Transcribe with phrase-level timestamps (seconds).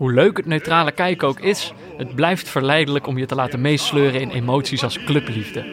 [0.00, 4.20] Hoe leuk het neutrale kijken ook is, het blijft verleidelijk om je te laten meesleuren
[4.20, 5.64] in emoties als clubliefde.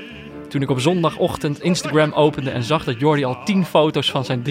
[0.49, 4.43] Toen ik op zondagochtend Instagram opende en zag dat Jordi al 10 foto's van zijn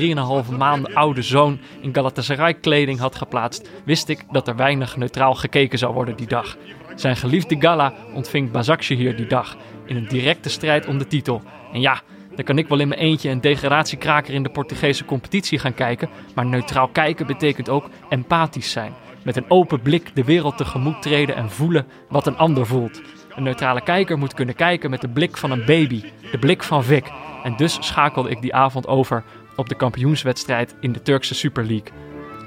[0.49, 5.35] 3,5 maanden oude zoon in Galatasaray kleding had geplaatst, wist ik dat er weinig neutraal
[5.35, 6.57] gekeken zou worden die dag.
[6.95, 8.51] Zijn geliefde Gala ontving
[8.89, 11.43] hier die dag in een directe strijd om de titel.
[11.73, 12.01] En ja,
[12.35, 16.09] dan kan ik wel in mijn eentje een degradatiekraker in de Portugese competitie gaan kijken,
[16.35, 19.05] maar neutraal kijken betekent ook empathisch zijn.
[19.27, 23.03] Met een open blik de wereld tegemoet treden en voelen wat een ander voelt.
[23.35, 26.85] Een neutrale kijker moet kunnen kijken met de blik van een baby, de blik van
[26.85, 27.05] Vic.
[27.43, 29.25] En dus schakelde ik die avond over
[29.57, 31.93] op de kampioenswedstrijd in de Turkse Super League.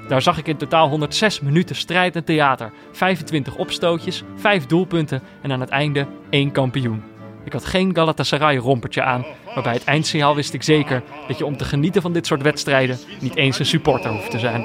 [0.08, 5.52] Daar zag ik in totaal 106 minuten strijd en theater, 25 opstootjes, 5 doelpunten en
[5.52, 7.02] aan het einde één kampioen.
[7.44, 11.56] Ik had geen Galatasaray-rompertje aan, maar bij het eindsignaal wist ik zeker dat je om
[11.56, 14.64] te genieten van dit soort wedstrijden niet eens een supporter hoeft te zijn.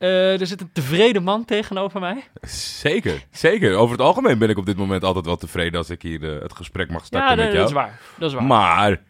[0.00, 2.24] Uh, er zit een tevreden man tegenover mij.
[2.82, 3.74] Zeker, zeker.
[3.74, 6.42] Over het algemeen ben ik op dit moment altijd wel tevreden als ik hier uh,
[6.42, 7.56] het gesprek mag starten ja, met jou.
[7.56, 8.00] dat is waar.
[8.18, 8.44] Dat is waar.
[8.44, 9.02] Maar,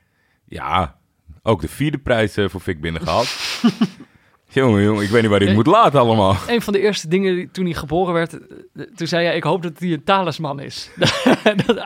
[0.45, 0.97] ja,
[1.43, 3.29] ook de vierde prijs uh, voor Fik binnengehaald.
[4.49, 6.37] jongen, jongen, ik weet niet waar ik het moet laten allemaal.
[6.47, 8.31] Een van de eerste dingen die, toen hij geboren werd,
[8.95, 10.91] toen zei hij, ik hoop dat hij een talisman is.
[11.67, 11.85] dat,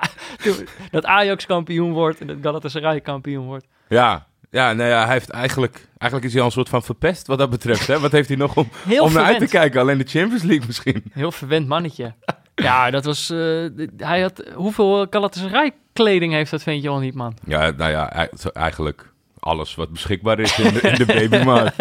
[0.90, 3.66] dat Ajax kampioen wordt en dat Galatasaray kampioen wordt.
[3.88, 7.26] Ja, ja, nou ja, hij heeft eigenlijk, eigenlijk is hij al een soort van verpest
[7.26, 7.86] wat dat betreft.
[7.86, 8.00] Hè?
[8.00, 8.68] Wat heeft hij nog om,
[9.00, 9.80] om naar uit te kijken?
[9.80, 11.04] Alleen de Champions League misschien.
[11.12, 12.14] Heel verwend mannetje.
[12.54, 13.30] ja, dat was...
[13.30, 14.44] Uh, hij had...
[14.54, 17.36] Hoeveel Galatasaray kleding heeft dat ventje al niet, man?
[17.46, 21.76] Ja, nou ja, eigenlijk alles wat beschikbaar is in de, in de babymarkt.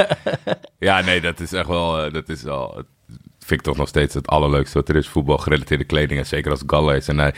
[0.80, 2.04] ja, nee, dat is echt wel...
[2.04, 2.84] Eh, dat is wel...
[3.40, 5.08] vind ik toch nog steeds het allerleukste wat er is.
[5.08, 6.20] Voetbal gerelateerde kleding.
[6.20, 7.08] En zeker als Galla is.
[7.08, 7.34] En hij,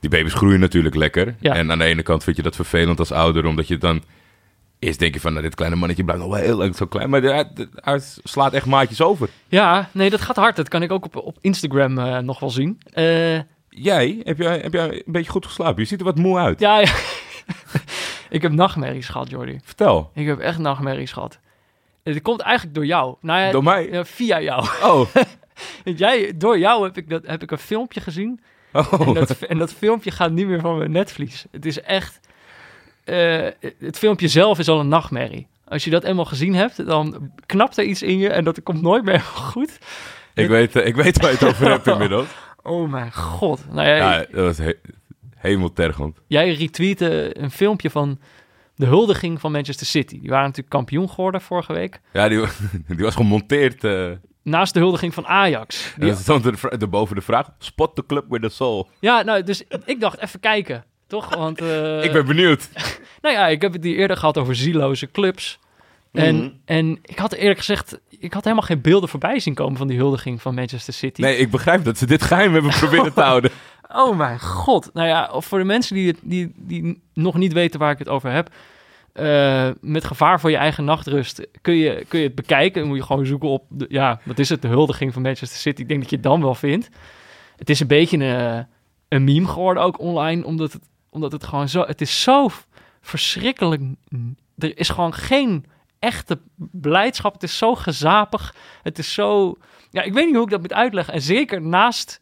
[0.00, 1.34] die baby's groeien natuurlijk lekker.
[1.40, 1.54] Ja.
[1.54, 4.02] En aan de ene kant vind je dat vervelend als ouder, omdat je dan
[4.78, 7.10] Eerst denk je van, nou, dit kleine mannetje blijft nog wel heel leuk zo klein.
[7.10, 9.28] Maar hij, slaat echt maatjes over.
[9.48, 10.56] Ja, nee, dat gaat hard.
[10.56, 12.80] Dat kan ik ook op, op Instagram uh, nog wel zien.
[12.94, 15.82] Uh, jij, heb jij, heb jij een beetje goed geslapen?
[15.82, 16.60] Je ziet er wat moe uit.
[16.60, 16.90] Ja, ja.
[18.30, 19.58] ik heb nachtmerries gehad, Jordi.
[19.64, 20.10] Vertel.
[20.14, 21.38] Ik heb echt nachtmerries gehad.
[22.02, 23.16] Het komt eigenlijk door jou.
[23.20, 24.04] Nou ja, door mij?
[24.04, 24.66] via jou.
[24.82, 25.08] Oh.
[25.84, 28.40] jij, door jou heb ik, dat, heb ik een filmpje gezien.
[28.72, 29.06] Oh.
[29.06, 31.46] En, dat, en dat filmpje gaat niet meer van mijn netvlies.
[31.50, 32.20] Het is echt
[33.10, 33.46] uh,
[33.78, 35.46] het filmpje zelf is al een nachtmerrie.
[35.64, 38.82] Als je dat eenmaal gezien hebt, dan knapt er iets in je en dat komt
[38.82, 39.20] nooit meer
[39.50, 39.78] goed.
[40.34, 42.28] Ik, weet, uh, ik weet waar je het over hebt inmiddels.
[42.62, 43.64] Oh mijn god.
[43.72, 44.74] Nou, ja, ja, dat was he
[45.36, 46.20] hemeltergend.
[46.26, 48.18] Jij retweette een filmpje van
[48.74, 50.20] de huldiging van Manchester City.
[50.20, 52.00] Die waren natuurlijk kampioen geworden vorige week.
[52.12, 52.44] Ja, die,
[52.86, 53.84] die was gemonteerd.
[53.84, 54.10] Uh...
[54.42, 55.94] Naast de huldiging van Ajax.
[55.96, 56.14] Die...
[56.14, 58.88] stond er, boven de vraag, spot the club with the soul.
[59.00, 60.84] Ja, nou, dus ik dacht, even kijken.
[61.08, 61.34] Toch?
[61.34, 62.68] Want, uh, ik ben benieuwd.
[63.22, 65.58] nou ja, ik heb het hier eerder gehad over zieloze clubs.
[66.12, 66.48] En, mhm.
[66.64, 69.96] en ik had eerlijk gezegd, ik had helemaal geen beelden voorbij zien komen van die
[69.96, 71.20] huldiging van Manchester City.
[71.20, 73.50] Nee, ik begrijp dat ze dit geheim hebben proberen te houden.
[73.88, 74.90] Oh mijn god.
[74.92, 78.08] Nou ja, voor de mensen die, het, die, die nog niet weten waar ik het
[78.08, 78.50] over heb.
[79.14, 82.80] Uh, met gevaar voor je eigen nachtrust kun je, kun je het bekijken.
[82.80, 85.58] Dan moet je gewoon zoeken op, de, ja, wat is het, de huldiging van Manchester
[85.58, 85.80] City.
[85.80, 86.88] Ik denk dat je het dan wel vindt.
[87.56, 88.66] Het is een beetje een,
[89.08, 90.82] een meme geworden ook online, omdat het
[91.18, 91.84] omdat het gewoon zo...
[91.86, 92.48] Het is zo
[93.00, 93.82] verschrikkelijk...
[94.58, 95.64] Er is gewoon geen
[95.98, 97.32] echte blijdschap.
[97.32, 98.54] Het is zo gezapig.
[98.82, 99.56] Het is zo...
[99.90, 101.14] Ja, ik weet niet hoe ik dat moet uitleggen.
[101.14, 102.20] En zeker naast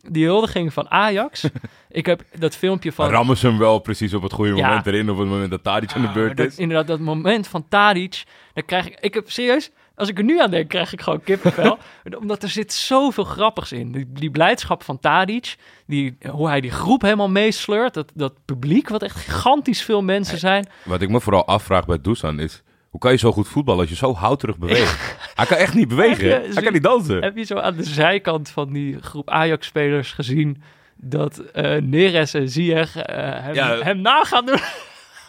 [0.00, 1.48] die huldiging van Ajax.
[1.88, 3.10] ik heb dat filmpje van...
[3.10, 5.10] Rammen ze hem wel precies op het goede moment erin...
[5.10, 6.58] op het moment dat Tadic aan de beurt is?
[6.58, 8.24] inderdaad, dat moment van Tadic...
[8.52, 9.00] Dan krijg ik...
[9.00, 9.70] Ik heb serieus...
[9.98, 11.78] Als ik er nu aan denk, krijg ik gewoon kippenvel.
[12.20, 13.92] Omdat er zit zoveel grappigs in.
[13.92, 15.56] Die, die, blijdschap van Tadic,
[15.86, 17.94] die, hoe hij die groep helemaal meesleurt.
[17.94, 20.68] Dat, dat publiek, wat echt gigantisch veel mensen zijn.
[20.84, 22.62] Wat ik me vooral afvraag bij Dusan is...
[22.88, 25.16] Hoe kan je zo goed voetballen als je zo houterig beweegt?
[25.34, 26.28] Hij kan echt niet bewegen.
[26.30, 27.22] hij kan niet dansen.
[27.22, 30.62] Heb je zo aan de zijkant van die groep Ajax-spelers gezien...
[30.96, 33.78] dat uh, Neres en Ziyech uh, hem, ja.
[33.78, 34.60] hem na gaan doen?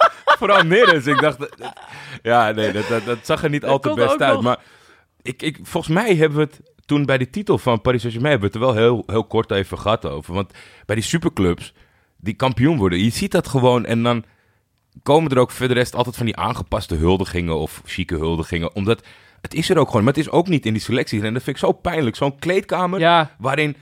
[0.39, 1.07] Vooral Neres.
[1.07, 1.49] Ik dacht...
[2.21, 4.41] Ja, nee, dat, dat, dat zag er niet al te best uit.
[4.41, 4.59] Maar
[5.21, 8.39] ik, ik, volgens mij hebben we het toen bij de titel van Paris Saint-Germain...
[8.39, 10.33] hebben we het er wel heel, heel kort even gehad over.
[10.33, 10.53] Want
[10.85, 11.73] bij die superclubs
[12.17, 13.03] die kampioen worden...
[13.03, 14.23] je ziet dat gewoon en dan
[15.03, 17.57] komen er ook verder rest altijd van die aangepaste huldigingen...
[17.57, 19.03] of chique huldigingen, omdat...
[19.41, 21.21] Het is er ook gewoon, maar het is ook niet in die selectie.
[21.21, 22.15] En dat vind ik zo pijnlijk.
[22.15, 23.75] Zo'n kleedkamer waarin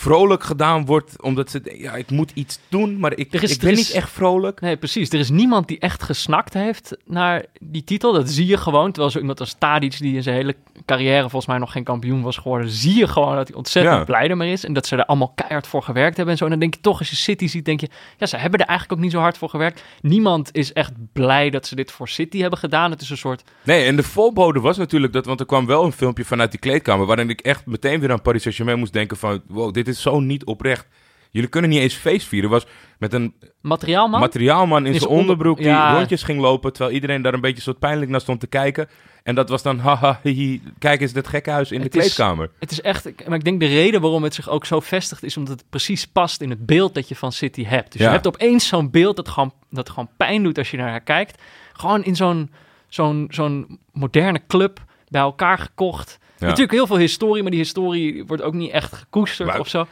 [0.00, 3.60] vrolijk gedaan wordt, omdat ze, ja, ik moet iets doen, maar ik, Er is- ik
[3.60, 4.60] ben is- niet echt vrolijk.
[4.60, 5.10] Nee, precies.
[5.10, 8.12] Er is niemand die echt gesnakt heeft naar die titel.
[8.12, 8.92] Dat zie je gewoon.
[8.92, 10.56] Terwijl zo iemand als Tadic, die in zijn hele
[10.86, 14.04] carrière volgens mij nog geen kampioen was geworden, zie je gewoon dat hij ontzettend Ja.
[14.04, 14.64] blij ermee is.
[14.64, 16.44] En dat ze er allemaal keihard voor gewerkt hebben en zo.
[16.44, 17.88] En dan denk je toch, als je City ziet, denk je,
[18.18, 19.82] ja, ze hebben er eigenlijk ook niet zo hard voor gewerkt.
[20.02, 22.90] Niemand is echt blij dat ze dit voor City hebben gedaan.
[22.90, 25.84] Het is een soort, Nee, en de voorbode was natuurlijk dat, want er kwam wel
[25.84, 29.16] een filmpje vanuit die kleedkamer, waarin ik echt meteen weer aan Paris Saint-Germain moest denken
[29.16, 30.88] van, wow, dit is zo niet oprecht.
[31.30, 32.50] Jullie kunnen niet eens feest vieren.
[32.50, 32.66] Was
[32.98, 34.20] met een materiaalman.
[34.20, 35.94] materiaalman in In zijn zijn onder- onderbroek die Ja.
[35.96, 38.88] rondjes ging lopen, terwijl iedereen daar een beetje soort pijnlijk naar stond te kijken.
[39.22, 42.50] En dat was dan, haha, hihi, kijk eens dit gekkenhuis in Het de is- kleedkamer.
[42.58, 45.22] Het is echt, ik- maar ik denk de reden waarom het zich ook zo vestigt
[45.22, 47.92] is omdat het precies past in het beeld dat je van City hebt.
[47.92, 48.06] Dus Ja.
[48.06, 51.00] je hebt opeens zo'n beeld dat gewoon, dat gewoon pijn doet als je naar haar
[51.00, 51.42] kijkt.
[51.72, 52.50] Gewoon in zo'n
[52.88, 56.18] zo'n zo'n moderne club bij elkaar gekocht.
[56.46, 59.86] Natuurlijk heel veel historie, maar die historie wordt ook niet echt gekoesterd Maar- of zo.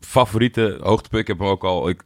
[0.00, 2.02] Favoriete hoogtepunt, ik heb hem ook al, ik,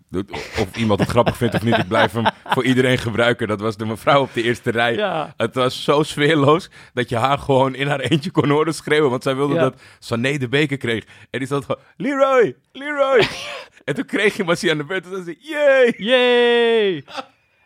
[0.59, 3.49] of iemand het grappig vindt of niet, ik blijf hem voor iedereen gebruiken.
[3.49, 4.95] Dat was de mevrouw op de eerste rij.
[4.95, 9.11] Ja, Het was zo sfeerloos dat je haar gewoon in haar eentje kon horen schreeuwen.
[9.11, 9.61] Want zij wilde Ja.
[9.61, 11.05] dat Sané de beker kreeg.
[11.31, 13.27] En die zat gewoon, Leroy, Leroy.
[13.85, 15.95] en toen kreeg je Massie aan de beurt en toen zei ze, yay.
[15.97, 17.05] yay!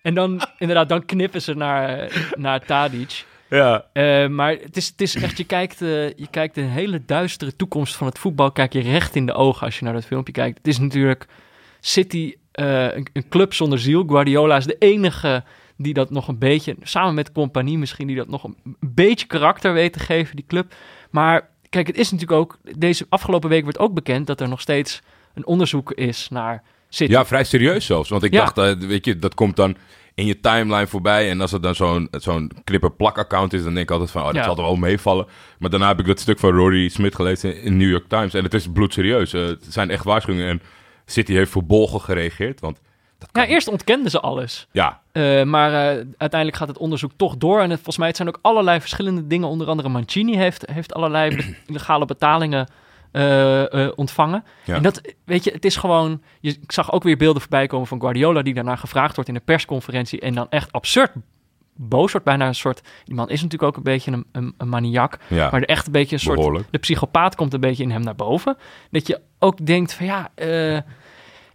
[0.02, 3.25] En dan, inderdaad, dan knippen ze naar, naar Tadic.
[3.48, 7.02] Ja, Eh, maar het is, het is echt, je kijkt, eh, je kijkt de hele
[7.06, 10.04] duistere toekomst van het voetbal, kijk je recht in de ogen als je naar dat
[10.04, 10.58] filmpje kijkt.
[10.58, 11.26] Het is natuurlijk
[11.81, 14.04] City, eh, een, een club zonder ziel.
[14.06, 15.44] Guardiola is de enige
[15.76, 19.72] die dat nog een beetje, samen met Compagnie misschien, die dat nog een beetje karakter
[19.72, 20.75] weet te geven, die club.
[21.10, 24.60] Maar kijk, het is natuurlijk ook, deze afgelopen week werd ook bekend dat er nog
[24.60, 25.00] steeds
[25.34, 27.12] een onderzoek is naar City.
[27.12, 28.08] ja vrij serieus zelfs.
[28.10, 28.44] Want ik Ja.
[28.52, 29.76] dacht, weet je, dat komt dan
[30.16, 31.30] in je timeline voorbij.
[31.30, 34.36] En als het dan zo'n zo'n knipper-plak-account is, dan denk ik altijd van, oh, dat
[34.36, 34.42] Ja.
[34.44, 35.26] zal er wel meevallen.
[35.58, 38.34] Maar daarna heb ik dat stuk van Rory Smith gelezen in New York Times.
[38.34, 39.32] En het is bloedserieus.
[39.32, 40.48] Eh, het zijn echt waarschuwingen.
[40.48, 40.62] En
[41.06, 42.60] City heeft verbolgen gereageerd.
[42.60, 42.80] Want
[43.18, 44.66] dat kan Ja, eerst ontkenden ze alles.
[44.72, 47.56] Ja, Eh, maar eh, uiteindelijk gaat het onderzoek toch door.
[47.60, 49.48] En het, volgens mij het zijn ook allerlei verschillende dingen.
[49.48, 52.69] Onder andere Mancini heeft, heeft allerlei be- illegale betalingen
[53.12, 54.44] eh, ontvangen.
[54.64, 54.75] Ja.
[54.75, 56.23] En dat, weet je, het is gewoon...
[56.41, 58.43] Je, ik zag ook weer beelden voorbij komen van Guardiola...
[58.43, 60.20] die daarna gevraagd wordt in een persconferentie...
[60.20, 61.12] en dan echt absurd
[61.76, 62.26] boos wordt.
[62.26, 62.81] Bijna een soort...
[63.05, 65.19] Die man is natuurlijk ook een beetje een, een, een maniak.
[65.29, 66.37] ja Maar er echt een beetje een soort...
[66.37, 66.67] behoorlijk.
[66.70, 68.56] De psychopaat komt een beetje in hem naar boven.
[68.91, 70.31] Dat je ook denkt van ja...
[70.35, 70.76] eh,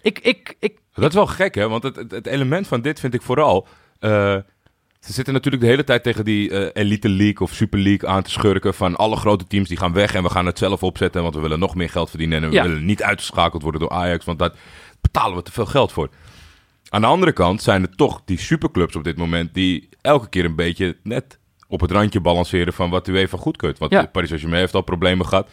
[0.01, 1.69] ik, ik, ik, Dat is wel gek, hè?
[1.69, 3.68] Want het, het, het element van dit vind ik vooral...
[5.06, 8.24] ze zitten natuurlijk de hele tijd tegen die eh, Elite League of Super League aan
[8.24, 8.74] te schurken...
[8.74, 11.21] van alle grote teams die gaan weg en we gaan het zelf opzetten...
[11.21, 12.63] want we willen nog meer geld verdienen en we Ja.
[12.63, 14.25] willen niet uitgeschakeld worden door Ajax...
[14.25, 14.51] want daar
[15.01, 16.09] betalen we te veel geld voor.
[16.89, 19.53] Aan de andere kant zijn er toch die superclubs op dit moment...
[19.53, 23.77] die elke keer een beetje net op het randje balanceren van wat u even goedkeurt.
[23.77, 24.06] Want Ja.
[24.06, 25.50] Paris Saint-Germain heeft al problemen gehad.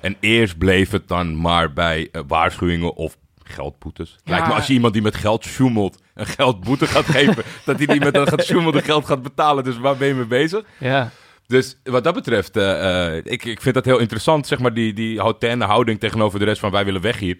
[0.00, 3.16] En eerst bleef het dan maar bij eh, waarschuwingen of
[3.48, 4.16] geldboetes.
[4.24, 4.32] Ja.
[4.32, 7.86] Lijkt me als je iemand die met geld sjoemelt een geldboete gaat geven, dat hij
[7.86, 8.44] die met dat gaat
[8.84, 9.64] geld gaat betalen.
[9.64, 10.64] Dus waar ben je mee bezig?
[10.78, 11.10] ja,
[11.46, 14.92] Dus wat dat betreft, eh, eh, ik, ik vind dat heel interessant, zeg maar, die,
[14.92, 17.38] die hautaine houding tegenover de rest van wij willen weg hier.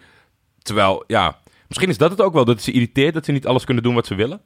[0.63, 3.65] Terwijl, ja, misschien is dat het ook wel, dat ze irriteert dat ze niet alles
[3.65, 4.41] kunnen doen wat ze willen.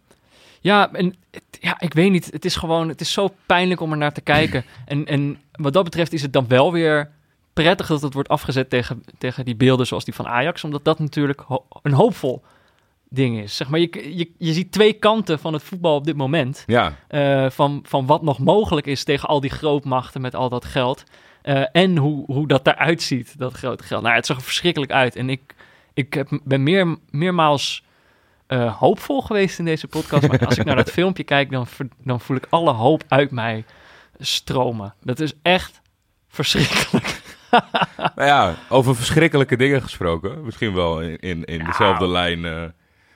[0.60, 1.14] Ja, en
[1.60, 2.28] ja, ik weet niet.
[2.32, 4.64] Het is gewoon, het is zo pijnlijk om er naar te kijken.
[4.87, 7.10] En, en wat dat betreft is het dan wel weer
[7.52, 10.64] prettig dat het wordt afgezet tegen, tegen die beelden zoals die van Ajax.
[10.64, 12.42] Omdat dat natuurlijk ho- een hoopvol
[13.09, 13.56] ding is.
[13.56, 16.64] Zeg maar, je, je, je ziet twee kanten van het voetbal op dit moment.
[16.66, 20.64] Ja, eh, van, van wat nog mogelijk is tegen al die grootmachten met al dat
[20.64, 21.04] geld.
[21.42, 24.02] Eh, en hoe, hoe dat eruit ziet, dat grote geld.
[24.02, 25.16] Nou, het zag er verschrikkelijk uit.
[25.16, 25.54] En ik,
[25.94, 27.82] ik heb, ben meer, meermaals
[28.47, 30.28] eh, hoopvol geweest in deze podcast.
[30.28, 31.66] Maar als ik naar dat filmpje kijk, dan,
[32.04, 33.64] dan voel ik alle hoop uit mij
[34.18, 34.94] stromen.
[35.02, 35.80] Dat is echt
[36.28, 37.21] verschrikkelijk.
[38.16, 40.44] nou ja, over verschrikkelijke dingen gesproken.
[40.44, 41.64] Misschien wel in, in, in Ja.
[41.66, 42.44] dezelfde lijn.
[42.44, 42.62] eh,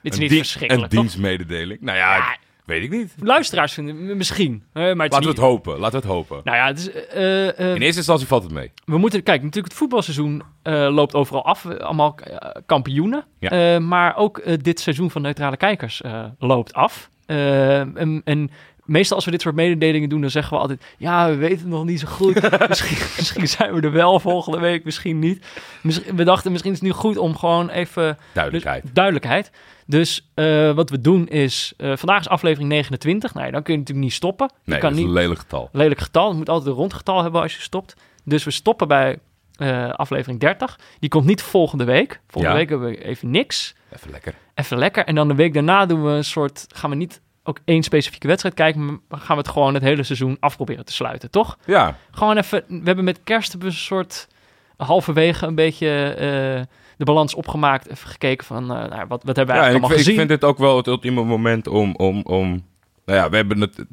[0.03, 1.81] Dit is niet dien- verschrikkelijk, Een dienstmededeling.
[1.81, 2.37] Nou ja, Ja.
[2.65, 3.15] weet ik niet.
[3.21, 4.63] Luisteraars vinden misschien.
[4.73, 6.41] maar het is Laten we niet- het hopen, laten we het hopen.
[6.45, 8.73] Nou ja, het is, eh, eh, In eerste instantie valt het mee.
[8.85, 10.43] we moeten, kijk, natuurlijk het voetbalseizoen
[10.91, 11.67] loopt overal af.
[11.67, 12.19] Allemaal
[12.67, 13.25] kampioenen.
[13.39, 13.79] Ja.
[13.81, 16.03] Maar ook dit seizoen van neutrale kijkers
[16.39, 17.11] loopt af.
[17.27, 18.51] En
[18.87, 20.85] meestal als we dit soort mededelingen doen, dan zeggen we altijd...
[20.99, 22.35] Ja, we weten het nog niet zo goed.
[22.69, 25.47] misschien, misschien zijn we er wel volgende week, misschien niet.
[25.83, 28.19] Misschien, we dachten, misschien is het nu goed om gewoon even...
[28.33, 28.83] Duidelijkheid.
[28.83, 29.51] Dus, duidelijkheid.
[29.87, 31.73] Dus eh, wat we doen is...
[31.77, 33.35] eh, vandaag is aflevering 29.
[33.35, 34.51] Nou ja, dan kun je natuurlijk niet stoppen.
[34.65, 35.69] Je nee, kan dat is niet, een lelijk getal.
[35.73, 36.31] lelijk getal.
[36.31, 37.95] Je moet altijd een rond getal hebben als je stopt.
[38.25, 39.19] Dus we stoppen bij
[39.57, 40.79] eh, aflevering 30.
[40.99, 42.21] Die komt niet volgende week.
[42.29, 42.61] Volgende Ja.
[42.61, 43.75] week hebben we even niks.
[43.97, 44.35] Even lekker.
[44.55, 45.05] Even lekker.
[45.05, 46.67] En dan de week daarna doen we een soort...
[46.75, 48.85] Gaan we niet ook één specifieke wedstrijd kijken...
[48.85, 51.59] maar gaan we het gewoon het hele seizoen afproberen te sluiten, toch?
[51.67, 52.65] Ja, Gewoon even...
[52.69, 54.29] We hebben met kerst een soort...
[54.77, 56.63] halverwege een beetje eh,
[56.97, 57.89] de balans opgemaakt.
[57.91, 60.01] Even gekeken van, eh, nou, wat, wat hebben we Ja, en eigenlijk ik, allemaal vind-
[60.01, 60.17] ik gezien.
[60.17, 62.65] vind dit ook wel het ultieme moment om, om, om...
[63.05, 63.85] Nou ja, we hebben het...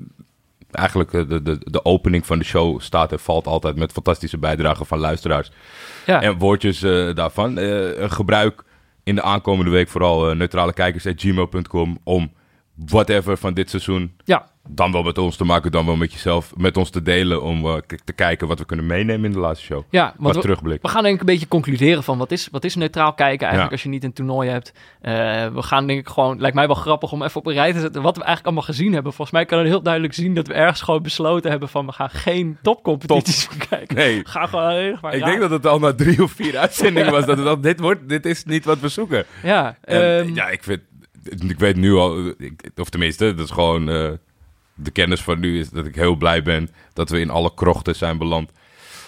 [0.71, 4.37] Eigenlijk eh, de, de, de opening van de show staat en valt altijd met fantastische
[4.37, 5.51] bijdragen van luisteraars.
[6.05, 6.21] ja.
[6.21, 6.79] En woordjes
[7.15, 7.57] daarvan.
[8.09, 8.63] Gebruik
[9.03, 12.31] in de aankomende week vooral neutrale kijkers gmail.com om
[12.85, 16.51] whatever van dit seizoen ja, dan wel met ons te maken, dan wel met jezelf,
[16.57, 19.39] met ons te delen om uh, k- te kijken wat we kunnen meenemen in de
[19.39, 19.83] laatste show.
[19.89, 20.81] ja, Wat we, terugblik.
[20.81, 23.65] we gaan denk ik een beetje concluderen van wat is, wat is neutraal kijken eigenlijk
[23.65, 23.71] Ja.
[23.71, 24.73] als je niet een toernooi hebt.
[25.01, 25.13] Eh,
[25.47, 27.79] we gaan denk ik gewoon, lijkt mij wel grappig om even op een rij te
[27.79, 29.13] zetten wat we eigenlijk allemaal gezien hebben.
[29.13, 31.91] Volgens mij kan je heel duidelijk zien dat we ergens gewoon besloten hebben van we
[31.91, 33.95] gaan geen topcompetities kijken.
[33.95, 34.21] Nee.
[34.23, 35.29] Gaan gewoon heel erg maar Ik raar.
[35.29, 38.09] denk dat het al na drie of vier uitzendingen was dat het al, dit wordt,
[38.09, 39.25] dit is niet wat we zoeken.
[39.43, 40.81] Ja, En, ehm, ja, ik vind,
[41.49, 44.09] ik weet nu al, ik- of tenminste, dat is gewoon eh,
[44.75, 47.95] de kennis van nu is dat ik heel blij ben dat we in alle krochten
[47.95, 48.51] zijn beland.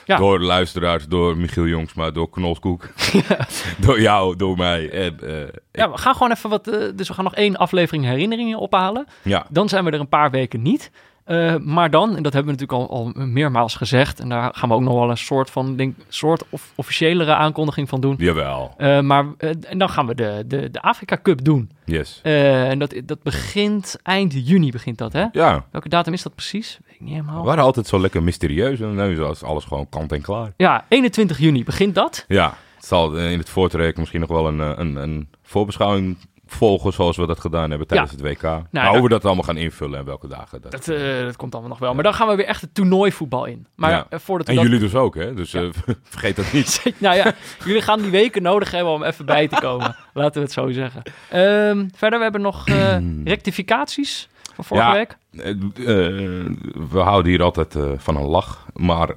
[0.05, 0.17] Ja.
[0.17, 2.87] Door de luisteraars, door Michiel Jongsma, door Knolskoek,
[3.85, 4.89] door jou, door mij.
[4.89, 6.67] En, eh, ja, we gaan gewoon even wat.
[6.67, 9.05] eh, dus we gaan nog één aflevering herinneringen ophalen.
[9.21, 10.91] ja, Dan zijn we er een paar weken niet.
[11.25, 14.19] Eh, maar dan, en dat hebben we natuurlijk al, al meermaals gezegd.
[14.19, 17.89] En daar gaan we ook nog wel een soort van denk, soort of, officiëlere aankondiging
[17.89, 18.15] van doen.
[18.17, 18.73] jawel.
[18.77, 21.71] Eh, maar eh, en dan gaan we de, de, de Afrika Cup doen.
[21.85, 22.19] Yes.
[22.23, 25.25] En dat, dat begint eind juni begint dat, hè?
[25.31, 26.79] Ja, Welke datum is dat precies?
[26.85, 27.43] Weet ik niet we helemaal.
[27.43, 30.53] waren altijd zo lekker mysterieus en nu is alles gewoon kant en klaar.
[30.57, 32.25] Ja, 21 juni begint dat.
[32.27, 36.17] Ja, het zal in het voortrek misschien nog wel een, een, een voorbeschouwing
[36.47, 38.41] volgen zoals we dat gedaan hebben tijdens het WK.
[38.41, 40.61] maar daar- hoe we dat allemaal gaan invullen en welke dagen.
[40.61, 40.71] Dat.
[40.71, 41.93] Dat, eh, dat komt allemaal nog wel.
[41.93, 43.67] Maar dan gaan we weer echt het toernooivoetbal in.
[43.75, 44.05] Maar Ja.
[44.09, 44.63] eh, voordat En dat...
[44.63, 45.33] jullie dus ook, hè?
[45.33, 45.63] Dus eh,
[46.03, 46.83] vergeet dat niet.
[46.97, 47.33] nou ja,
[47.65, 49.95] jullie gaan die weken nodig hebben om even bij te komen.
[50.13, 51.01] Laten we het zo zeggen.
[51.29, 52.65] Ehm, verder, we hebben nog
[53.23, 55.17] rectificaties van vorige week.
[56.91, 58.65] We houden hier altijd van een lach.
[58.73, 59.09] Maar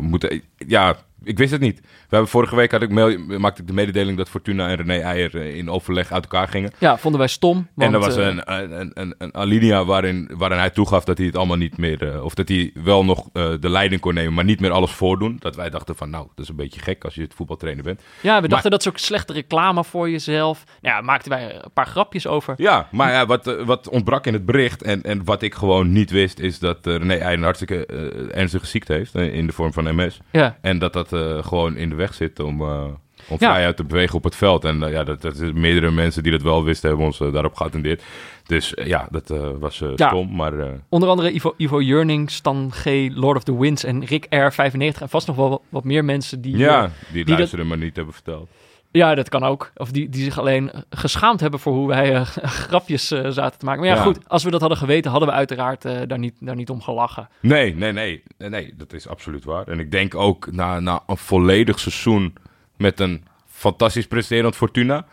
[0.00, 1.80] moeten, ja, ik wist het niet.
[1.80, 4.98] We hebben vorige week had ik mail, maakte ik de mededeling dat Fortuna en René
[4.98, 6.72] Eijer eh, in overleg uit elkaar gingen.
[6.78, 7.68] Ja, vonden wij stom.
[7.74, 11.16] Want, en er was eh, een, een, een, een, alinea waarin, waarin hij toegaf dat
[11.18, 12.12] hij het allemaal niet meer...
[12.14, 15.36] eh, of dat hij wel nog de leiding kon nemen, maar niet meer alles voordoen.
[15.38, 18.02] Dat wij dachten van, nou, dat is een beetje gek als je het voetbaltrainer bent.
[18.20, 20.64] ja, we maar- dachten dat is ook slechte reclame voor jezelf.
[20.80, 22.54] Nou ja, maakten wij een paar grapjes over.
[22.56, 26.10] Ja, maar ja, wat, wat ontbrak in het bericht en, en wat ik gewoon niet
[26.10, 26.38] wist...
[26.38, 27.86] is dat René Eijer een hartstikke
[28.32, 30.20] ernstige ziekte heeft in de vorm van MS.
[30.30, 31.11] Ja, En dat dat
[31.42, 32.84] gewoon in de weg zit om, eh
[33.28, 33.52] om Ja.
[33.54, 34.64] vrijuit te bewegen op het veld.
[34.64, 37.32] En eh, ja, dat, dat is meerdere mensen die dat wel wisten, hebben ons eh,
[37.32, 38.02] daarop geattendeerd.
[38.46, 40.08] Dus eh, ja, dat eh, was eh, Ja.
[40.08, 40.58] stom, maar...
[40.58, 45.00] eh, onder andere Ivo, Ivo Jurning, Stan G, Lord of the Winds en Rick R95.
[45.00, 46.56] En vast nog wel wat, wat meer mensen die...
[46.56, 48.48] ja, eh, die, dat- luisteren maar niet hebben verteld.
[48.92, 49.70] Ja, dat kan ook.
[49.76, 52.20] Of die, die zich alleen geschaamd hebben voor hoe wij eh,
[52.66, 53.80] grapjes eh, zaten te maken.
[53.80, 54.02] Maar ja, Ja.
[54.02, 56.80] goed, als we dat hadden geweten, hadden we uiteraard eh, daar, niet, daar niet om
[56.82, 57.28] gelachen.
[57.40, 59.68] Nee, nee, nee, nee, nee, dat is absoluut waar.
[59.68, 62.34] En ik denk ook na, na een volledig seizoen
[62.76, 65.04] met een fantastisch presterend Fortuna...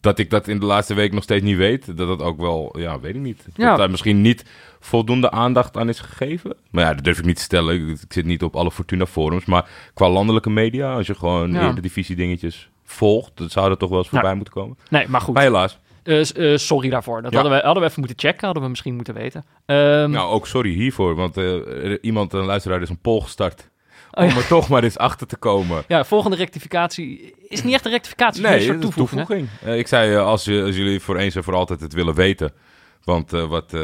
[0.00, 1.96] dat ik dat in de laatste week nog steeds niet weet.
[1.96, 3.44] Dat dat ook wel, ja, weet ik niet.
[3.54, 3.68] Ja.
[3.68, 4.44] Dat daar misschien niet
[4.80, 6.56] voldoende aandacht aan is gegeven.
[6.70, 7.74] Maar ja, dat durf ik niet te stellen.
[7.74, 9.44] Ik, ik zit niet op alle Fortuna-forums.
[9.44, 11.72] Maar qua landelijke media, als je gewoon Ja.
[11.72, 13.30] de divisie dingetjes volgt...
[13.34, 14.34] dan zou dat toch wel eens voorbij Ja.
[14.36, 14.78] moeten komen.
[14.90, 15.34] Nee, maar goed.
[15.34, 15.78] Maar helaas.
[16.04, 17.22] S- eh, sorry daarvoor.
[17.22, 17.38] Dat Ja.
[17.40, 18.44] hadden, we, hadden we even moeten checken.
[18.44, 19.44] Hadden we misschien moeten weten.
[19.66, 21.14] Ehm, Nou, ook sorry hiervoor.
[21.14, 21.44] Want eh,
[21.84, 23.68] er- iemand, een luisteraar, is een poll gestart...
[24.12, 24.36] Oh, om ja.
[24.36, 25.82] er toch maar eens achter te komen...
[25.88, 28.42] ja, volgende rectificatie is niet echt een rectificatie.
[28.42, 29.26] Nee, een dat toevoeging.
[29.26, 29.78] toevoeging.
[29.78, 32.52] Ik zei, als, je- als jullie voor eens en voor altijd het willen weten.
[33.04, 33.74] Want wat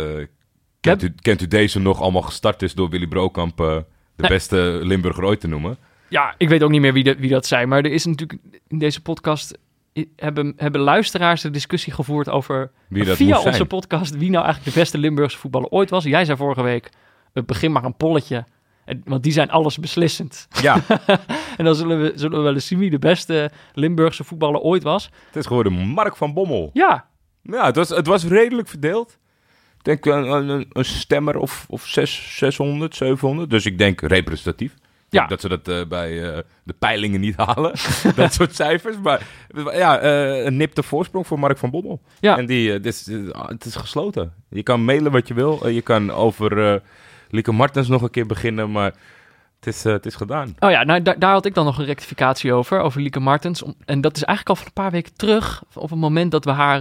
[0.80, 3.84] kent, u, kent u deze nog allemaal gestart is door Willy Brokamp de
[4.16, 4.30] Nee.
[4.30, 5.78] beste Limburger ooit te noemen?
[6.08, 7.66] Ja, ik weet ook niet meer wie, de, wie dat zei.
[7.66, 9.58] Maar er is natuurlijk in deze podcast...
[10.16, 13.66] Hebben, hebben luisteraars de discussie gevoerd over Wie dat via onze zijn.
[13.66, 16.04] podcast wie nou eigenlijk de beste Limburgse voetballer ooit was.
[16.04, 16.90] Jij zei vorige week,
[17.32, 18.44] eh, begin maar een polletje.
[18.84, 20.48] En, want die zijn alles beslissend.
[20.62, 20.80] Ja,
[21.56, 24.82] En dan zullen we, zullen we wel eens zien wie de beste Limburgse voetballer ooit
[24.82, 25.10] was.
[25.26, 26.70] het is geworden Mark van Bommel.
[26.72, 27.08] Ja,
[27.42, 29.18] Ja, het was, het was redelijk verdeeld.
[29.78, 33.50] Ik denk een, een, een stemmer of, of zes, 600, 700.
[33.50, 34.74] Dus ik denk representatief.
[35.08, 35.26] Ja.
[35.26, 37.72] dat ze dat eh, bij eh, de peilingen niet halen.
[38.14, 38.96] dat soort cijfers.
[39.02, 39.26] Maar
[39.72, 42.00] ja, eh, een nipte voorsprong voor Mark van Bommel.
[42.20, 42.38] Ja.
[42.38, 44.32] En die, dit is, eh, het is gesloten.
[44.50, 45.68] Je kan mailen wat je wil.
[45.68, 46.82] Je kan over
[47.30, 48.70] Lieke Martens nog een keer beginnen.
[48.70, 48.92] Maar
[49.56, 50.54] het is, het is gedaan.
[50.58, 53.62] Oh ja, nou, daar, had ik dan nog een rectificatie over, over Lieke Martens.
[53.62, 56.44] Om- En dat is eigenlijk al van een paar weken terug, op het moment dat
[56.44, 56.80] we haar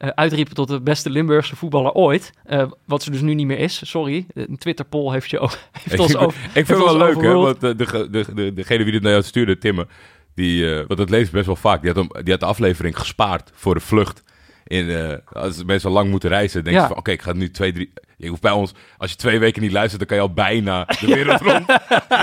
[0.00, 2.32] uitriepen tot de beste Limburgse voetballer ooit.
[2.44, 4.26] Eh, wat ze dus nu niet meer is, sorry.
[4.34, 6.40] Een Twitter-poll heeft, je ook, heeft ons ik, over...
[6.44, 7.32] ik vind het wel leuk, hè?
[7.32, 9.86] Want eh, de, de, de, degene die dit naar jou stuurde, Timme,
[10.34, 12.46] die, eh, want dat lees ik best wel vaak, die had, hem, die had de
[12.46, 14.22] aflevering gespaard voor de vlucht
[14.64, 16.82] in, eh, als mensen lang moeten reizen, denk Ja.
[16.82, 17.92] je van, oké, ik ga nu twee, drie...
[18.16, 20.84] Je hoeft bij ons, als je twee weken niet luistert, dan kan je al bijna
[20.84, 21.64] de wereld rond.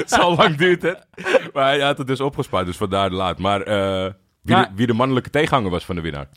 [0.05, 1.05] Zo lang duurt het.
[1.53, 3.37] Maar hij had het dus opgespaard, dus vandaar de laat.
[3.39, 6.27] Maar eh, wie, Maar- de, wie de mannelijke tegenhanger was van de winnaar?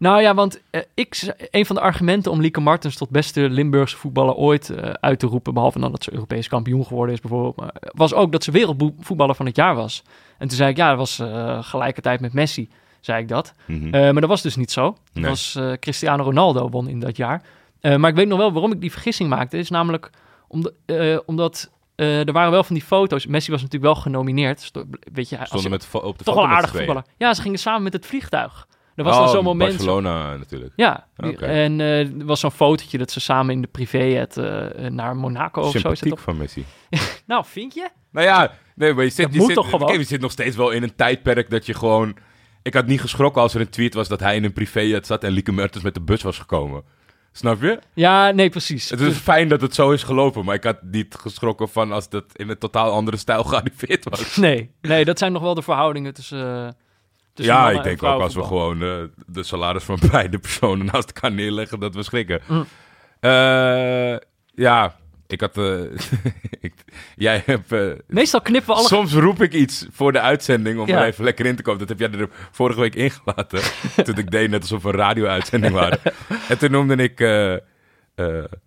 [0.00, 3.96] Nou ja, want eh, ik, een van de argumenten om Lieke Martens tot beste Limburgse
[3.96, 7.56] voetballer ooit eh, uit te roepen, behalve dan dat ze Europees kampioen geworden is bijvoorbeeld,
[7.56, 10.02] maar, eh, was ook dat ze wereldvoetballer van het jaar was.
[10.38, 11.22] En toen zei ik, ja, dat was
[11.66, 12.68] gelijkertijd met Messi,
[13.00, 13.54] zei ik dat.
[13.66, 13.90] Mhm.
[13.90, 14.96] Maar dat was dus niet zo.
[15.12, 15.24] Nee.
[15.24, 17.42] was Cristiano Ronaldo won in dat jaar.
[17.80, 19.58] Maar ik weet nog wel waarom ik die vergissing maakte.
[19.58, 20.10] Is namelijk
[20.48, 20.72] omdat,
[21.26, 23.26] omdat er waren wel van die foto's.
[23.26, 24.70] Messi was natuurlijk wel genomineerd.
[25.12, 27.04] Weet je, als je, met op de toch foto wel aardig voetballer.
[27.16, 28.66] Ja, ze gingen samen met het vliegtuig.
[29.00, 29.70] Er was Oh, dan zo'n moment.
[29.76, 30.72] Barcelona natuurlijk.
[30.76, 34.88] Ja, die- en eh, er was zo'n fotootje dat ze samen in de privéjet eh
[34.88, 36.64] naar Monaco of zo het Sympathiek van Messi.
[37.26, 37.88] Nou, vind je?
[38.12, 39.82] Nou ja, nee, maar je zit, Dat je moet zit, toch gewoon?
[39.88, 42.16] oké, je zit nog steeds wel in een tijdperk dat je gewoon...
[42.62, 45.24] Ik had niet geschrokken als er een tweet was dat hij in een privéjet zat
[45.24, 46.82] en Lieke Mertens met de bus was gekomen.
[47.32, 47.78] Snap je?
[47.94, 48.90] Ja, nee, precies.
[48.90, 52.08] Het is fijn dat het zo is gelopen, maar ik had niet geschrokken van als
[52.08, 54.36] dat in een totaal andere stijl gearriveerd was.
[54.46, 56.76] Nee, nee, dat zijn nog wel de verhoudingen tussen.
[57.44, 61.10] Ja, ik en denk ook als we gewoon eh, de salaris van beide personen naast
[61.10, 62.40] elkaar neerleggen, dat we schrikken.
[62.48, 62.64] Mm.
[63.20, 64.16] Eh,
[64.54, 64.94] ja,
[65.26, 65.58] ik had...
[65.58, 65.80] eh,
[66.60, 66.74] ik,
[67.16, 67.74] jij hebt...
[68.06, 68.86] Meestal knippen we alle.
[68.88, 71.00] Soms roep ik iets voor de uitzending om Ja.
[71.00, 71.86] er even lekker in te komen.
[71.86, 73.60] Dat heb jij er vorige week ingelaten.
[74.04, 75.98] toen ik deed net alsof we een radio-uitzending waren.
[76.48, 77.18] en toen noemde ik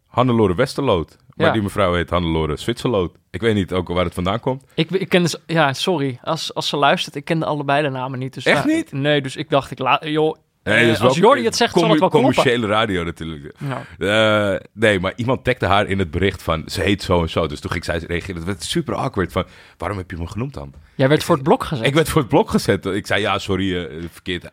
[0.07, 1.17] Hannelore Westerloot.
[1.35, 1.53] Maar Ja.
[1.53, 3.15] die mevrouw heet Hannelore Zwitserloot.
[3.31, 4.63] Ik weet niet ook waar het vandaan komt.
[4.75, 6.19] Ik, ik ken dus, ja, sorry.
[6.21, 8.33] Als, als ze luistert, ik kende allebei de namen niet.
[8.33, 8.91] Dus, Echt niet?
[8.91, 10.05] Nee, dus ik dacht, ik laat.
[10.07, 12.33] Joh, Nee, eh, dat is als wel Jordi het zegt, zal het wel kloppen.
[12.33, 13.55] Commerciële radio natuurlijk.
[13.97, 16.63] Eh, nee, maar iemand tagde haar in het bericht van...
[16.65, 17.47] ze heet zo en zo.
[17.47, 18.35] Dus toen ging zij reageren.
[18.35, 19.45] Dat werd super awkward van...
[19.77, 20.73] waarom heb je me genoemd dan?
[20.95, 21.85] jij werd voor het blok gezet.
[21.85, 22.85] Ik werd voor het blok gezet.
[22.85, 24.49] Ik zei, ja, sorry, eh, verkeerd.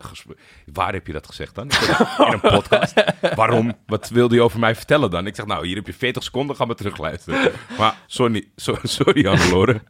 [0.73, 1.71] Waar heb je dat gezegd dan?
[2.27, 3.05] In een podcast.
[3.35, 3.73] Waarom?
[3.87, 5.27] Wat wilde je over mij vertellen dan?
[5.27, 7.53] Ik zeg, nou, hier heb je 40 seconden, ga maar terugluisteren.
[7.79, 9.81] Maar sorry, so- sorry Hannelore.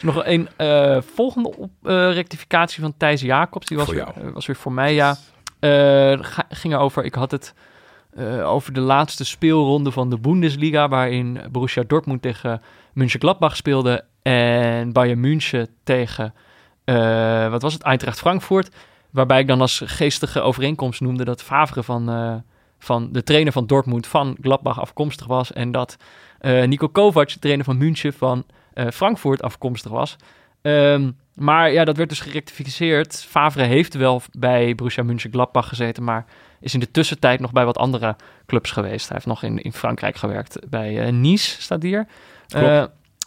[0.00, 3.66] Nog een eh, volgende op, eh, rectificatie van Thijs Jacobs.
[3.66, 5.16] Die was, weer, eh, was weer voor mij, ja.
[5.58, 7.54] Eh, ging over, ik had het
[8.16, 10.88] eh, over de laatste speelronde van de Bundesliga...
[10.88, 14.04] waarin Borussia Dortmund tegen Mönchengladbach speelde...
[14.22, 16.34] en Bayern München tegen,
[16.84, 18.76] eh, wat was het, Eintracht Frankfurt...
[19.10, 21.24] waarbij ik dan als geestige overeenkomst noemde...
[21.24, 22.42] dat Favre van,
[22.78, 25.52] van de trainer van Dortmund van Gladbach afkomstig was...
[25.52, 25.96] en dat
[26.38, 30.16] eh, Nico Kovac, de trainer van München van eh, Frankfurt afkomstig was...
[30.62, 33.26] Ehm, maar ja, dat werd dus gerectificeerd.
[33.28, 36.24] Favre heeft wel bij Borussia Mönchengladbach gezeten, maar
[36.60, 39.08] is in de tussentijd nog bij wat andere clubs geweest.
[39.08, 40.58] Hij heeft nog in, in Frankrijk gewerkt.
[40.68, 42.06] Bij eh, Nice staat hier.
[42.48, 42.84] Eh,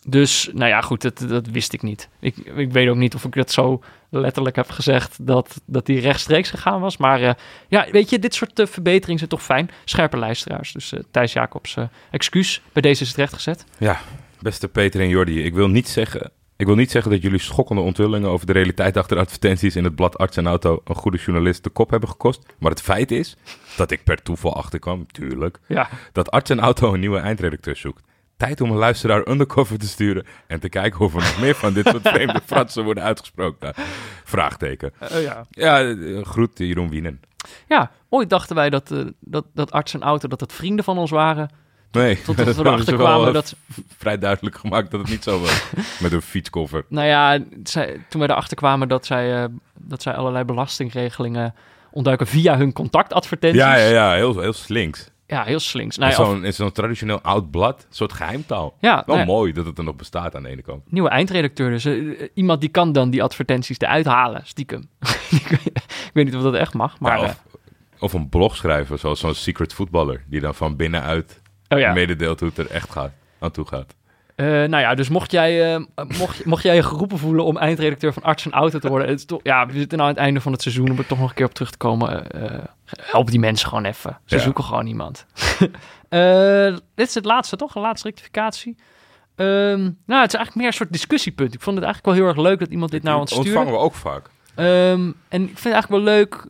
[0.07, 2.09] dus, nou ja, goed, dat, dat wist ik niet.
[2.19, 5.99] Ik, ik weet ook niet of ik dat zo letterlijk heb gezegd dat, dat die
[5.99, 6.97] rechtstreeks gegaan was.
[6.97, 7.33] Maar eh,
[7.67, 9.69] ja, weet je, dit soort verbeteringen zijn toch fijn.
[9.85, 10.71] Scherpe luisteraars.
[10.71, 11.75] Dus Thijs Jacobs,
[12.11, 12.61] excuus.
[12.73, 13.65] Bij deze is het rechtgezet.
[13.77, 13.99] Ja,
[14.39, 15.43] beste Peter en Jordi.
[15.43, 16.31] Ik wil niet zeggen...
[16.59, 19.95] Ik wil niet zeggen dat jullie schokkende onthullingen over de realiteit achter advertenties in het
[19.95, 22.53] blad Arts en Auto een goede journalist de kop hebben gekost.
[22.57, 23.37] Maar het feit is
[23.77, 28.03] dat ik per toeval achterkwam, tuurlijk, Ja, dat Arts en Auto een nieuwe eindredacteur zoekt.
[28.37, 31.73] Tijd om een luisteraar undercover te sturen en te kijken of er nog meer van
[31.73, 33.73] dit soort vreemde fratsen worden uitgesproken.
[34.23, 34.93] Vraagteken.
[34.99, 35.45] Eh, ja.
[35.49, 37.21] Ja, eh, groet Jeroen Wienen.
[37.67, 40.97] Ja, ooit dachten wij dat, eh, dat, dat arts en auto dat het vrienden van
[40.97, 41.49] ons waren.
[41.91, 43.55] Nee, Totdat we erachter kwamen eh, dat...
[43.97, 45.63] vrij duidelijk gemaakt dat het niet zo was.
[46.01, 46.85] Met een fietskoffer.
[46.89, 51.55] Nou ja, zij, toen we erachter kwamen dat zij, eh, dat zij allerlei belastingregelingen
[51.91, 53.61] ontduiken via hun contactadvertenties.
[53.61, 55.09] Ja, ja, ja, heel, heel slinks.
[55.27, 55.97] Ja, heel slinks.
[55.97, 58.75] In Nou zo'n traditioneel oud blad, een soort geheimtaal.
[58.79, 60.91] ja, Wel nou mooi dat het er nog bestaat aan de ene kant.
[60.91, 61.69] nieuwe eindredacteur.
[61.69, 64.89] Dus eh, iemand die kan dan die advertenties eruit halen, stiekem.
[65.29, 65.59] ik,
[66.13, 67.17] weet, niet of dat echt mag, maar...
[67.17, 67.43] Ja, of,
[67.99, 71.93] of een blog schrijven, zoals zo'n secret voetballer, die dan van binnenuit oh ja.
[71.93, 73.95] mededeelt hoe het er echt gaat, aan toe gaat.
[74.35, 75.81] Eh, nou ja, dus mocht jij, eh,
[76.17, 79.19] mocht, mocht jij je geroepen voelen om eindredacteur van Arts en Auto te worden, het
[79.19, 81.19] is toch, ja, we zitten nou aan het einde van het seizoen om er toch
[81.19, 82.31] nog een keer op terug te komen.
[82.31, 82.63] eh,
[83.01, 84.17] help die mensen gewoon even.
[84.25, 84.41] Ze Ja.
[84.41, 85.25] zoeken gewoon iemand.
[86.95, 87.75] Dit is het laatste, toch?
[87.75, 88.75] Een laatste rectificatie.
[89.35, 91.53] Ehm, nou, het is eigenlijk meer een soort discussiepunt.
[91.53, 93.49] Ik vond het eigenlijk wel heel erg leuk dat iemand dit naar ons stuurde.
[93.49, 94.29] ontvangen we ook vaak.
[94.55, 96.45] Ehm, en ik vind het eigenlijk wel leuk,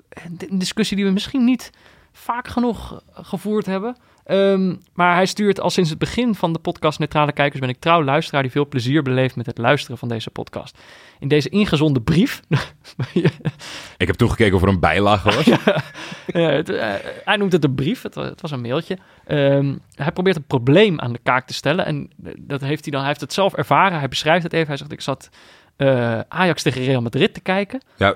[0.50, 1.70] een discussie die we misschien niet
[2.12, 3.96] vaak genoeg gevoerd hebben.
[4.30, 7.80] Ehm, maar hij stuurt al sinds het begin van de podcast Neutrale Kijkers ben ik
[7.80, 10.78] trouw luisteraar die veel plezier beleeft met het luisteren van deze podcast.
[11.20, 12.42] In deze ingezonde brief,
[13.98, 15.46] Ik heb toegekeken of er een bijlage was.
[16.28, 16.94] Ja, het, eh,
[17.26, 18.98] hij noemt het een brief, het, wa- het was een mailtje.
[19.26, 22.92] Ehm, hij probeert een probleem aan de kaak te stellen en eh, dat heeft hij
[22.92, 24.00] dan, hij heeft het zelf ervaren.
[24.00, 25.30] Hij beschrijft het even, hij zegt ik zat
[25.76, 27.82] eh, Ajax tegen Real Madrid te kijken.
[27.98, 28.16] Ja,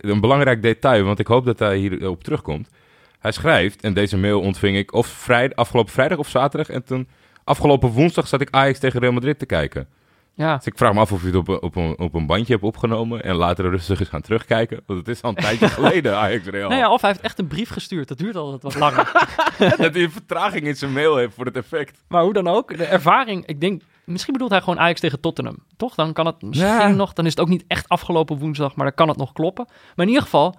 [0.00, 2.68] een belangrijk detail, want ik hoop dat hij hierop terugkomt.
[3.18, 6.68] Hij schrijft, en deze mail ontving ik of vrijdag, afgelopen vrijdag of zaterdag.
[6.68, 7.08] En toen,
[7.44, 9.88] afgelopen woensdag, zat ik Ajax tegen Real Madrid te kijken.
[10.34, 12.26] Ja, Dus ik vraag me af of je het op, een- op, een, op een
[12.26, 14.80] bandje hebt opgenomen en later rustig eens gaan terugkijken.
[14.86, 16.68] Want het is al een tijdje geleden, Ajax Real.
[16.68, 18.08] nou ja, of hij heeft echt een brief gestuurd.
[18.08, 19.12] Dat duurt altijd wat langer.
[19.76, 22.02] Dat hij een vertraging in zijn mail heeft voor het effect.
[22.08, 25.56] maar hoe dan ook, de ervaring, ik denk, misschien bedoelt hij gewoon Ajax tegen Tottenham.
[25.76, 25.94] Toch?
[25.94, 26.88] Dan kan het misschien Ja.
[26.88, 29.64] nog, dan is het ook niet echt afgelopen woensdag, maar dan kan het nog kloppen.
[29.68, 30.54] Maar in ieder geval,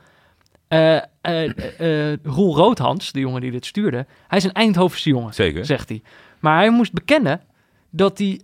[0.68, 5.34] eh eh eh, Roel Roodhans, de jongen die dit stuurde, hij is een Eindhovense jongen.
[5.34, 5.66] Zeker.
[5.66, 6.02] zegt hij.
[6.40, 7.42] Maar hij moest bekennen
[7.90, 8.42] dat hij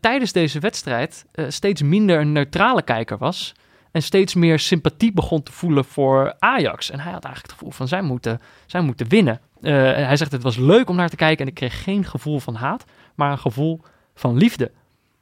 [0.00, 3.54] tijdens deze wedstrijd steeds minder een neutrale kijker was.
[3.90, 6.90] En steeds meer sympathie begon te voelen voor Ajax.
[6.90, 9.40] En hij had eigenlijk het gevoel van zij moeten, zij moeten winnen.
[9.60, 12.38] En hij zegt het was leuk om naar te kijken en ik kreeg geen gevoel
[12.38, 12.84] van haat,
[13.14, 13.80] maar een gevoel
[14.14, 14.70] van liefde.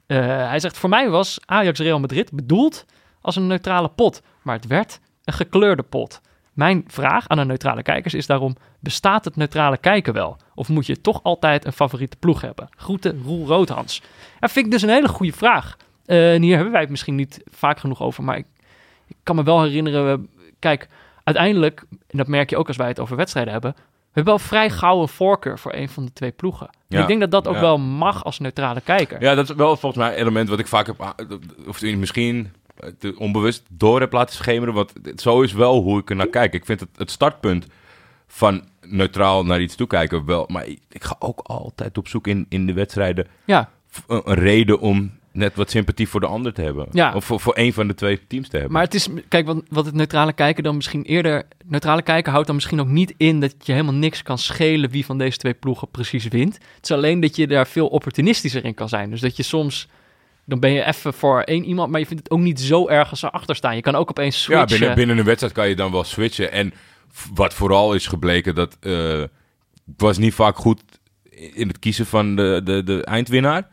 [0.07, 2.85] Hij zegt voor mij was Ajax Real Madrid bedoeld
[3.21, 6.21] als een neutrale pot, maar het werd een gekleurde pot.
[6.53, 10.37] Mijn vraag aan de neutrale kijkers is daarom: bestaat het neutrale kijken wel?
[10.55, 12.69] Of moet je toch altijd een favoriete ploeg hebben?
[12.77, 14.01] Groeten, Roel Roodhans.
[14.39, 15.77] Dat vind ik dus een hele goede vraag.
[16.05, 18.45] Eh, en hier hebben wij het misschien niet vaak genoeg over, maar ik,
[19.07, 20.29] ik kan me wel herinneren.
[20.59, 20.87] Kijk,
[21.23, 23.71] uiteindelijk, en dat merk je ook als wij het over wedstrijden hebben,
[24.13, 26.69] we hebben wel vrij gauw een voorkeur voor een van de twee ploegen.
[26.87, 27.61] Ja, ik denk dat dat ook ja.
[27.61, 29.21] wel mag als neutrale kijker.
[29.21, 31.15] Ja, dat is wel volgens mij een element wat ik vaak heb, a-
[31.67, 32.51] of misschien eh,
[33.17, 34.73] onbewust door heb laten schemeren.
[34.73, 36.53] Want zo is wel hoe ik er naar kijk.
[36.53, 37.67] Ik vind het, het startpunt
[38.27, 40.45] van neutraal naar iets toekijken wel.
[40.51, 43.69] Maar ik, ga ook altijd op zoek in, in de wedstrijden Ja,
[44.07, 46.87] een, een reden om net wat sympathie voor de ander te hebben.
[46.91, 47.15] Ja.
[47.15, 48.73] Of voor, voor een van de twee teams te hebben.
[48.73, 51.43] Maar het is, kijk, wat, wat het neutrale kijken dan misschien eerder.
[51.65, 55.05] Neutrale kijken houdt dan misschien ook niet in dat je helemaal niks kan schelen wie
[55.05, 56.53] van deze twee ploegen precies wint.
[56.53, 59.09] Het is alleen dat je daar veel opportunistischer in kan zijn.
[59.09, 59.87] Dus dat je soms.
[60.45, 63.09] Dan ben je even voor één iemand, maar je vindt het ook niet zo erg
[63.09, 63.75] als ze achter staan.
[63.75, 64.79] Je kan ook opeens Ja, switchen.
[64.79, 66.51] binnen, binnen een wedstrijd kan je dan wel switchen.
[66.51, 66.73] En
[67.33, 69.29] wat vooral is gebleken, dat ik
[69.97, 70.81] was niet vaak goed
[71.53, 73.67] in het kiezen van de, de, de eindwinnaar.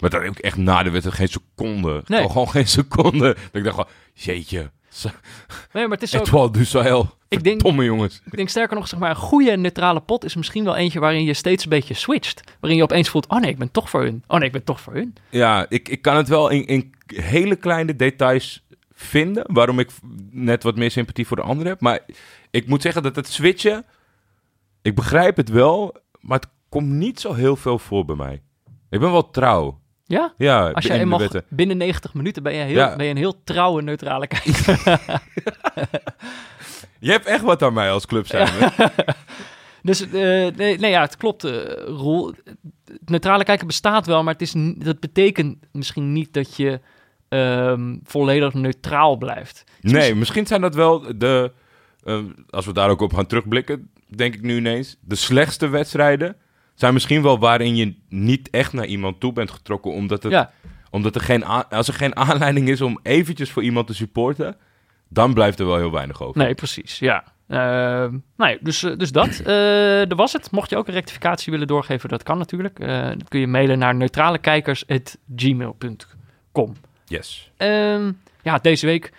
[0.00, 2.02] Maar dat heb ik echt na de wedstrijd geen seconde.
[2.06, 2.26] Nee.
[2.26, 3.26] Gewoon geen seconde.
[3.34, 4.70] Dat ik dacht gewoon, jeetje.
[5.72, 6.26] Nee, maar het is ook.
[6.26, 7.10] Etoile du Sahel.
[7.28, 8.20] Ik denk, jongens.
[8.24, 11.24] ik denk sterker nog, zeg maar, een goede neutrale pot is misschien wel eentje waarin
[11.24, 12.56] je steeds een beetje switcht.
[12.60, 14.24] Waarin je opeens voelt, oh nee, ik ben toch voor hun.
[14.26, 15.14] Oh nee, ik ben toch voor hun.
[15.30, 19.44] Ja, ik, ik kan het wel in, in hele kleine details vinden.
[19.46, 19.90] Waarom ik
[20.30, 21.80] net wat meer sympathie voor de ander heb.
[21.80, 22.00] Maar
[22.50, 23.84] ik moet zeggen dat het switchen...
[24.82, 28.42] Ik begrijp het wel, maar het komt niet zo heel veel voor bij mij.
[28.90, 29.80] Ik ben wel trouw.
[30.12, 30.32] Ja?
[30.36, 32.96] Ja, Als je eenmaal binnen 90 minuten ben je, heel, Ja.
[32.96, 34.80] ben je een heel trouwe neutrale kijker.
[36.98, 38.48] Je hebt echt wat aan mij als club zijn.
[39.82, 40.10] Dus eh,
[40.56, 41.52] nee, nee, ja, het klopt, eh
[41.86, 42.32] Roel.
[42.84, 46.80] Het neutrale kijken bestaat wel, maar het is, dat betekent misschien niet dat je
[47.28, 49.64] ehm, volledig neutraal blijft.
[49.80, 51.52] Nee, misschien zijn dat wel de...
[52.04, 52.18] eh,
[52.50, 54.96] als we daar ook op gaan terugblikken, denk ik nu ineens...
[55.00, 56.36] De slechtste wedstrijden
[56.82, 59.92] zijn misschien wel waarin je niet echt naar iemand toe bent getrokken...
[59.92, 60.50] omdat, het, Ja,
[60.90, 64.56] omdat er geen als er geen aanleiding is om eventjes voor iemand te supporten...
[65.08, 66.40] dan blijft er wel heel weinig over.
[66.40, 67.24] nee, precies, ja.
[67.48, 69.42] Ehm, nee, dus, eh, dus dat.
[70.08, 70.50] Dat was het.
[70.50, 72.78] Mocht je ook een rectificatie willen doorgeven, dat kan natuurlijk.
[72.78, 76.72] Eh dan kun je mailen naar neutralekijkers.gmail.com.
[77.04, 77.50] Yes.
[77.56, 79.12] Ehm, ja, deze week,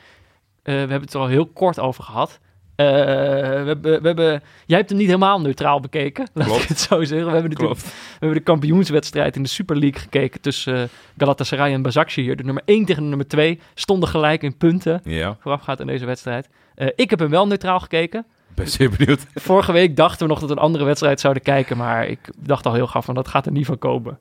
[0.64, 2.40] we hebben het er al heel kort over gehad.
[2.76, 6.80] Eh, we hebben, we hebben, jij hebt hem niet helemaal neutraal bekeken, laat ik het
[6.80, 7.28] zo zeggen.
[7.28, 11.74] We hebben, natuurlijk, we hebben de kampioenswedstrijd in de Super League gekeken tussen eh, Galatasaray
[11.74, 12.36] en Bazakje hier.
[12.36, 16.06] De nummer 1 tegen de nummer 2 stonden gelijk in punten Ja, voorafgaand aan deze
[16.06, 16.50] wedstrijd.
[16.76, 18.26] Eh, ik heb hem wel neutraal gekeken.
[18.56, 19.26] ben zeer benieuwd.
[19.50, 22.66] Vorige week dachten we nog dat we een andere wedstrijd zouden kijken, maar ik dacht
[22.66, 24.18] al heel gauw van dat gaat er niet van komen.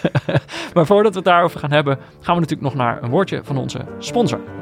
[0.74, 3.56] maar voordat we het daarover gaan hebben, gaan we natuurlijk nog naar een woordje van
[3.56, 4.61] onze sponsor.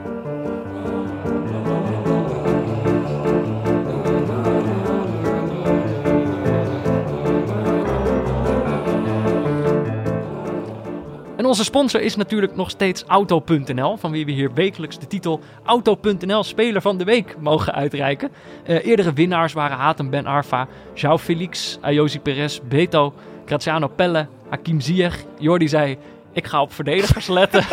[11.41, 15.41] En onze sponsor is natuurlijk nog steeds Auto.nl, van wie we hier wekelijks de titel
[15.65, 18.31] Auto.nl Speler van de Week mogen uitreiken.
[18.65, 23.15] Eh, eerdere winnaars waren Hatem Ben Arfa, João Felix, Ayosi Perez, Beto,
[23.47, 25.25] Graziano Pelle, Hakim Ziyech.
[25.39, 25.97] Jordi zei,
[26.33, 27.61] ik ga op verdedigers letten.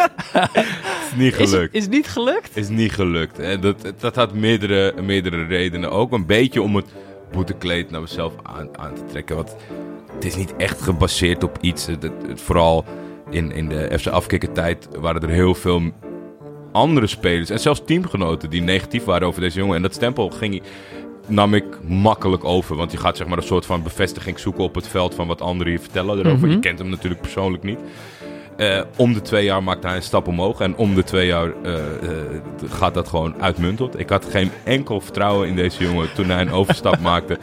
[1.05, 1.73] is niet is, gelukt.
[1.75, 2.57] is niet gelukt?
[2.57, 3.39] is niet gelukt.
[3.39, 5.91] En dat, dat had meerdere, meerdere redenen.
[5.91, 6.87] Ook een beetje om het
[7.31, 9.35] boetekleed naar mezelf aan, aan te trekken.
[9.35, 9.55] Want
[10.13, 11.85] het is niet echt gebaseerd op iets.
[11.85, 12.85] Het, het- het- vooral
[13.29, 15.81] in, in de FC Afkikker tijd waren er heel veel
[16.71, 17.49] andere spelers.
[17.49, 19.75] En zelfs teamgenoten die negatief waren over deze jongen.
[19.75, 20.61] En dat stempel ging,
[21.27, 22.75] nam ik makkelijk over.
[22.75, 25.41] Want je gaat zeg maar een soort van bevestiging zoeken op het veld van wat
[25.41, 26.47] anderen je vertellen erover.
[26.47, 26.55] Mhm.
[26.55, 27.79] Je kent hem natuurlijk persoonlijk niet.
[28.57, 30.59] Eh, om de twee jaar maakt hij een stap omhoog.
[30.59, 31.81] En om de twee jaar eh, eh,
[32.69, 33.99] gaat dat gewoon uitmuntend.
[33.99, 37.37] Ik had geen enkel vertrouwen in deze jongen toen hij een overstap maakte.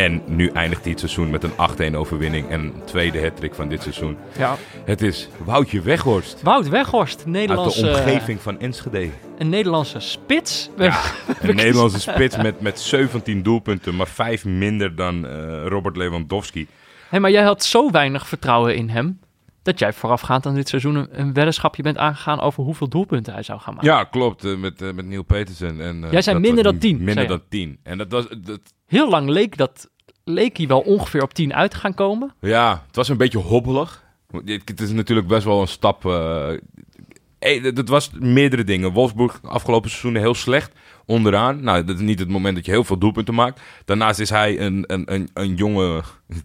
[0.00, 2.48] En nu eindigt hij het seizoen met een 8-1 overwinning.
[2.48, 4.16] En een tweede hat van dit seizoen.
[4.38, 4.56] Ja.
[4.84, 6.42] Het is Woutje Weghorst.
[6.42, 9.10] Wout Weghorst, Uit Nederlandse, de omgeving van Enschede.
[9.38, 10.70] een Nederlandse spits.
[10.76, 11.00] Ja,
[11.40, 16.66] een Nederlandse spits met, met 17 doelpunten, maar 5 minder dan eh, Robert Lewandowski.
[17.08, 19.20] Hey, maar jij had zo weinig vertrouwen in hem...
[19.62, 22.40] dat jij voorafgaand aan dit seizoen een, een weddenschapje bent aangegaan...
[22.40, 23.88] over hoeveel doelpunten hij zou gaan maken.
[23.88, 24.44] Ja, klopt.
[24.44, 25.80] eh, met, eh, met Neil Petersen.
[25.80, 27.78] En, Jij zei dat minder dan 10, Minder dan 10.
[27.82, 28.26] En dat was...
[28.38, 28.60] Dat,
[28.90, 29.90] Heel lang leek, dat,
[30.24, 32.34] leek hij wel ongeveer op 10 uit te gaan komen.
[32.40, 34.04] ja, het was een beetje hobbelig.
[34.44, 36.04] Het is natuurlijk best wel een stap...
[36.06, 38.92] eh, dat- was meerdere dingen.
[38.92, 40.72] Wolfsburg afgelopen seizoen heel slecht.
[41.06, 41.62] Onderaan.
[41.62, 43.60] Nou, dat is niet het moment dat je heel veel doelpunten maakt.
[43.84, 46.02] Daarnaast is hij een, een, een, een jongen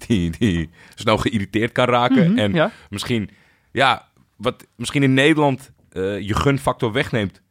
[0.08, 2.30] die, die snel geïrriteerd kan raken.
[2.30, 2.72] Mhm, en ja.
[2.90, 3.30] misschien,
[3.72, 7.42] ja, wat misschien in Nederland eh, je gunfactor wegneemt,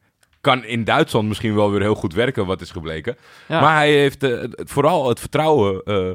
[0.45, 3.17] kan in Duitsland misschien wel weer heel goed werken, wat is gebleken.
[3.49, 3.61] Ja.
[3.61, 6.11] Maar hij heeft eh, vooral het vertrouwen eh,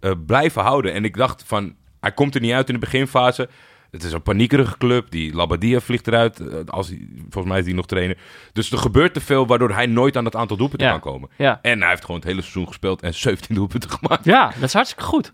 [0.00, 0.92] eh, blijven houden.
[0.92, 3.48] En ik dacht van, hij komt er niet uit in de beginfase.
[3.90, 5.10] Het is een paniekerige club.
[5.10, 6.42] Die Labadia vliegt eruit.
[6.70, 8.16] Als hij, volgens mij is hij nog trainer.
[8.52, 10.92] Dus er gebeurt te veel, waardoor hij nooit aan het aantal doelpunten Ja.
[10.92, 11.28] kan komen.
[11.36, 11.58] Ja.
[11.62, 14.24] En hij heeft gewoon het hele seizoen gespeeld en 17 doelpunten gemaakt.
[14.24, 15.32] Ja, dat is hartstikke goed.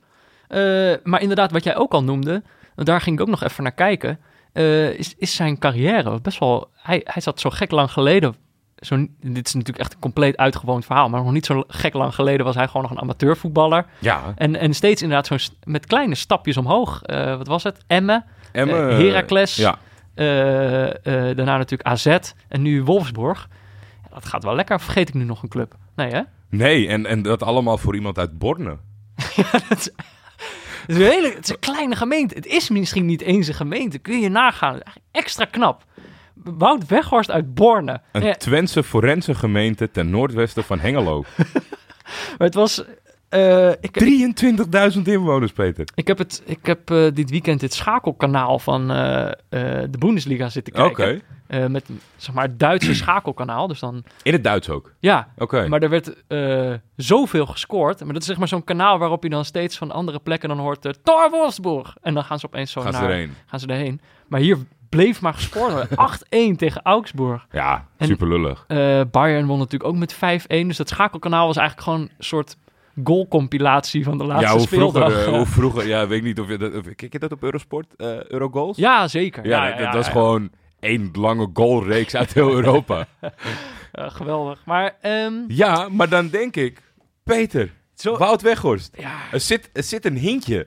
[1.05, 2.43] Maar inderdaad, wat jij ook al noemde,
[2.75, 4.19] daar ging ik ook nog even naar kijken,
[4.59, 6.71] eh, is, is zijn carrière best wel.
[6.75, 8.35] Hij, hij zat zo gek lang geleden.
[8.77, 12.15] Zo, dit is natuurlijk echt een compleet uitgewoond verhaal, maar nog niet zo gek lang
[12.15, 13.87] geleden was hij gewoon nog een amateurvoetballer.
[13.99, 17.03] Ja, En, en steeds inderdaad zo st- met kleine stapjes omhoog.
[17.03, 17.79] Eh, wat was het?
[17.87, 19.57] Emmen, Emmen, Eh, Heracles.
[19.57, 19.79] Ja,
[21.35, 22.07] daarna natuurlijk AZ
[22.49, 23.49] en nu Wolfsburg.
[24.03, 24.81] Ja, dat gaat wel lekker.
[24.81, 25.75] Vergeet ik nu nog een club?
[25.97, 26.21] Nee, hè?
[26.51, 28.77] nee, en, en dat allemaal voor iemand uit Borne.
[29.69, 29.91] Het is
[30.97, 32.35] een, hele, het is een kleine gemeente.
[32.35, 33.99] Het is misschien niet eens een gemeente.
[33.99, 34.81] Kun je nagaan.
[35.11, 35.85] Extra knap.
[36.35, 38.01] Wout Weghorst uit Borne.
[38.13, 41.25] Een Twentse forense gemeente ten noordwesten van Hengelo.
[42.39, 42.85] maar het was...
[43.29, 45.85] eh, ik, heb, 23.000 inwoners, Peter.
[45.95, 49.33] ik heb, het, ik heb eh, dit weekend het schakelkanaal van eh, eh,
[49.91, 51.23] de Bundesliga zitten kijken.
[51.47, 53.67] Eh, met zeg maar het Duitse schakelkanaal.
[53.67, 54.93] Dus dan, In het Duits ook.
[54.99, 55.69] ja, Oké.
[55.69, 58.05] Maar er werd eh, zoveel gescoord.
[58.05, 60.59] Maar dat is zeg maar zo'n kanaal waarop je dan steeds van andere plekken dan
[60.59, 60.85] hoort...
[60.87, 61.97] Uh, Tor Wolfsburg!
[62.03, 63.11] En dan gaan ze opeens zo Gaan ze naar...
[63.11, 63.35] erheen.
[63.47, 64.01] Gaan ze erheen.
[64.27, 65.89] Maar hier bleef maar gescoord worden.
[66.55, 67.47] 8-1 tegen Augsburg.
[67.51, 68.65] Ja, super lullig.
[68.67, 70.19] Eh, Bayern won natuurlijk ook met 5-1.
[70.47, 72.57] Dus dat schakelkanaal was eigenlijk gewoon een soort
[73.05, 75.03] goalcompilatie van de laatste Ja, hoe speeldag.
[75.13, 77.33] vroeger, eh, hoe vroeger, ja, weet ik niet of je dat, of, kijk je dat
[77.33, 78.77] op Eurosport, eh Eurogoals?
[78.77, 79.47] ja, zeker.
[79.47, 80.13] ja, Ja, dat, ja, dat was ja.
[80.13, 83.07] gewoon één lange goalreeks uit heel Europa.
[83.93, 84.63] Ja, geweldig.
[84.65, 86.83] Maar ehm, ja, maar dan denk ik,
[87.25, 88.95] Peter, Zo- Wout Weghorst.
[88.99, 90.67] ja, Er zit, er zit een hintje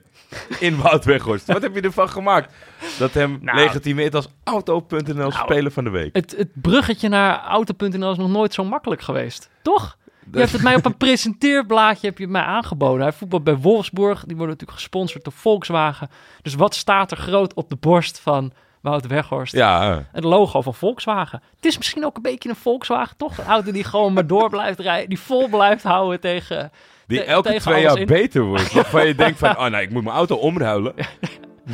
[0.58, 1.46] in Wout Weghorst.
[1.46, 2.54] Wat heb je ervan gemaakt?
[2.98, 3.58] Dat hem Nou.
[3.58, 6.14] legitimeert als Auto.nl Speler van de Week.
[6.16, 9.50] het, het bruggetje naar Auto.nl is nog nooit zo makkelijk geweest.
[9.62, 9.96] Toch?
[10.32, 13.02] Je hebt het mij op een presenteerblaadje heb je mij aangeboden.
[13.02, 14.18] Hij voetbalt bij Wolfsburg.
[14.24, 16.08] Die worden natuurlijk gesponsord door Volkswagen.
[16.42, 19.52] Dus wat staat er groot op de borst van Wout Weghorst?
[19.52, 21.42] Ja, Het logo van Volkswagen.
[21.56, 23.38] Het is misschien ook een beetje een Volkswagen, toch?
[23.38, 25.08] Een auto die gewoon maar door blijft rijden.
[25.08, 26.70] Die vol blijft houden tegen...
[27.06, 28.06] die te- elke tegen twee jaar in.
[28.06, 28.72] beter wordt.
[28.74, 30.94] Waarvan je denkt van, oh nou, ik moet mijn auto omruilen.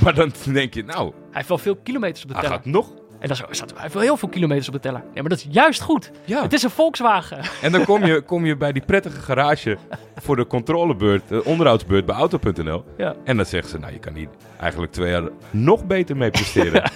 [0.03, 2.57] Maar dan denk je, nou, Hij heeft wel veel kilometers op de hij teller.
[2.59, 2.91] gaat nog.
[3.19, 5.01] En dat is, staat- wel heel veel kilometers op de teller.
[5.05, 6.11] Nee, maar dat is juist goed.
[6.25, 6.43] Ja.
[6.43, 7.39] Het is een Volkswagen.
[7.63, 9.77] En dan kom je, kom je bij die prettige garage
[10.17, 12.85] voor de controlebeurt, de onderhoudsbeurt bij Auto.nl.
[12.97, 13.15] Ja.
[13.25, 14.29] En dan zeggen ze, nou, je kan hier
[14.61, 16.83] eigenlijk twee jaar nog beter mee presteren.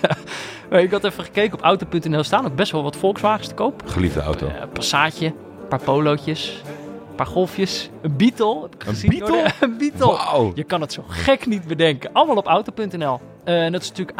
[0.70, 2.22] Maar ik had even gekeken op Auto.nl.
[2.22, 3.82] staan ook best wel wat Volkswagens te koop.
[3.86, 4.46] Geliefde auto.
[4.46, 6.62] Eh, Een Passaatje, een paar Polootjes,
[7.10, 8.62] een paar Golfjes, een Beetle.
[8.62, 9.36] Heb ik Een gezien, Beetle?
[9.36, 9.50] hoor.
[9.60, 10.06] Een Beetle.
[10.06, 10.52] Wauw.
[10.54, 12.10] Je kan het zo gek niet bedenken.
[12.12, 13.20] Allemaal op auto.nl.
[13.44, 14.18] Eh, en dat is natuurlijk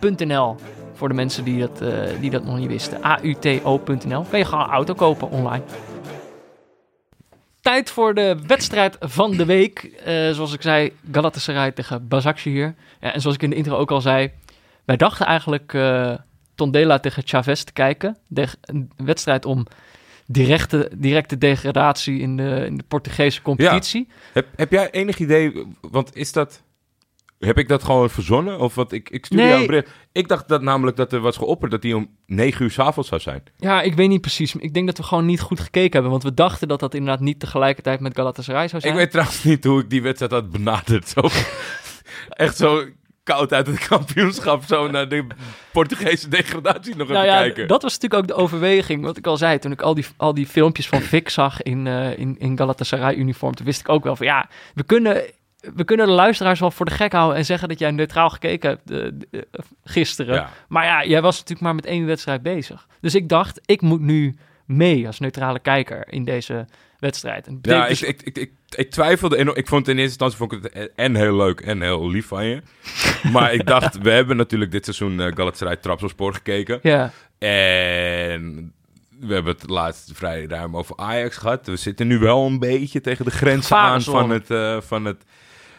[0.00, 0.56] auto.nl.
[0.94, 3.02] Voor de mensen die dat, eh, die dat nog niet wisten.
[3.02, 4.24] auto.nl.
[4.30, 5.62] Kan je gewoon een auto kopen online.
[7.60, 9.78] Tijd voor de wedstrijd van de week.
[10.04, 12.74] Eh, zoals ik zei, Galatasaray tegen Başakşehir.
[13.00, 14.30] Ja, en zoals ik in de intro ook al zei.
[14.84, 16.14] Wij dachten eigenlijk eh
[16.54, 18.16] Tondela tegen Chavez te kijken.
[18.26, 19.66] De, een wedstrijd om
[20.26, 24.08] directe, directe degradatie in de, in de Portugese competitie.
[24.32, 26.62] Heb, heb jij enig idee, want is dat...
[27.38, 28.58] Heb ik dat gewoon verzonnen?
[28.58, 28.92] Of wat?
[28.92, 29.52] Ik, ik stuurde Nee.
[29.52, 29.90] jou een bericht.
[30.12, 33.08] Ik dacht dat namelijk dat er was geopperd dat die om 9 uur 's avonds
[33.08, 33.42] zou zijn.
[33.56, 34.54] Ja, ik weet niet precies.
[34.54, 36.10] Ik denk dat we gewoon niet goed gekeken hebben.
[36.10, 38.92] Want we dachten dat dat inderdaad niet tegelijkertijd met Galatasaray zou zijn.
[38.92, 41.08] Ik weet trouwens niet hoe ik die wedstrijd had benaderd.
[41.08, 41.20] Zo,
[42.28, 42.84] echt zo
[43.22, 44.64] koud uit het kampioenschap.
[44.64, 45.26] Zo naar de
[45.72, 47.68] Portugese degradatie nog nou even ja, kijken.
[47.68, 49.04] dat was natuurlijk ook de overweging.
[49.04, 51.86] Wat ik al zei, toen ik al die, al die filmpjes van Vic zag in,
[51.86, 53.54] eh, in, in Galatasaray-uniform...
[53.54, 55.22] toen wist ik ook wel van ja, we kunnen...
[55.74, 58.70] we kunnen de luisteraars wel voor de gek houden en zeggen dat jij neutraal gekeken
[58.70, 59.06] hebt eh,
[59.40, 59.42] eh,
[59.84, 60.34] gisteren.
[60.34, 60.50] Ja.
[60.68, 62.86] Maar ja, jij was natuurlijk maar met één wedstrijd bezig.
[63.00, 66.66] Dus ik dacht, ik moet nu mee als neutrale kijker in deze
[66.98, 67.46] wedstrijd.
[67.46, 69.36] En Ja, ik, dus- ik, ik, ik, ik twijfelde.
[69.36, 72.26] En ik vond in eerste instantie vond ik het en heel leuk en heel lief
[72.26, 72.62] van je.
[73.32, 76.78] Maar ik dacht, we hebben natuurlijk dit seizoen uh, Galatasaray Trabzonspor gekeken.
[76.82, 78.72] ja, En
[79.20, 81.66] we hebben het laatst vrij ruim over Ajax gehad.
[81.66, 85.24] We zitten nu wel een beetje tegen de grenzen aan van het, van het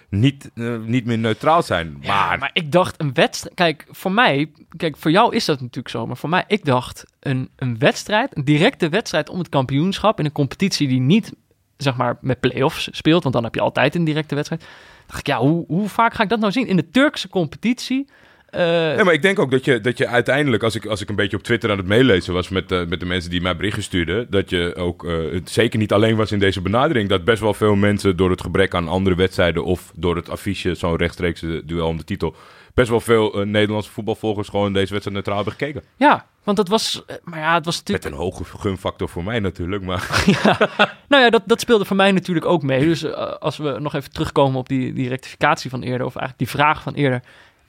[0.10, 1.98] niet, eh, niet meer neutraal zijn.
[2.02, 3.56] Ja, Maar, maar, ik dacht een wedstrijd.
[3.56, 6.08] Kijk, voor mij, kijk, voor jou is dat natuurlijk zo.
[6.08, 10.26] Maar voor mij, ik dacht een, een wedstrijd, een directe wedstrijd om het kampioenschap in
[10.26, 11.34] een competitie die niet,
[11.78, 13.24] zeg maar, met play-offs speelt.
[13.24, 14.66] Want dan heb je altijd een directe wedstrijd.
[15.08, 16.68] Dacht ik, ja, hoe, hoe vaak ga ik dat nou zien?
[16.68, 18.08] In de Turkse competitie.
[18.52, 21.10] Eh, Nee, maar ik denk ook dat je, dat je uiteindelijk, als ik, als ik
[21.10, 23.56] een beetje op Twitter aan het meelezen was met, eh, met de mensen die mij
[23.56, 27.10] berichten stuurden, dat je ook eh, het zeker niet alleen was in deze benadering.
[27.10, 30.76] Dat best wel veel mensen door het gebrek aan andere wedstrijden of door het affiche,
[30.76, 32.36] zo'n rechtstreeks eh, duel om de titel,
[32.80, 35.84] best wel veel eh, Nederlandse voetbalvolgers gewoon deze wedstrijd neutraal hebben gekeken.
[35.96, 38.04] ja, want het was, eh, maar ja, het was natuurlijk.
[38.06, 40.24] Met een hoge gunfactor voor mij natuurlijk, maar
[41.10, 42.86] Nou ja, dat, dat speelde voor mij natuurlijk ook mee.
[42.86, 46.38] Dus eh, als we nog even terugkomen op die, die rectificatie van eerder, of eigenlijk
[46.38, 47.22] die vraag van eerder,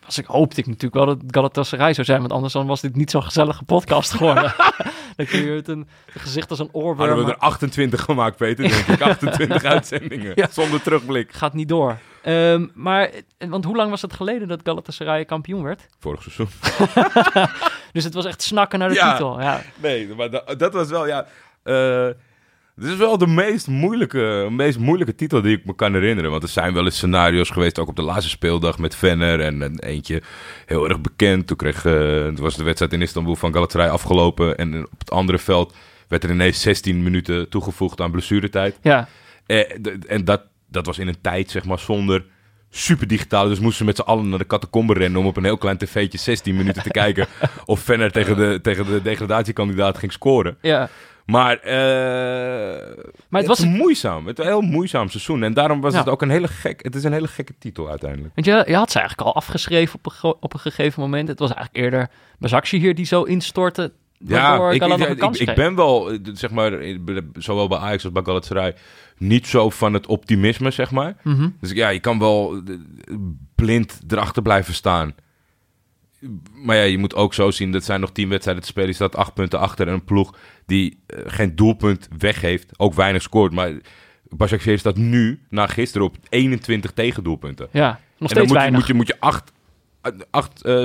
[0.05, 2.97] was ik, hoopte ik natuurlijk wel dat Galatasaray zou zijn, want anders dan was dit
[2.97, 4.55] niet zo'n gezellige podcast geworden.
[5.17, 8.37] dan kun je het een, gezicht als een oorworm, hadden we maar er 28 gemaakt,
[8.37, 9.03] Peter, denk ik.
[9.11, 10.47] 28 uitzendingen, Ja.
[10.51, 11.33] zonder terugblik.
[11.33, 11.99] gaat niet door.
[12.23, 15.87] Ehm, maar, want hoe lang was het geleden dat Galatasaray kampioen werd?
[15.99, 16.49] Vorig seizoen.
[17.93, 19.11] Dus het was echt snakken naar de Ja.
[19.13, 19.41] titel.
[19.41, 19.61] Ja.
[19.77, 21.27] Nee, maar dat, dat was wel, ja...
[21.63, 22.09] eh,
[22.81, 26.31] dit is wel de meest moeilijke, meest moeilijke titel die ik me kan herinneren.
[26.31, 29.40] Want er zijn wel eens scenario's geweest, ook op de laatste speeldag met Venner.
[29.40, 30.23] En, en eentje
[30.66, 31.47] heel erg bekend.
[31.47, 31.93] Toen, kreeg, eh,
[32.25, 34.57] toen was de wedstrijd in Istanbul van Galatasaray afgelopen.
[34.57, 35.75] En op het andere veld
[36.09, 38.79] werd er ineens 16 minuten toegevoegd aan blessuretijd.
[38.83, 39.09] ja.
[39.47, 39.64] Eh,
[40.07, 42.25] en dat, dat was in een tijd, zeg maar, zonder
[42.71, 43.49] super digitaal.
[43.49, 45.77] Dus moesten ze met z'n allen naar de catacombe rennen om op een heel klein
[45.77, 47.27] tv'tje 16 minuten te kijken
[47.64, 50.57] of Venner tegen de, tegen de degradatiekandidaat ging scoren.
[50.61, 50.88] ja.
[51.31, 52.97] Maar, eh
[53.29, 53.59] Maar het was...
[53.59, 54.27] is moeizaam.
[54.27, 55.43] Het is een heel moeizaam seizoen.
[55.43, 55.99] En daarom was Ja.
[55.99, 56.83] het ook een hele gek...
[56.83, 58.35] Het is een hele gekke titel uiteindelijk.
[58.35, 61.29] Want je, je had ze eigenlijk al afgeschreven op een, op een gegeven moment.
[61.29, 63.93] Het was eigenlijk eerder Bazakje hier die zo instortte.
[64.19, 66.73] Waardoor ik, ik, een ik, ben wel, eh, zeg maar,
[67.33, 68.75] zowel bij Ajax als bij Galatasaray,
[69.19, 71.16] niet zo van het optimisme, zeg maar.
[71.23, 71.49] Mhm.
[71.61, 73.14] Dus ja, je kan wel eh,
[73.55, 75.14] blind erachter blijven staan.
[76.54, 78.88] Maar ja, je moet ook zo zien, dat zijn nog tien wedstrijden te spelen.
[78.88, 80.35] Je staat acht punten achter en een ploeg
[80.66, 82.78] die eh, geen doelpunt weggeeft.
[82.78, 83.52] Ook weinig scoort.
[83.52, 83.72] Maar
[84.37, 87.68] Başakşehir staat nu, na gisteren, op 21 tegendoelpunten.
[87.72, 89.52] Ja, nog en dan steeds moet je, moet je, moet je acht,
[90.30, 90.83] acht eh,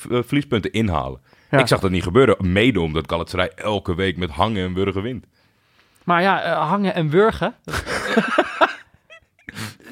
[0.00, 1.20] verliespunten inhalen.
[1.50, 1.58] Ja.
[1.58, 5.26] Ik zag dat niet gebeuren, mede omdat Galatasaray elke week met hangen en wurgen wint.
[6.04, 7.54] Maar ja, hangen en wurgen.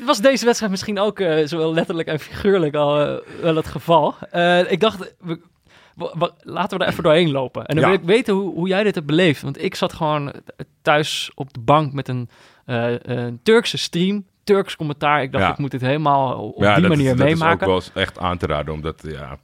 [0.07, 4.15] Was deze wedstrijd misschien ook eh, zowel letterlijk en figuurlijk al eh, wel het geval?
[4.31, 7.67] Eh, ik dacht, we, laten we er even doorheen lopen.
[7.67, 7.91] En dan Ja.
[7.91, 9.43] wil ik weten hoe, hoe jij dit hebt beleefd.
[9.43, 10.33] Want ik zat gewoon
[10.83, 12.29] thuis op de bank met een,
[12.65, 15.23] een Turkse stream, Turks commentaar.
[15.23, 15.51] Ik dacht, Ja.
[15.53, 17.67] ik moet dit helemaal op ja, die manier is, dat is ook meemaken.
[17.67, 19.39] wel echt aan te raden, omdat ja,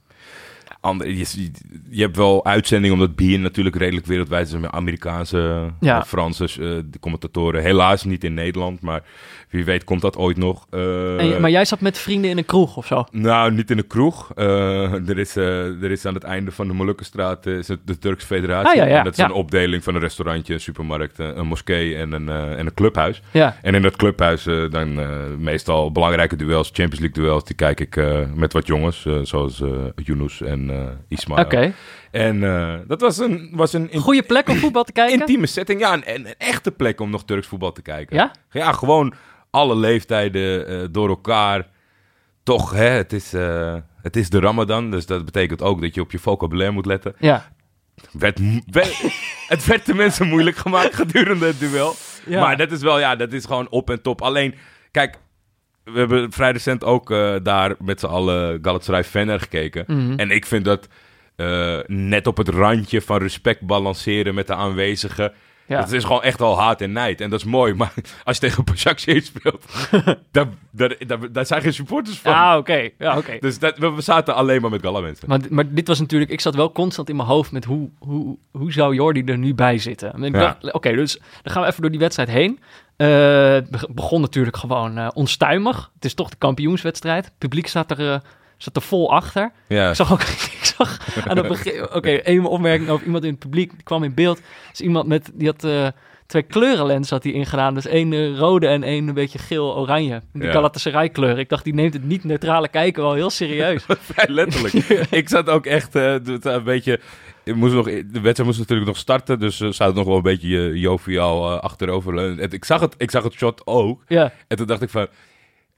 [0.83, 1.51] ander, je,
[1.89, 6.03] je hebt wel uitzendingen, omdat BN natuurlijk redelijk wereldwijd is met Amerikaanse, Ja.
[6.05, 6.57] Franse eh,
[6.91, 7.61] de commentatoren.
[7.61, 9.03] Helaas niet in Nederland, maar
[9.49, 10.65] wie weet komt dat ooit nog.
[10.69, 13.05] Eh, En maar jij zat met vrienden in een kroeg of zo?
[13.11, 14.31] Nou, niet in de kroeg.
[14.35, 18.25] Eh, er, is, er is aan het einde van de Molukkenstraat is het de Turkse
[18.27, 18.69] Federatie.
[18.69, 21.95] Ah, ja, ja, En dat is een opdeling van een restaurantje, een supermarkt, een moskee
[21.95, 23.21] en een, en een clubhuis.
[23.31, 23.57] Ja.
[23.61, 24.99] En in dat clubhuis dan
[25.43, 28.01] meestal belangrijke duels, Champions League duels, die kijk ik
[28.35, 29.61] met wat jongens, zoals
[29.95, 30.72] Yunus en
[31.07, 31.43] Ismail.
[31.45, 31.73] Oké.
[32.11, 35.19] En eh, dat was een, was een Goede plek om voetbal te kijken?
[35.19, 35.79] intieme setting.
[35.79, 38.15] Ja, een, een, een echte plek om nog Turks voetbal te kijken.
[38.15, 38.31] Ja?
[38.51, 39.13] Ja, gewoon
[39.49, 41.67] alle leeftijden eh, door elkaar.
[42.43, 46.01] Toch, hè, het is, eh, het is de Ramadan, dus dat betekent ook dat je
[46.01, 47.15] op je vocabulaire moet letten.
[47.19, 47.51] Ja.
[48.11, 48.39] Werd,
[48.71, 49.01] werd-
[49.47, 51.95] het werd de mensen moeilijk gemaakt gedurende het duel.
[52.25, 52.39] Ja.
[52.39, 54.21] Maar dat is wel, ja, dat is gewoon op en top.
[54.21, 54.55] Alleen,
[54.91, 55.17] kijk,
[55.83, 59.83] we hebben vrij recent ook eh, daar met z'n allen Galatasaray Venner gekeken.
[59.87, 60.19] Mhm.
[60.19, 60.87] En ik vind dat
[61.35, 65.33] eh, net op het randje van respect balanceren met de aanwezigen.
[65.67, 65.79] Ja.
[65.79, 67.21] Dat is gewoon echt al haat en nijd.
[67.21, 67.73] En dat is mooi.
[67.83, 67.93] Maar
[68.23, 69.65] als je tegen Başakşehir speelt,
[70.31, 72.33] daar, daar, daar, daar zijn geen supporters van.
[72.33, 72.89] Ah, oké.
[72.97, 73.37] Ja, oké.
[73.39, 75.29] Dus dat, we, we zaten alleen maar met Gala mensen.
[75.29, 78.37] Maar, maar dit was natuurlijk, ik zat wel constant in mijn hoofd met hoe, hoe,
[78.51, 80.31] hoe zou Jordi er nu bij zitten?
[80.31, 80.57] Ja.
[80.61, 82.59] oké, dus dan gaan we even door die wedstrijd heen.
[82.95, 83.07] Eh,
[83.53, 85.91] het beg- begon natuurlijk gewoon eh, onstuimig.
[85.95, 87.25] Het is toch de kampioenswedstrijd.
[87.25, 88.19] Het publiek staat er, eh,
[88.63, 89.51] zat er vol achter.
[89.67, 90.21] Ja, Ik zag ook,
[90.59, 94.03] ik zag aan het begin, oké, één opmerking over iemand in het publiek, die kwam
[94.03, 94.41] in beeld.
[94.73, 95.87] is iemand met, die had eh,
[96.25, 97.73] twee kleurenlens had hij ingedaan.
[97.73, 100.21] Dus één eh, rode en één een beetje geel-oranje.
[100.33, 100.51] Die Ja.
[100.51, 101.39] Galatasaray kleur.
[101.39, 103.85] Ik dacht, die neemt het niet neutrale kijken wel heel serieus.
[104.11, 104.73] Vrij letterlijk.
[105.09, 106.99] ik zat ook echt het, een beetje...
[107.45, 110.23] Ik moest nog, de wedstrijd moest natuurlijk nog starten, dus ze zouden nog wel een
[110.23, 112.39] beetje uh, joviaal uh, achteroverleunen.
[112.39, 114.03] En ik zag, het, ik zag het shot ook.
[114.07, 114.31] ja.
[114.47, 115.07] En toen dacht ik van,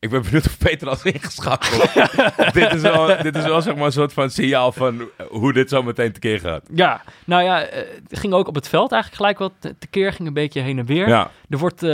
[0.06, 1.94] ik ben benieuwd of Peter als ingeschakeld.
[2.54, 5.70] dit, is wel, dit is wel zeg maar een soort van signaal van hoe dit
[5.70, 6.64] zo meteen tekeer gaat.
[6.74, 10.14] Ja, nou ja, eh, het ging ook op het veld eigenlijk gelijk wat te- tekeer.
[10.14, 11.08] Ging een beetje heen en weer.
[11.08, 11.90] Ja, Er wordt, eh,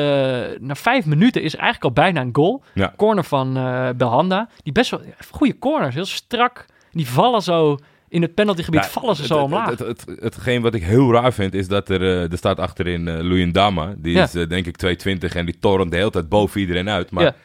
[0.59, 2.63] na vijf minuten is eigenlijk al bijna een goal.
[2.73, 2.93] Ja.
[2.97, 4.49] Corner van eh Belhanda.
[4.63, 5.01] Die best wel,
[5.31, 6.65] goede corners, heel strak.
[6.91, 7.77] Die vallen zo,
[8.09, 9.69] in het penaltygebied vallen ze zo het- omlaag.
[9.69, 12.01] Het, het, het, hetgeen wat ik heel raar vind, is dat er,
[12.31, 13.93] er staat achterin uh, Luyendama.
[13.97, 14.23] Die Ja.
[14.23, 17.11] is denk ik 220 en die torent de hele tijd boven iedereen uit.
[17.11, 17.35] Maar Ja.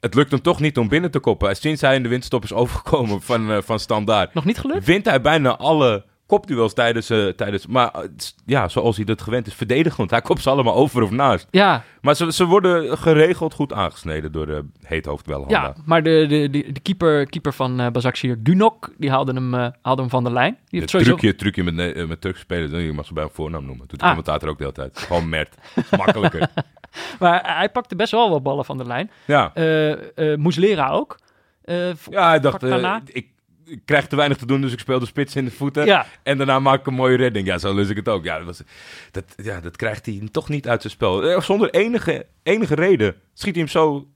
[0.00, 1.56] Het lukt hem toch niet om binnen te koppen.
[1.56, 4.84] Sinds hij in de windstop is overgekomen van, eh, van standaard, Nog niet gelukt?
[4.86, 7.10] wint hij bijna alle kopduels tijdens...
[7.10, 8.00] eh, tijdens maar eh,
[8.46, 10.10] ja, zoals hij dat gewend is, verdedigend.
[10.10, 11.46] Hij kopt ze allemaal over of naast.
[11.50, 15.60] Ja, Maar ze, ze worden geregeld goed aangesneden door de heethoofd Belhanda.
[15.62, 19.52] ja maar de, de, de, de keeper, keeper van uh, Bazakshir, Dunok, die haalde hem,
[19.82, 20.52] haalde hem van de lijn.
[20.52, 21.16] Die Het heeft sowieso...
[21.16, 23.86] trucje, trucje met, met Turkse spelers, je mag ze bij een voornaam noemen.
[23.88, 24.08] Doet de Ah.
[24.10, 24.98] commentator ook de hele tijd.
[24.98, 25.54] Gewoon Mert.
[25.96, 26.48] Makkelijker.
[27.20, 29.10] Maar hij pakte best wel wat ballen van de lijn.
[29.24, 29.50] Ja.
[29.54, 29.92] Eh
[30.32, 31.18] eh Muslera ook.
[31.64, 32.62] Eh, Ja, hij dacht,
[33.04, 33.26] ik,
[33.64, 35.86] ik krijg te weinig te doen, dus ik speel de spits in de voeten.
[35.86, 36.06] ja.
[36.22, 37.46] En daarna maak ik een mooie redding.
[37.46, 38.24] Ja, zo lus ik het ook.
[38.24, 38.62] Ja, dat, was,
[39.10, 41.40] dat, ja, dat krijgt hij toch niet uit zijn spel.
[41.40, 44.06] Zonder enige, enige reden schiet hij hem zo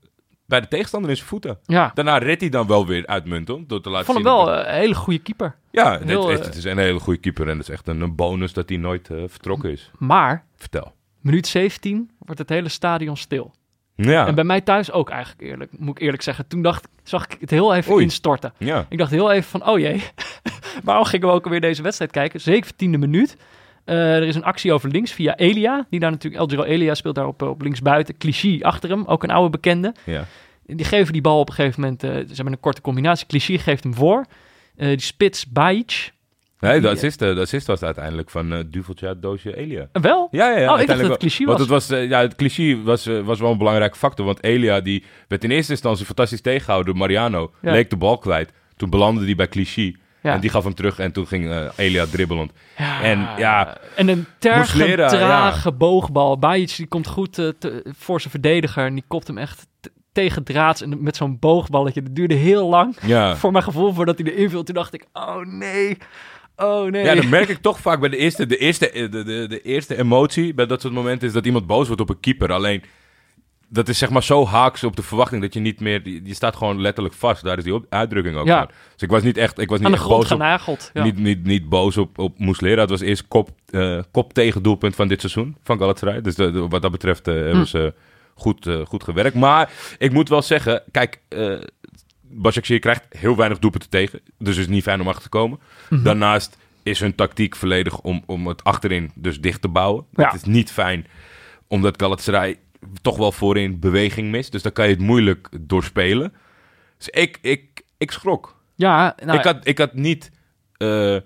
[0.45, 1.59] bij de tegenstander in zijn voeten.
[1.65, 1.91] ja.
[1.93, 4.65] Daarna redt hij dan wel weer uitmuntend door te Ik laten vond hem wel dat-
[4.65, 5.55] een hele goede keeper.
[5.71, 7.47] ja, het, heel, het, is een hele goede keeper.
[7.49, 9.91] En het is echt een, bonus dat hij nooit vertrokken is.
[9.97, 10.93] Maar, Vertel.
[11.23, 13.53] Minuut 17 wordt het hele stadion stil.
[13.95, 16.47] Ja, En bij mij thuis ook eigenlijk eerlijk, moet ik eerlijk zeggen.
[16.47, 18.03] Toen dacht, zag ik het heel even Oei.
[18.03, 18.53] instorten.
[18.57, 18.85] ja.
[18.89, 20.03] Ik dacht heel even van, oh jee,
[20.83, 22.63] waarom gingen we ook alweer deze wedstrijd kijken?
[22.63, 23.37] 17e minuut.
[23.85, 25.85] Eh, er is een actie over links via Elia.
[25.89, 28.17] Die daar natuurlijk, Eldro Elia speelt daar op, op links buiten.
[28.17, 29.93] Clichy achter hem, ook een oude bekende.
[30.03, 30.25] ja.
[30.65, 33.27] Die geven die bal op een gegeven moment, eh, ze hebben een korte combinatie.
[33.27, 34.25] Clichy geeft hem voor.
[34.75, 36.11] Eh, die spits Bajic.
[36.63, 39.87] Nee, de Die- assist, eh, de assist was uiteindelijk van eh Duveltje Doosje Elia.
[39.91, 40.27] Eh, wel?
[40.31, 40.73] Ja, ja, ja.
[40.73, 41.17] oh, ik dacht dat het wel.
[41.17, 41.67] Clichy Want was.
[41.67, 44.25] het was, eh, ja, het cliché was, eh, was wel een belangrijke factor.
[44.25, 47.51] Want Elia die werd in eerste instantie fantastisch tegengehouden door Mariano.
[47.61, 47.71] Ja.
[47.71, 48.51] Leek de bal kwijt.
[48.77, 49.91] Toen belandde hij bij cliché.
[50.21, 50.33] Ja.
[50.33, 52.51] En die gaf hem terug en toen ging eh, Elia dribbelend.
[52.77, 56.39] Ja, En, ja, en een terge, trage boogbal.
[56.39, 58.85] Bajic die komt goed eh, te- voor zijn verdediger.
[58.85, 59.67] En die kopt hem echt
[60.11, 60.81] tegen draads.
[60.81, 62.01] En met zo'n boogballetje.
[62.03, 62.95] Dat duurde heel lang.
[63.05, 63.35] Ja.
[63.41, 64.63] Voor mijn gevoel, voordat hij erin viel.
[64.63, 65.97] Toen dacht ik, oh nee.
[66.55, 67.03] Oh nee.
[67.03, 69.61] Ja, dat merk ik toch vaak bij de eerste, de, eerste, eh, de, de, de
[69.61, 72.51] eerste emotie bij dat soort momenten is dat iemand boos wordt op een keeper.
[72.53, 72.83] Alleen,
[73.69, 76.55] dat is zeg maar zo haaks op de verwachting dat je niet meer, je staat
[76.55, 77.43] gewoon letterlijk vast.
[77.43, 78.57] Daar is die op- uitdrukking ook Ja.
[78.57, 78.67] van.
[78.93, 80.89] Dus ik was niet echt, ik was niet Aan de echt grond boos op, genageld.
[80.93, 81.03] Ja.
[81.03, 82.81] Niet, niet, niet boos op, op Muslera.
[82.81, 86.21] Het was eerst kop, eh, kop tegen doelpunt van dit seizoen van Galatasaray.
[86.21, 87.31] Dus de- de- wat dat betreft Hm.
[87.31, 87.93] hebben ze
[88.35, 89.35] goed, goed gewerkt.
[89.35, 91.19] Maar ik moet wel zeggen, kijk,
[92.35, 94.19] Başakşehir krijgt heel weinig doelpunten tegen.
[94.37, 95.59] Dus het is niet fijn om achter te komen.
[95.89, 96.03] Mhm.
[96.03, 100.05] Daarnaast is hun tactiek volledig om, om het achterin dus dicht te bouwen.
[100.11, 100.25] Ja.
[100.25, 101.07] Het is niet fijn,
[101.67, 102.57] omdat Galatasaray
[103.01, 104.51] toch wel voorin beweging mist.
[104.51, 106.33] Dus dan kan je het moeilijk doorspelen.
[106.97, 108.61] Dus ik, ik, ik schrok.
[108.75, 110.31] Ja, nou, ik, had, ik had niet...
[110.77, 111.17] eh,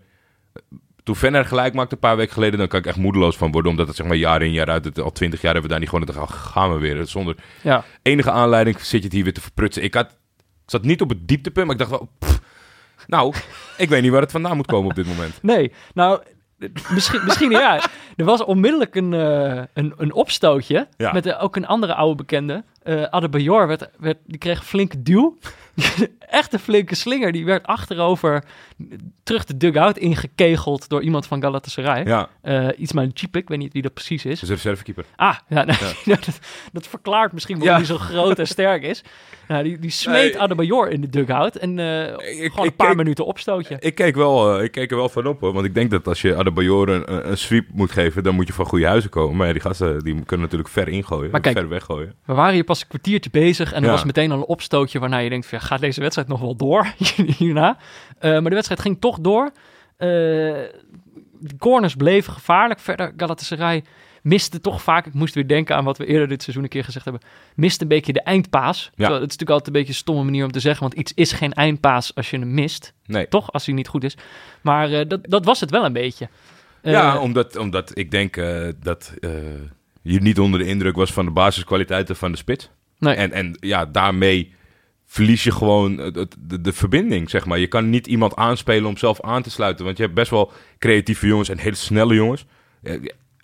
[1.03, 2.59] toen Venner gelijk maakte een paar weken geleden...
[2.59, 3.71] dan kan ik echt moedeloos van worden.
[3.71, 4.85] Omdat het zeg maar jaar in jaar uit...
[4.85, 6.05] Het, al twintig jaar hebben we daar niet gewoon...
[6.05, 7.07] Dan gaan we weer.
[7.07, 7.83] Zonder ja.
[8.01, 9.83] enige aanleiding zit je het hier weer te verprutsen.
[9.83, 10.17] Ik, had,
[10.67, 12.09] ik zat niet op het dieptepunt, maar ik dacht wel...
[12.19, 12.41] pff,
[13.07, 13.33] nou,
[13.77, 15.39] ik weet niet waar het vandaan moet komen op dit moment.
[15.51, 16.21] Nee, nou,
[16.89, 17.81] misschien, misschien ja.
[18.15, 21.11] Er was onmiddellijk een, eh, een, een opstootje Ja.
[21.13, 22.63] met eh, ook een andere oude bekende.
[22.83, 25.37] Eh Adebayor werd, werd, die kreeg een flinke duw.
[26.19, 27.31] Echt een flinke slinger.
[27.31, 28.43] Die werd achterover
[29.23, 32.05] terug de dugout ingekegeld door iemand van Galatasaray.
[32.05, 34.39] Ja, Eh iets maar een cheap, ik weet niet wie dat precies is.
[34.39, 35.05] dus een reservekeeper.
[35.15, 36.39] Ah, ja, nou, dat,
[36.71, 37.87] dat verklaart misschien waarom Ja.
[37.87, 39.03] hij zo groot en sterk is.
[39.47, 40.39] Nou, die, die smeet Nee.
[40.41, 43.75] Adebayor in de dugout en eh, Ik- gewoon ik een paar keek- minuten opstootje.
[43.79, 45.53] Ik keek, wel, eh, ik keek er wel van op, hoor.
[45.53, 48.23] Want ik denk dat als je Adebayor een, een- een sweep moet geven...
[48.23, 49.37] dan moet je van goede huizen komen.
[49.37, 51.31] Maar ja, die gasten die kunnen natuurlijk ver ingooien.
[51.31, 52.13] Maar kijk, ver weggooien.
[52.25, 55.17] We waren hier pas een kwartiertje bezig en er was meteen al een opstootje waarna
[55.17, 56.93] je denkt, van, gaat deze wedstrijd nog wel door
[57.37, 57.77] hierna?
[58.19, 59.51] Eh, maar de wedstrijd ging toch door.
[59.97, 60.07] Eh,
[61.39, 62.79] de corners bleven gevaarlijk.
[62.79, 63.83] Verder Galatasaray
[64.21, 66.83] miste toch vaak, ik moest weer denken aan wat we eerder dit seizoen een keer
[66.83, 67.23] gezegd hebben,
[67.55, 68.89] miste een beetje de eindpaas.
[68.95, 71.13] Terwijl Het is natuurlijk altijd een beetje een stomme manier om te zeggen, want iets
[71.13, 72.93] is geen eindpaas als je hem mist.
[73.05, 73.27] Nee.
[73.27, 74.17] Toch, als hij niet goed is.
[74.61, 76.29] Maar eh, dat, dat was het wel een beetje.
[76.81, 78.35] Ja, omdat, omdat ik denk
[78.83, 79.13] dat
[80.01, 82.69] je niet onder de indruk was van de basiskwaliteiten van de spits.
[82.99, 83.15] nee.
[83.15, 84.55] En, en ja, daarmee
[85.09, 87.59] verlies je gewoon het- het- de, de verbinding, zeg maar.
[87.59, 89.85] Je kan niet iemand aanspelen om zelf aan te sluiten.
[89.85, 92.45] Want je hebt best wel creatieve jongens en hele snelle jongens.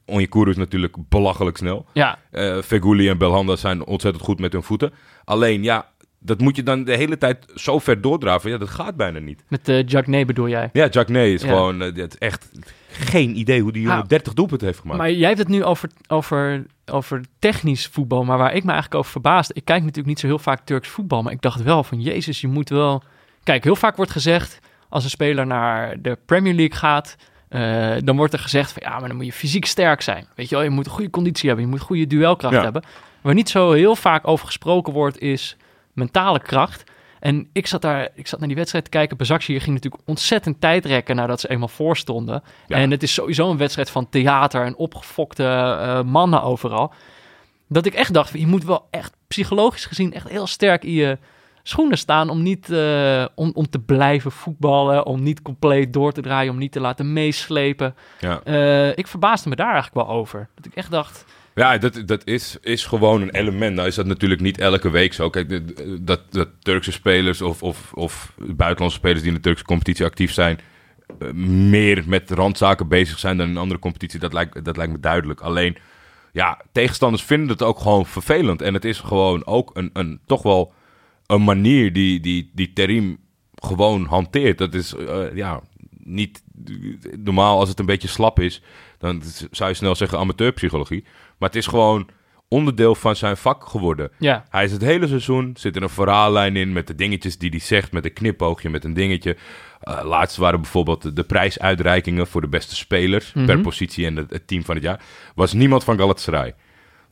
[0.05, 1.85] Onyekuru is natuurlijk belachelijk snel.
[1.93, 4.93] Ja, Eh Feguli en Belhanda zijn ontzettend goed met hun voeten.
[5.23, 8.49] Alleen, ja, dat moet je dan de hele tijd zo ver doordraven.
[8.51, 9.43] Ja, dat gaat bijna niet.
[9.47, 10.69] met uh, Jack Nee bedoel jij.
[10.73, 11.47] Ja, Jack Nee is Ja.
[11.47, 11.81] gewoon...
[11.81, 12.49] eh, het echt
[12.91, 14.99] geen idee hoe die jongen Nou, 30 doelpunten heeft gemaakt.
[14.99, 18.99] Maar jij hebt het nu over, over, over technisch voetbal, maar waar ik me eigenlijk
[18.99, 21.83] over verbaasde, ik kijk natuurlijk niet zo heel vaak Turks voetbal, maar ik dacht wel
[21.83, 23.03] van, jezus, je moet wel...
[23.43, 24.59] Kijk, heel vaak wordt gezegd,
[24.89, 27.15] als een speler naar de Premier League gaat,
[27.49, 30.27] eh, dan wordt er gezegd van, ja, maar dan moet je fysiek sterk zijn.
[30.35, 32.61] Weet je wel, je moet een goede conditie hebben, je moet goede duelkracht Ja.
[32.63, 32.83] hebben.
[33.21, 35.57] Waar niet zo heel vaak over gesproken wordt, is
[35.93, 36.91] mentale kracht.
[37.23, 39.17] En ik zat daar, ik zat naar die wedstrijd te kijken.
[39.17, 42.43] Bezakje ging natuurlijk ontzettend tijd rekken nadat ze eenmaal voorstonden.
[42.67, 42.75] Ja.
[42.75, 46.93] En het is sowieso een wedstrijd van theater en opgefokte eh, mannen overal.
[47.67, 51.17] Dat ik echt dacht, je moet wel echt psychologisch gezien echt heel sterk in je
[51.61, 56.21] schoenen staan om niet eh, om, om te blijven voetballen, om niet compleet door te
[56.21, 57.95] draaien, om niet te laten meeslepen.
[58.19, 58.41] ja.
[58.43, 60.49] Eh, ik verbaasde me daar eigenlijk wel over.
[60.55, 63.75] Dat ik echt dacht, Ja, dat, dat is, is gewoon een element.
[63.75, 65.29] Nou is dat natuurlijk niet elke week zo.
[65.29, 65.61] Kijk,
[66.05, 70.31] dat, dat Turkse spelers of, of, of buitenlandse spelers die in de Turkse competitie actief
[70.31, 70.59] zijn...
[71.19, 71.31] eh,
[71.69, 74.99] meer met randzaken bezig zijn dan in een andere competitie, dat lijkt, dat lijkt me
[74.99, 75.41] duidelijk.
[75.41, 75.77] Alleen,
[76.31, 78.61] ja, tegenstanders vinden het ook gewoon vervelend.
[78.61, 80.73] En het is gewoon ook een, een toch wel
[81.27, 83.17] een manier die, die, die Terim
[83.55, 84.57] gewoon hanteert.
[84.57, 85.61] Dat is, eh, ja,
[86.03, 86.43] niet
[87.23, 88.61] normaal als het een beetje slap is,
[88.97, 91.03] dan zou je snel zeggen amateurpsychologie.
[91.43, 92.07] Maar het is gewoon
[92.47, 94.11] onderdeel van zijn vak geworden.
[94.19, 97.49] ja, Hij is het hele seizoen, zit er een verhaallijn in met de dingetjes die
[97.49, 99.37] hij zegt, met een knipoogje, met een dingetje.
[99.81, 103.61] Eh laatst waren bijvoorbeeld de, de prijsuitreikingen voor de beste spelers per Mhm.
[103.61, 105.01] positie en het, het team van het jaar.
[105.35, 106.53] Was niemand van Galatasaray.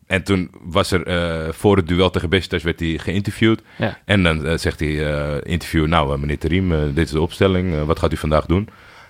[0.07, 3.61] En toen was er eh, voor het duel tegen Besiktas werd hij geïnterviewd.
[3.77, 3.97] ja.
[4.05, 4.93] En dan eh, zegt hij
[5.41, 8.69] interview, nou meneer Terim, dit is de opstelling, wat gaat u vandaag doen?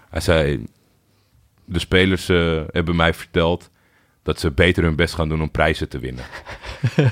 [0.10, 0.66] Hij zei,
[1.66, 2.28] de spelers
[2.72, 3.70] hebben mij verteld
[4.24, 6.24] dat ze beter hun best gaan doen om prijzen te winnen.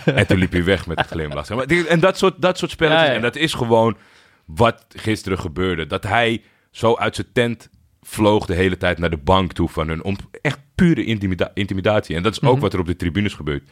[0.05, 1.49] en toen liep hij weg met een glimlach.
[1.87, 3.15] En dat soort, dat soort spelletjes, Ja, ja.
[3.15, 3.97] en dat is gewoon
[4.45, 5.87] wat gisteren gebeurde.
[5.87, 7.69] Dat hij zo uit zijn tent
[8.01, 12.15] vloog de hele tijd naar de bank toe van hun, om echt pure intimida- intimidatie.
[12.15, 12.61] En dat is ook Mhm.
[12.61, 13.69] wat er op de tribunes gebeurt.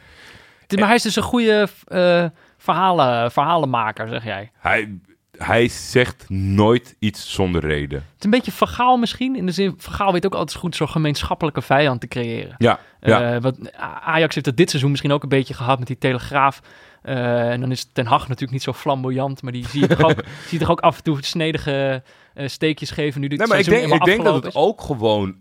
[0.76, 2.24] Maar hij is dus een goede eh,
[2.58, 4.50] verhalen, verhalenmaker, zeg jij.
[4.58, 4.98] Hij,
[5.38, 7.98] hij zegt nooit iets zonder reden.
[7.98, 9.36] Het is een beetje vergaal misschien.
[9.36, 12.54] In de zin, vergaal weet ook altijd goed zo'n gemeenschappelijke vijand te creëren.
[12.58, 13.34] Ja, ja.
[13.34, 16.60] Eh, wat, Ajax heeft dat dit seizoen misschien ook een beetje gehad met die Telegraaf.
[17.02, 20.02] Eh, en dan is Ten Hag natuurlijk niet zo flamboyant, maar die zie je toch
[20.02, 22.02] ook, zie je toch ook af en toe snedige
[22.34, 25.36] eh, steekjes geven nu dit Nee, maar ik denk, ik denk dat het ook gewoon...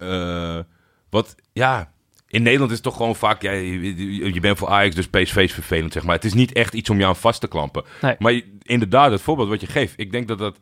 [1.09, 1.95] wat, ja...
[2.29, 3.41] In Nederland is het toch gewoon vaak...
[3.41, 6.15] Ja, je, bent voor Ajax, dus PSV is vervelend, zeg maar.
[6.15, 7.83] Het is niet echt iets om je aan vast te klampen.
[8.01, 8.15] Nee.
[8.19, 9.93] Maar je- inderdaad, het voorbeeld wat je geeft...
[9.97, 10.59] Ik denk dat dat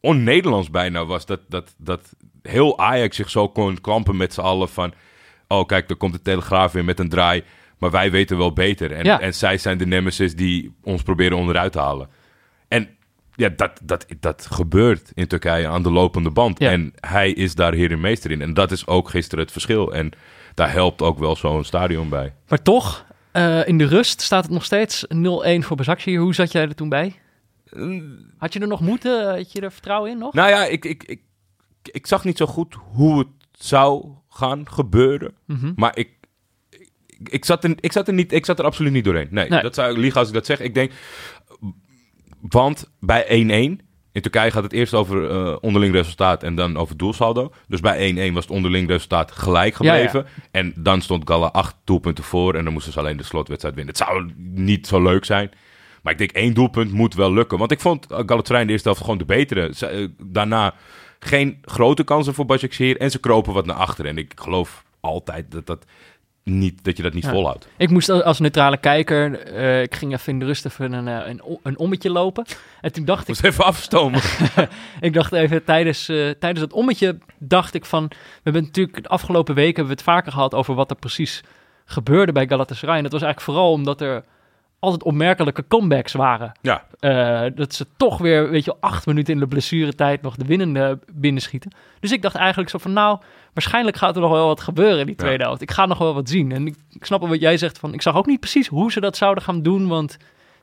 [0.00, 1.26] on-Nederlands bijna was.
[1.26, 4.92] Dat, dat, dat heel Ajax zich zo kon klampen met z'n allen van...
[5.48, 7.42] Oh, kijk, er komt de Telegraaf weer met een draai.
[7.78, 8.92] Maar wij weten wel beter.
[8.92, 9.20] En, Ja.
[9.20, 12.08] en zij zijn de nemesis die ons proberen onderuit te halen.
[12.68, 12.88] En
[13.34, 16.58] ja, dat, dat, dat gebeurt in Turkije aan de lopende band.
[16.58, 16.70] Ja.
[16.70, 18.42] En hij is daar heer en meester in.
[18.42, 19.94] En dat is ook gisteren het verschil.
[19.94, 20.10] En
[20.58, 22.34] daar helpt ook wel zo'n stadion bij.
[22.48, 26.16] Maar toch, eh, in de rust staat het nog steeds 0-1 voor Bezakje.
[26.16, 27.14] Hoe zat jij er toen bij?
[28.38, 29.34] Had je er nog moeten?
[29.36, 30.34] Had je er vertrouwen in nog?
[30.34, 31.20] Nou ja, ik, ik, ik,
[31.82, 35.34] ik zag niet zo goed hoe het zou gaan gebeuren.
[35.44, 35.72] Mhm.
[35.76, 36.10] Maar ik,
[37.06, 39.28] ik, ik, zat er, ik, zat er niet, ik zat er absoluut niet doorheen.
[39.30, 39.62] Nee, Nee.
[39.62, 40.60] dat zou ik liegen als ik dat zeg.
[40.60, 40.92] Ik denk,
[42.40, 43.87] want bij 1-1,
[44.18, 47.52] in Turkije gaat het eerst over eh, onderling resultaat en dan over doelsaldo.
[47.68, 50.06] Dus bij 1-1 was het onderling resultaat gelijk Ja, ja.
[50.06, 50.26] gebleven.
[50.50, 53.94] En dan stond Gala acht doelpunten voor en dan moesten ze alleen de slotwedstrijd winnen.
[53.94, 55.50] Het zou niet zo leuk zijn.
[56.02, 57.58] Maar ik denk één doelpunt moet wel lukken.
[57.58, 59.72] Want ik vond eh, Galatasaray in de eerste helft gewoon de betere.
[59.80, 60.74] Eh, daarna
[61.18, 64.10] geen grote kansen voor Başakşehir en ze kropen wat naar achteren.
[64.10, 65.84] En ik geloof altijd dat, dat,
[66.48, 67.30] niet, dat je dat niet Ja.
[67.30, 67.68] volhoudt.
[67.76, 71.28] Ik moest als neutrale kijker, eh, ik ging even in de rust even een, eh,
[71.28, 72.44] een, een ommetje lopen.
[72.80, 74.20] En toen dacht ik, Moest even afstomen.
[75.00, 79.08] ik dacht even tijdens, eh, tijdens dat ommetje, dacht ik van, we hebben natuurlijk de
[79.08, 81.42] afgelopen weken hebben we het vaker gehad over wat er precies
[81.84, 82.96] gebeurde bij Galatasaray.
[82.96, 84.24] En dat was eigenlijk vooral omdat er
[84.78, 86.52] altijd opmerkelijke comebacks waren.
[86.60, 90.44] ja, Eh, dat ze toch weer, weet je, acht minuten in de blessuretijd nog de
[90.44, 91.70] winnende binnenschieten.
[92.00, 93.18] Dus ik dacht eigenlijk zo van, nou,
[93.52, 95.22] waarschijnlijk gaat er nog wel wat gebeuren in die Ja.
[95.24, 95.62] tweede helft.
[95.62, 96.52] Ik ga nog wel wat zien.
[96.52, 99.00] En ik, ik snap wat jij zegt van, ik zag ook niet precies hoe ze
[99.00, 100.12] dat zouden gaan doen, want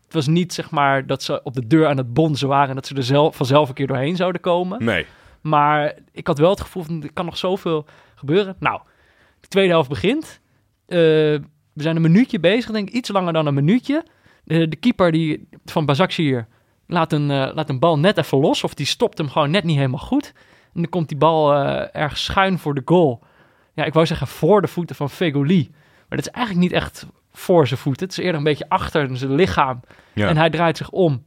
[0.05, 2.75] het was niet, zeg maar, dat ze op de deur aan het bonzen waren en
[2.75, 4.83] dat ze er zelf, vanzelf een keer doorheen zouden komen.
[4.85, 5.05] nee.
[5.41, 7.85] Maar ik had wel het gevoel van, er kan nog zoveel
[8.15, 8.55] gebeuren.
[8.59, 8.81] Nou,
[9.39, 10.39] de tweede helft begint.
[10.87, 11.35] Eh,
[11.75, 14.05] we zijn een minuutje bezig, denk ik, iets langer dan een minuutje.
[14.45, 16.47] Eh, de keeper die, van Bazakshir
[16.87, 18.63] laat een, eh, laat een bal net even los.
[18.63, 20.33] Of die stopt hem gewoon net niet helemaal goed.
[20.73, 23.23] En dan komt die bal eh, ergens schuin voor de goal.
[23.73, 25.67] ja, ik wou zeggen voor de voeten van Fegoli.
[26.09, 28.07] Maar dat is eigenlijk niet echt voor zijn voeten.
[28.07, 29.79] Het is eerder een beetje achter zijn lichaam.
[30.13, 30.27] Ja.
[30.27, 31.23] En hij draait zich om.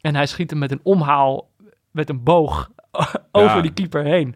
[0.00, 1.50] En hij schiet hem met een omhaal,
[1.90, 2.70] met een boog,
[3.32, 4.34] over die keeper heen.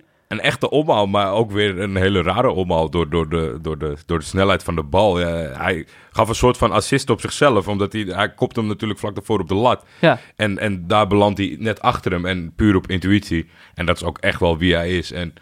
[0.00, 0.11] 1-1.
[0.32, 3.96] Een echte omhaal, maar ook weer een hele rare omhaal door, door, de, door, de,
[4.06, 5.16] door de snelheid van de bal.
[5.16, 9.14] Hij gaf een soort van assist op zichzelf, omdat hij, hij kopt hem natuurlijk vlak
[9.14, 9.84] daarvoor op de lat.
[10.00, 13.48] Ja, En, en daar belandt hij net achter hem en puur op intuïtie.
[13.74, 15.12] En dat is ook echt wel wie hij is.
[15.12, 15.34] En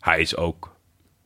[0.00, 0.76] hij is ook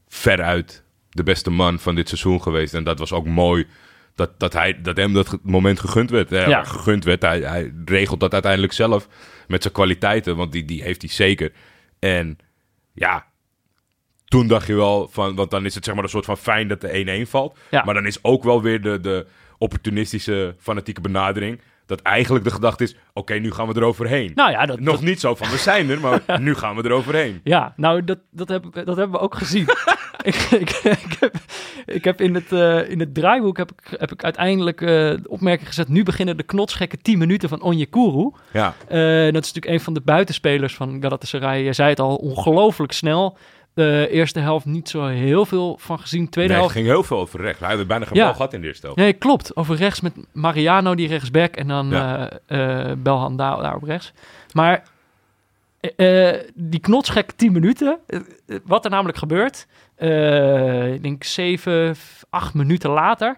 [0.08, 2.74] veruit de beste man van dit seizoen geweest.
[2.74, 3.66] En dat was ook mooi
[4.14, 6.30] dat, dat, hij, dat hem dat moment gegund werd.
[6.30, 6.64] Ja, Ja.
[6.64, 7.22] Gegund werd.
[7.22, 9.08] Hij, hij regelt dat uiteindelijk zelf
[9.46, 11.52] met zijn kwaliteiten, want die, die heeft hij zeker.
[11.98, 12.38] En
[12.94, 13.26] ja,
[14.24, 16.68] toen dacht je wel van, want dan is het zeg maar een soort van fijn
[16.68, 17.58] dat de 1-1 valt.
[17.70, 17.84] Ja.
[17.84, 19.26] Maar dan is ook wel weer de, de
[19.58, 21.60] opportunistische, fanatieke benadering.
[21.86, 24.32] Dat eigenlijk de gedachte is: oké, nu gaan we eroverheen.
[24.34, 26.84] nou ja, dat, Nog dat- niet zo van we zijn er, maar nu gaan we
[26.84, 27.40] eroverheen.
[27.44, 29.66] ja nou, dat, dat, heb, dat hebben we ook gezien.
[30.22, 31.34] ik, ik, ik, heb,
[31.86, 35.20] ik heb in het, eh, in het draaiboek heb ik, heb ik uiteindelijk eh, de
[35.28, 35.88] opmerking gezet...
[35.88, 38.30] nu beginnen de knotsgekke 10 minuten van Onyekuru.
[38.52, 38.98] Ja, Eh,
[39.32, 41.62] dat is natuurlijk een van de buitenspelers van Galatasaray.
[41.64, 43.36] Je zei het al, ongelooflijk snel.
[43.74, 46.28] De eerste helft niet zo heel veel van gezien.
[46.28, 46.74] Tweede nee, helft...
[46.76, 47.60] ging heel veel over rechts.
[47.60, 48.24] Hij had bijna geen Ja.
[48.24, 49.00] bal gehad in de eerste helft.
[49.00, 49.56] Nee, klopt.
[49.56, 51.56] Over rechts met Mariano, die rechtsback.
[51.56, 52.30] En dan Ja.
[52.46, 54.12] eh eh, Belhan daar, daar op rechts.
[54.52, 54.82] Maar
[55.96, 57.98] eh, die knotsgek 10 minuten.
[58.64, 59.66] wat er namelijk gebeurt.
[60.94, 61.96] ik denk 7,
[62.30, 63.36] 8 minuten later.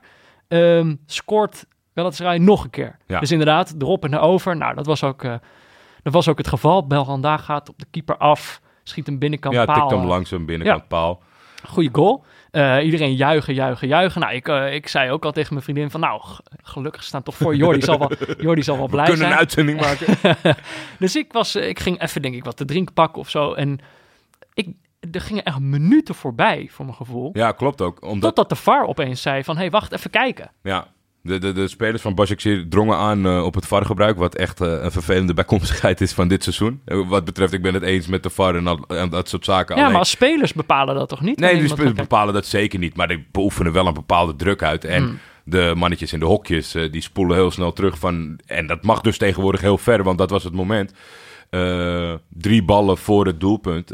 [0.48, 1.64] ehm, scoort
[1.94, 2.96] Galatasaray nog een keer.
[3.06, 3.20] Ja.
[3.20, 4.56] Dus inderdaad, erop en erover.
[4.56, 5.22] Nou, dat was ook,
[6.02, 6.86] dat was ook het geval.
[6.86, 8.60] Belhan daar gaat op de keeper af.
[8.84, 9.74] Schiet hem binnenkant Ja, paal.
[9.74, 11.22] tikt hem eh, langs hem binnenkant paal.
[11.66, 12.24] Goeie goal.
[12.50, 14.20] Eh, iedereen juichen, juichen, juichen.
[14.20, 16.00] Nou, ik, eh, ik zei ook al tegen mijn vriendin van...
[16.00, 16.20] Nou,
[16.62, 17.56] gelukkig staan toch voor.
[17.56, 19.32] Jordi zal wel, Jordi zal wel We blij kunnen zijn.
[19.32, 20.36] een uitzending maken.
[20.98, 23.52] Dus ik, was, eh, ik ging even, denk ik, wat te drinken pakken of zo.
[23.52, 23.78] En
[24.54, 24.68] ik,
[25.12, 27.30] er gingen echt minuten voorbij, voor mijn gevoel.
[27.32, 28.02] Ja, klopt ook.
[28.02, 29.54] Omdat Totdat de VAR opeens zei van...
[29.54, 30.50] Hé, hey, wacht, even kijken.
[30.62, 30.86] ja,
[31.24, 34.16] de, de, de spelers van Başakşehir drongen aan eh, op het VAR-gebruik.
[34.16, 36.80] Wat echt eh, een vervelende bijkomstigheid is van dit seizoen.
[36.84, 38.54] Eh, wat betreft, ik ben het eens met de VAR
[38.88, 39.74] en, dat soort zaken.
[39.74, 41.38] Ja, Alleen- maar als spelers bepalen dat toch niet?
[41.38, 42.96] Nee, wat spelers bepalen dat zeker niet.
[42.96, 44.84] Maar die beoefenen wel een bepaalde druk uit.
[44.84, 45.18] En Hmm.
[45.44, 48.38] de mannetjes in de hokjes, die spoelen heel snel terug van...
[48.46, 50.92] En dat mag dus tegenwoordig heel ver, want dat was het moment.
[52.28, 53.90] Drie ballen voor het doelpunt.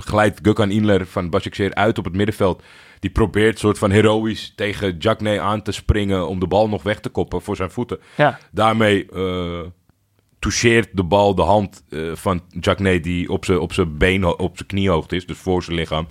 [0.00, 2.62] Glijdt Gökhan Inler van Başakşehir uit op het middenveld.
[3.00, 6.28] Die probeert soort van heroïs tegen Jackney aan te springen...
[6.28, 8.00] om de bal nog weg te koppen voor zijn voeten.
[8.16, 9.60] Ja, Daarmee eh
[10.40, 14.56] toucheert de bal de hand eh, van Jackney die op zijn op zijn been, op
[14.56, 16.06] zijn kniehoogte is, dus voor zijn lichaam.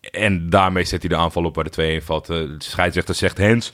[0.00, 2.30] En daarmee zet hij de aanval op waar de 2-1 valt.
[2.30, 3.72] Eh, de scheidsrechter zegt Hens,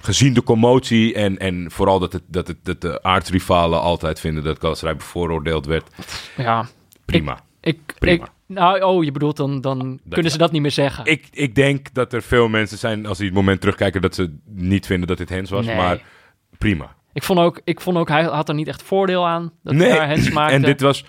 [0.00, 4.44] gezien de commotie en, en vooral dat, het, dat, het, dat de aardsrivalen altijd vinden
[4.44, 5.88] dat Galatasaray bevooroordeeld werd.
[6.36, 6.68] ja.
[7.04, 7.34] Prima.
[7.34, 7.42] Ik,
[7.98, 8.24] Prima.
[8.24, 11.04] ik, nou, oh, je bedoelt dan, dan kunnen ze dat niet meer zeggen.
[11.04, 14.36] Ik, ik denk dat er veel mensen zijn, als die het moment terugkijken, dat ze
[14.44, 15.66] niet vinden dat dit Hens was.
[15.66, 15.76] Nee.
[15.76, 16.02] Maar
[16.58, 16.94] prima.
[17.12, 19.88] Ik vond ook, ik vond ook, hij had er niet echt voordeel aan dat hij
[19.88, 20.54] daar hens maakte.
[20.54, 21.04] En dit was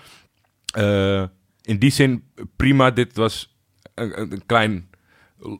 [0.74, 1.22] eh,
[1.62, 2.24] in die zin
[2.56, 2.90] prima.
[2.90, 3.56] Dit was
[3.94, 4.90] een- een klein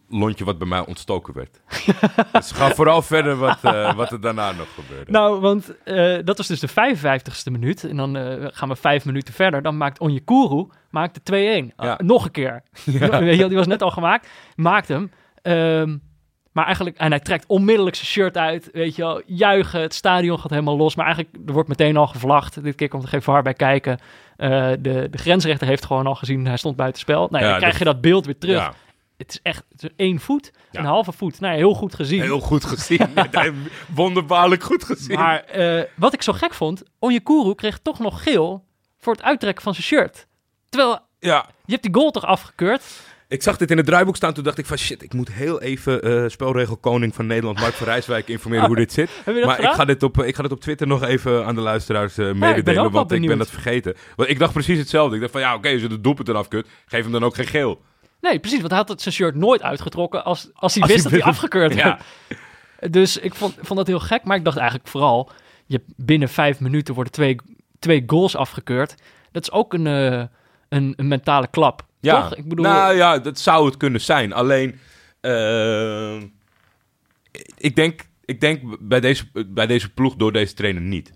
[0.09, 1.61] lontje wat bij mij ontstoken werd.
[2.33, 5.11] dus ga vooral verder wat, eh, wat er daarna nog gebeurde.
[5.11, 7.85] Nou, want eh, dat was dus de 55ste minuut.
[7.85, 9.63] En dan eh, gaan we vijf minuten verder.
[9.63, 11.75] Dan maakt Onyekuru maakt de 2-1.
[11.77, 11.93] Ja.
[11.93, 12.63] Ah, nog een keer.
[13.49, 14.29] Die was net al gemaakt.
[14.55, 15.11] Maakt hem.
[15.43, 15.97] Ehm,
[16.53, 18.69] maar eigenlijk, en hij trekt onmiddellijk zijn shirt uit.
[18.73, 19.81] Weet je wel, juichen.
[19.81, 20.95] Het stadion gaat helemaal los.
[20.95, 22.63] Maar eigenlijk, er wordt meteen al gevlacht.
[22.63, 23.99] Dit keer komt er geen VAR bij kijken.
[24.37, 27.29] De, de grensrechter heeft gewoon al gezien, hij stond buitenspel.
[27.31, 28.73] Nou, ja, dan krijg je dat beeld weer terug.
[29.17, 30.81] Het is echt het is één voet, Ja.
[30.81, 31.41] een halve voet.
[31.41, 32.21] Nou, ja, heel goed gezien.
[32.21, 33.09] heel goed gezien.
[33.95, 35.19] Wonderbaarlijk goed gezien.
[35.19, 38.65] Maar eh, wat ik zo gek vond, Onyekuru kreeg toch nog geel
[38.99, 40.27] voor het uittrekken van zijn shirt.
[40.69, 42.83] Terwijl, ja, je hebt die goal toch afgekeurd?
[43.29, 44.35] ik zag dit in het draaiboek staan.
[44.35, 47.87] Toen dacht ik van shit, ik moet heel even eh spelregelkoning van Nederland, Mark van
[47.87, 49.11] Rijswijk, informeren hoe dit zit.
[49.45, 52.19] Maar ik ga, dit op, ik ga dit op Twitter nog even aan de luisteraars
[52.19, 53.95] eh, mededelen, want ik ben dat vergeten.
[54.17, 55.15] Want ik dacht precies hetzelfde.
[55.15, 57.35] Ik dacht van ja, oké, als je de doelpunt eraf kunt, geef hem dan ook
[57.35, 57.81] geen geel.
[58.21, 61.03] Nee, precies, want hij had het zijn shirt nooit uitgetrokken als, als hij Als wist
[61.05, 61.85] hij dat hij afgekeurd Ja.
[61.85, 62.93] werd.
[62.93, 65.31] Dus ik vond, vond dat heel gek, maar ik dacht eigenlijk vooral,
[65.67, 67.37] je binnen vijf minuten worden twee,
[67.79, 68.95] twee goals afgekeurd.
[69.33, 70.25] Dat is ook een, eh,
[70.69, 72.39] een, een mentale klap, Ja, toch?
[72.39, 74.33] Ik bedoel, nou ja, dat zou het kunnen zijn.
[74.33, 74.79] Alleen,
[75.21, 76.17] eh,
[77.57, 81.13] ik, denk, ik denk bij deze, bij deze ploeg door deze trainer niet.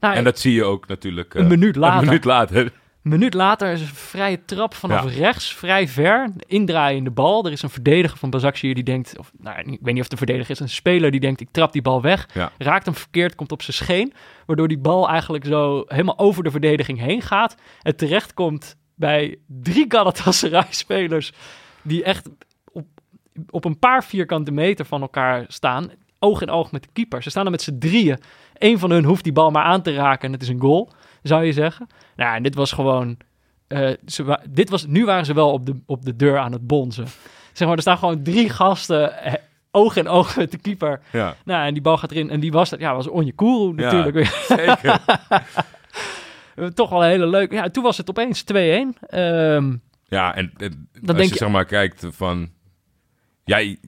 [0.00, 1.98] nou, En dat zie je ook natuurlijk eh, een minuut later.
[1.98, 2.72] Een minuut later.
[3.08, 5.20] Een minuut later is een vrije trap vanaf Ja.
[5.20, 6.30] rechts, vrij ver.
[6.46, 7.46] Indraaien in de bal.
[7.46, 9.18] Er is een verdediger van Bazakshir die denkt...
[9.18, 10.60] Of, nou, ik weet niet of een verdediger is.
[10.60, 12.28] Een speler die denkt, ik trap die bal weg.
[12.34, 12.52] Ja.
[12.58, 14.12] Raakt hem verkeerd, komt op zijn scheen.
[14.46, 17.54] Waardoor die bal eigenlijk zo helemaal over de verdediging heen gaat.
[17.82, 21.32] En terecht komt bij drie Galatasaray-spelers
[21.82, 22.28] die echt
[22.72, 22.86] op,
[23.50, 27.22] op een paar vierkante meter van elkaar staan, oog in oog met de keeper.
[27.22, 28.18] Ze staan er met z'n drieën.
[28.54, 30.90] Eén van hun hoeft die bal maar aan te raken en het is een goal,
[31.28, 31.86] zou je zeggen.
[32.16, 33.16] Nou, en dit was gewoon...
[34.06, 36.66] ze wa- dit was, nu waren ze wel op de, op de deur aan het
[36.66, 37.06] bonzen.
[37.52, 39.34] Zeg maar, er staan gewoon drie gasten eh,
[39.70, 41.00] oog in oog met de keeper.
[41.12, 42.30] Ja, Nou, en die bal gaat erin.
[42.30, 43.82] En die was, ja, was Onjekuru Ja.
[43.82, 44.14] natuurlijk.
[44.14, 44.44] weer.
[44.48, 45.00] zeker.
[46.74, 47.54] Toch wel een hele leuke...
[47.54, 48.46] Ja, toen was het opeens 2-1.
[48.46, 52.50] Ehm, Ja, en, en Dan als denk je je- zeg maar kijkt van...
[53.44, 53.78] Jij,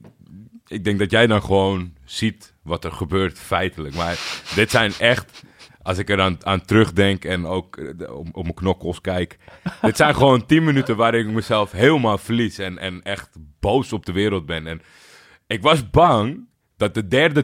[0.67, 3.95] ik denk dat jij dan gewoon ziet wat er gebeurt feitelijk.
[3.95, 4.17] Maar
[4.55, 5.43] dit zijn echt,
[5.83, 9.37] als ik er aan, aan terugdenk en ook eh, om, op mijn knokkels kijk...
[9.81, 13.29] dit zijn gewoon tien minuten waarin ik mezelf helemaal verlies en, en echt
[13.59, 14.67] boos op de wereld ben.
[14.67, 14.81] En
[15.47, 16.49] ik was bang
[16.81, 17.43] dat de derde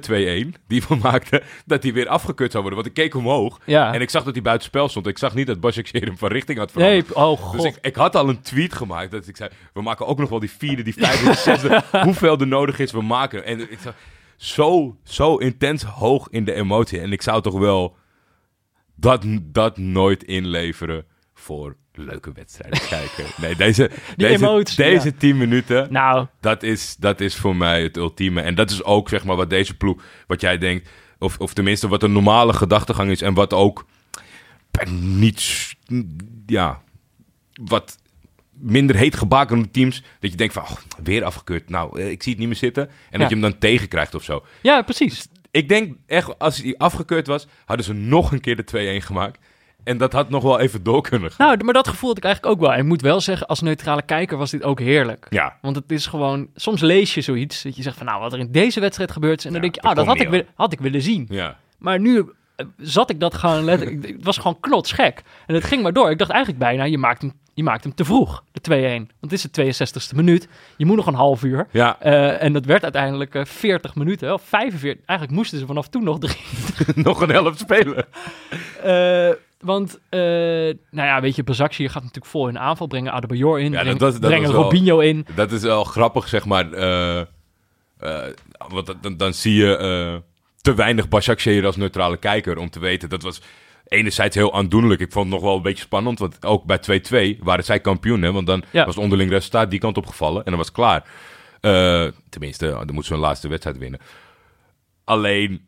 [0.56, 2.84] 2-1 die we maakten, dat die weer afgekeurd zou worden.
[2.84, 3.94] Want ik keek omhoog ja.
[3.94, 5.08] en ik zag dat hij buiten spel stond.
[5.08, 7.08] Ik zag niet dat Bashak hem van richting had veranderd.
[7.08, 7.62] Nee, oh god.
[7.62, 10.30] Dus ik, ik had al een tweet gemaakt dat ik zei: we maken ook nog
[10.30, 11.84] wel die vierde, die vijfde, die zesde.
[12.04, 13.46] hoeveel er nodig is, we maken.
[13.46, 13.96] En ik zag
[14.36, 17.00] zo, zo intens hoog in de emotie.
[17.00, 17.96] En ik zou toch wel
[18.98, 23.26] dat, dat nooit inleveren voor leuke wedstrijden kijken.
[23.42, 25.14] Nee, deze, deze, emotie, deze ja.
[25.18, 28.42] tien minuten, Nou, dat is, dat is voor mij het ultieme.
[28.42, 30.90] En dat is ook zeg maar wat deze ploeg, wat jij denkt,
[31.20, 33.86] of, of tenminste wat een normale gedachtegang is en wat ook
[34.90, 35.76] niet,
[36.46, 36.82] ja,
[37.64, 37.98] wat
[38.60, 42.32] minder heet gebakende teams, dat je denkt van, oh, weer afgekeurd, nou, eh, ik zie
[42.32, 42.88] het niet meer zitten.
[42.88, 43.18] En Ja.
[43.18, 44.46] dat je hem dan tegenkrijgt of zo.
[44.62, 45.28] ja, precies.
[45.58, 49.40] Ik denk echt, als hij afgekeurd was, hadden ze nog een keer de 2-1 gemaakt.
[49.84, 51.48] En dat had nog wel even door kunnen gaan.
[51.48, 52.74] Nou, maar dat gevoel had ik eigenlijk ook wel.
[52.74, 55.28] En ik moet wel zeggen, als neutrale kijker was dit ook heerlijk.
[55.30, 56.48] Ja, Want het is gewoon...
[56.56, 58.06] Soms lees je zoiets, dat je zegt van...
[58.06, 59.46] Nou, wat er in deze wedstrijd gebeurt...
[59.46, 61.26] En dan Ja, denk je, ah, dat had ik, willen, had ik willen zien.
[61.30, 61.58] ja.
[61.78, 62.32] Maar nu
[62.78, 64.06] zat ik dat gewoon letterlijk...
[64.16, 65.22] Het was gewoon knotsgek.
[65.46, 66.10] En het ging maar door.
[66.12, 69.14] Ik dacht eigenlijk bijna, je maakt hem, je maakt hem te vroeg, de 2-1.
[69.20, 69.42] Want het is
[69.82, 70.48] de 62e minuut.
[70.78, 71.68] Je moet nog een half uur.
[71.72, 75.06] Ja, Eh, en dat werd uiteindelijk eh, 40 minuten, of 45.
[75.06, 76.38] Eigenlijk moesten ze vanaf toen nog drie.
[77.06, 78.06] nog een helft spelen.
[78.84, 79.30] Eh,
[79.60, 82.88] want, eh, nou ja, weet je, Bazakci gaat natuurlijk vol in de aanval.
[82.88, 85.26] Brengen Adebayor in, Ja, dat dat brengen wel- Robinho in.
[85.36, 86.72] Dat is wel grappig, zeg maar.
[86.72, 87.26] eh, eh,
[88.68, 90.16] want dan, dan zie je eh,
[90.62, 93.10] te weinig Başakşehir als neutrale kijker om te weten.
[93.10, 93.42] Dat was
[93.88, 95.02] enerzijds heel aandoenlijk.
[95.02, 96.20] Ik vond het nog wel een beetje spannend.
[96.20, 96.80] Want ook bij
[97.38, 98.22] 2-2 waren zij kampioen.
[98.22, 98.32] Hè?
[98.32, 98.86] Want dan Ja.
[98.86, 100.38] was het onderling resultaat die kant op gevallen.
[100.44, 101.04] En dan was het klaar.
[101.62, 104.00] Eh, tenminste, dan moeten ze hun laatste wedstrijd winnen.
[105.04, 105.66] Alleen,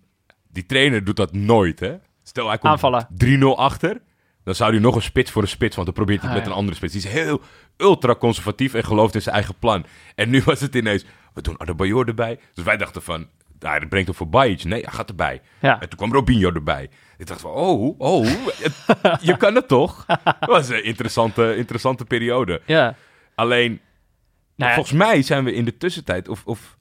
[0.52, 1.80] die trainer doet dat nooit.
[1.80, 1.94] Hè?
[2.24, 3.08] Stel, hij komt Aanvallen.
[3.18, 4.02] 3-0 achter.
[4.44, 5.76] Dan zou hij nog een spits voor een spits.
[5.76, 6.52] Want dan probeert hij het Ah, met ja.
[6.52, 6.94] een andere spits.
[6.94, 7.42] Die is heel
[7.78, 9.86] ultra conservatief en gelooft in zijn eigen plan.
[10.16, 12.40] En nu was het ineens, we doen Adebayor erbij.
[12.54, 13.28] Dus wij dachten van,
[13.60, 14.64] nou, hij brengt hem voor Bajic.
[14.64, 15.42] Nee, hij gaat erbij.
[15.60, 15.74] Ja.
[15.82, 16.90] En toen kwam Robinho erbij.
[17.18, 20.06] Ik dacht van, oh, oh, het- je kan het toch?
[20.24, 22.62] Dat was een interessante, interessante periode.
[22.66, 22.96] Ja.
[23.36, 23.80] Alleen,
[24.56, 26.78] Nou ja, volgens mij zijn we in de tussentijd, of, of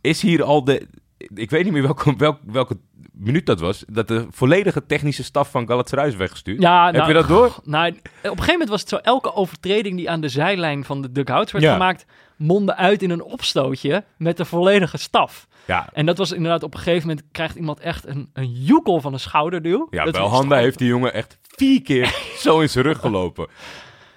[0.00, 0.86] is hier al de,
[1.34, 2.76] ik weet niet meer welke, welke, welke
[3.12, 6.60] minuut dat was, dat de volledige technische staf van Galatasaray is weggestuurd.
[6.62, 7.56] ja, Heb nou, je dat door?
[7.64, 11.02] Nou, op een gegeven moment was het zo, elke overtreding die aan de zijlijn van
[11.02, 11.72] de dugouts werd Ja.
[11.72, 12.06] gemaakt,
[12.36, 15.46] mondde uit in een opstootje met de volledige staf.
[15.66, 19.00] Ja, En dat was inderdaad, op een gegeven moment krijgt iemand echt een, een joekel
[19.00, 19.86] van een schouderduw.
[19.90, 22.14] ja Dat Belhanda toch- heeft die jongen echt vier keer
[22.44, 23.46] zo in zijn rug gelopen.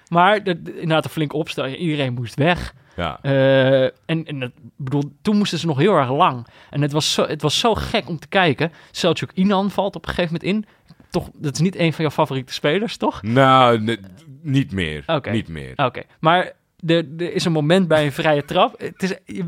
[0.08, 2.74] Maar de- de- inderdaad een flink opstootje, iedereen moest weg.
[2.96, 3.92] Ja, Eh, en
[4.24, 6.46] en het, bedoel, toen moesten ze nog heel erg lang.
[6.70, 8.72] En het was zo, het was zo gek om te kijken.
[8.92, 10.70] Selçuk Inan valt op een gegeven moment in.
[11.10, 13.22] Toch, dat is niet een van jouw favoriete spelers, toch?
[13.22, 13.96] nou,
[14.42, 15.02] niet meer.
[15.06, 15.30] Oké.
[15.30, 15.72] Niet meer.
[15.76, 16.52] Oké, maar
[16.86, 18.74] er, er is een moment bij een vrije trap.
[18.80, 19.44] Het is, je-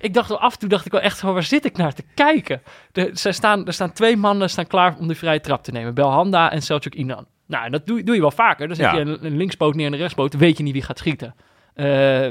[0.00, 2.02] ik dacht af en toe, dacht ik wel echt, van, waar zit ik naar te
[2.14, 2.62] kijken?
[2.92, 5.94] Er, zij staan, er staan twee mannen staan klaar om die vrije trap te nemen.
[5.94, 7.26] Belhanda en Selçuk Inan.
[7.46, 8.66] Nou, en dat doe, doe je wel vaker.
[8.66, 8.94] Dan zet Ja.
[8.94, 11.34] je een, een linkspoot neer en een rechtspoot, dan weet je niet wie gaat schieten.
[11.74, 12.28] Eh,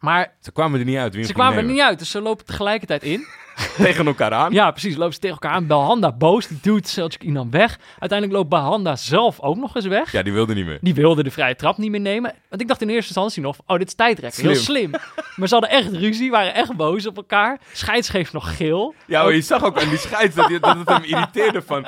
[0.00, 1.14] maar Ze kwamen er niet uit.
[1.14, 3.26] Wie ze kwamen er niet uit, dus ze lopen tegelijkertijd in.
[3.76, 4.52] tegen elkaar aan.
[4.52, 4.96] Ja, precies.
[4.96, 5.66] Lopen ze tegen elkaar aan.
[5.66, 7.78] Belhanda boos, die duwt Selçuk Inan weg.
[7.98, 10.12] Uiteindelijk loopt Belhanda zelf ook nog eens weg.
[10.12, 10.78] Ja, die wilde niet meer.
[10.80, 12.34] Die wilde de vrije trap niet meer nemen.
[12.48, 14.42] Want ik dacht in eerste instantie nog, oh, dit is tijdrekken.
[14.42, 14.90] Heel slim.
[15.36, 17.60] maar ze hadden echt ruzie, waren echt boos op elkaar.
[17.72, 18.94] Scheids geeft nog geel.
[19.06, 21.86] Ja, maar je zag ook aan die scheids dat, dat het hem irriteerde van...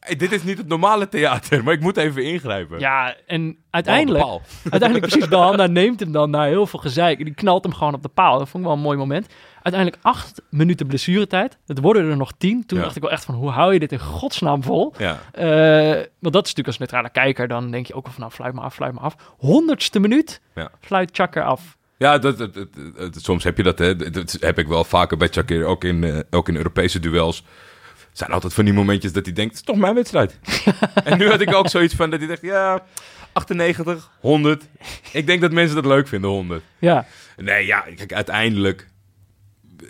[0.00, 2.78] "Hey, dit is niet het normale theater, maar ik moet even ingrijpen.
[2.78, 4.42] Ja, en uiteindelijk, paal.
[4.70, 7.18] uiteindelijk precies, Belhanda neemt hem dan na heel veel gezeik.
[7.18, 8.38] En die knalt hem gewoon op de paal.
[8.38, 9.26] Dat vond ik wel een mooi moment.
[9.62, 11.58] Uiteindelijk acht minuten blessuretijd.
[11.66, 12.66] Het worden er nog tien.
[12.66, 12.84] Toen Ja.
[12.84, 14.94] dacht ik wel echt van, hoe hou je dit in godsnaam vol?
[14.98, 15.18] Ja.
[15.32, 18.32] Eh, want dat is natuurlijk als neutrale kijker, dan denk je ook wel van, nou,
[18.34, 19.14] fluit me af, fluit me af.
[19.38, 20.70] Honderdste minuut, Ja.
[20.80, 21.76] fluit Chaka af.
[21.96, 24.10] Ja, dat, dat, dat- dat- soms heb je dat, hè.
[24.10, 27.44] Dat, heb ik wel vaker bij Shakir, ook in, eh, ook in Europese duels.
[28.12, 30.38] zijn altijd van die momentjes dat hij denkt, het is toch mijn wedstrijd.
[31.04, 32.82] en nu had ik ook zoiets van dat hij dacht, ja,
[33.32, 34.64] 98, 100.
[35.12, 36.62] Ik denk dat mensen dat leuk vinden, 100.
[36.78, 37.06] Ja,
[37.36, 38.88] Nee, ja, kijk, uiteindelijk...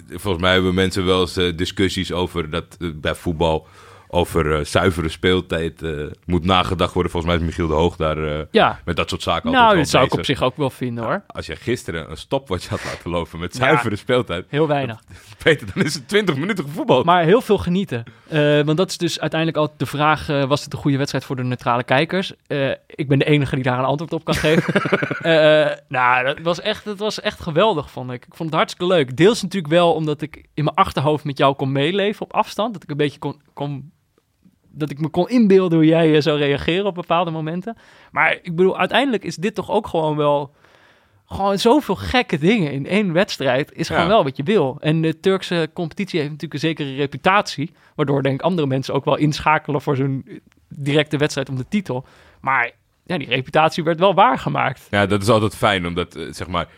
[0.08, 3.66] Volgens mij hebben mensen wel eens eh, discussies over dat eh, bij voetbal...
[4.10, 5.90] over eh, zuivere speeltijd eh,
[6.24, 7.12] moet nagedacht worden.
[7.12, 8.80] Volgens mij is Michiel de Hoog daar eh, ja.
[8.84, 11.04] met dat soort zaken Nou, altijd wel dat zou ik op zich ook wel vinden
[11.04, 11.22] hoor.
[11.26, 13.58] Als je gisteren een stopwatch had laten lopen met Ja.
[13.58, 14.44] zuivere speeltijd...
[14.48, 15.02] Heel weinig.
[15.44, 17.04] Peter, dan is het 20 minuten gevoetbald.
[17.04, 18.04] Maar heel veel genieten.
[18.64, 21.42] Want dat is dus uiteindelijk altijd de vraag: was het een goede wedstrijd voor de
[21.42, 22.32] neutrale kijkers?
[22.86, 24.74] Ik ben de enige die daar een antwoord op kan geven.
[25.88, 28.26] Nou, dat was, echt, dat was echt geweldig, vond ik.
[28.26, 29.16] Ik vond het hartstikke leuk.
[29.16, 32.72] Deels natuurlijk wel omdat ik in mijn achterhoofd met jou kon meeleven op afstand.
[32.72, 33.40] Dat ik een beetje kon.
[33.52, 33.92] kon
[34.70, 37.76] dat ik me kon inbeelden hoe jij eh, zou reageren op bepaalde momenten.
[38.10, 40.54] Maar ik bedoel, uiteindelijk is dit toch ook gewoon wel.
[41.26, 44.08] Gewoon zoveel gekke dingen in één wedstrijd is gewoon Ja.
[44.08, 44.76] wel wat je wil.
[44.80, 47.72] En de Turkse competitie heeft natuurlijk een zekere reputatie.
[47.94, 52.06] Waardoor denk ik andere mensen ook wel inschakelen voor zo'n directe wedstrijd om de titel.
[52.40, 52.70] Maar
[53.04, 54.86] ja, die reputatie werd wel waargemaakt.
[54.90, 56.68] Ja, dat is altijd fijn, omdat, eh, zeg maar...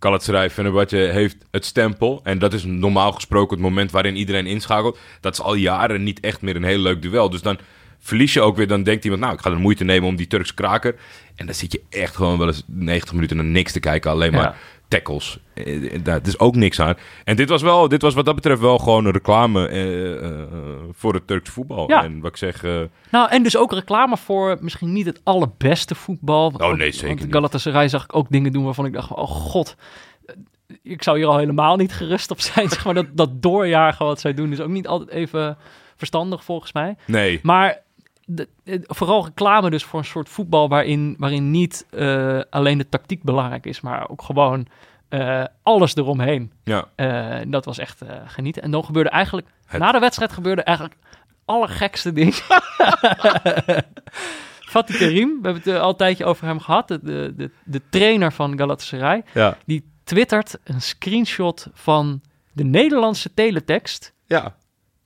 [0.00, 2.20] Galatasaray Fenerbahce heeft het stempel.
[2.24, 4.98] En dat is normaal gesproken het moment waarin iedereen inschakelt.
[5.20, 7.30] Dat is al jaren niet echt meer een heel leuk duel.
[7.30, 7.58] Dus dan
[7.98, 8.66] verlies je ook weer.
[8.66, 10.94] Dan denkt iemand, nou, ik ga de moeite nemen om die Turks kraker.
[11.34, 14.10] En dan zit je echt gewoon wel eens 90 minuten naar niks te kijken.
[14.10, 14.54] Alleen maar Ja.
[14.90, 15.38] Tackles.
[15.54, 16.94] Eh, eh, Daar is ook niks aan.
[17.24, 20.46] En dit was, wel, dit was wat dat betreft wel gewoon een reclame eh, eh,
[20.92, 21.88] voor het Turks voetbal.
[21.90, 22.04] Ja.
[22.04, 22.64] En wat ik zeg...
[22.64, 22.80] eh,
[23.10, 26.50] Nou, en dus ook reclame voor misschien niet het allerbeste voetbal.
[26.50, 27.32] Want Oh, ook- nee, zeker Want niet.
[27.34, 29.76] Galatasaray zag ik ook dingen doen waarvan ik dacht, oh god...
[30.82, 32.68] Ik zou hier al helemaal niet gerust op zijn.
[32.74, 35.56] Zeg maar dat, dat doorjagen wat zij doen is ook niet altijd even
[35.96, 36.96] verstandig volgens mij.
[37.06, 37.40] nee.
[37.42, 37.78] Maar
[38.34, 42.88] de, eh, vooral reclame dus voor een soort voetbal waarin, waarin niet eh, alleen de
[42.88, 44.66] tactiek belangrijk is, maar ook gewoon
[45.08, 46.52] eh, alles eromheen.
[46.64, 46.88] Ja.
[47.46, 48.62] Dat was echt genieten.
[48.62, 52.34] En dan gebeurde eigenlijk, Het- na de wedstrijd gebeurde eigenlijk het allergekste ding.
[54.70, 57.50] Fatih Terim, we hebben het er al een tijdje over hem gehad, de, de, de,
[57.64, 59.56] de trainer van Galatasaray, Ja.
[59.66, 62.20] die twittert een screenshot van
[62.52, 64.54] de Nederlandse teletext Ja.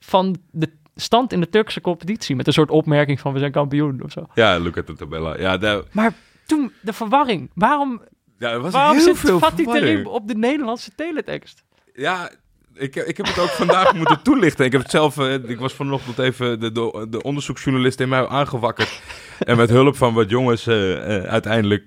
[0.00, 2.36] van de stand in de Turkse competitie.
[2.36, 4.26] Met een soort opmerking van we zijn kampioen of zo.
[4.34, 5.38] Ja, look at the tabella.
[5.38, 6.12] Ja, Maar
[6.46, 7.50] toen de verwarring.
[7.54, 8.02] Waarom,
[8.38, 9.70] ja, er was waarom zit Fatih.
[9.70, 11.64] Terim op de Nederlandse teletext?
[11.94, 12.30] Ja,
[12.74, 14.64] ik, ik heb het ook vandaag moeten toelichten.
[14.64, 18.26] Ik heb het zelf, eh, ik was vanochtend even de, de, de onderzoeksjournalist in mij
[18.28, 19.02] aangewakkerd.
[19.38, 21.86] en met hulp van wat jongens eh, eh, uiteindelijk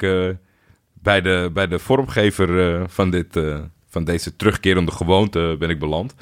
[0.93, 3.39] bij, de, bij de vormgever van, dit,
[3.89, 6.15] van deze terugkerende gewoonte ben ik beland.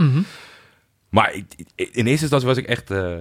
[1.15, 1.45] Maar ik,
[1.75, 2.91] ik- in eerste instantie was ik echt...
[2.91, 3.15] eh,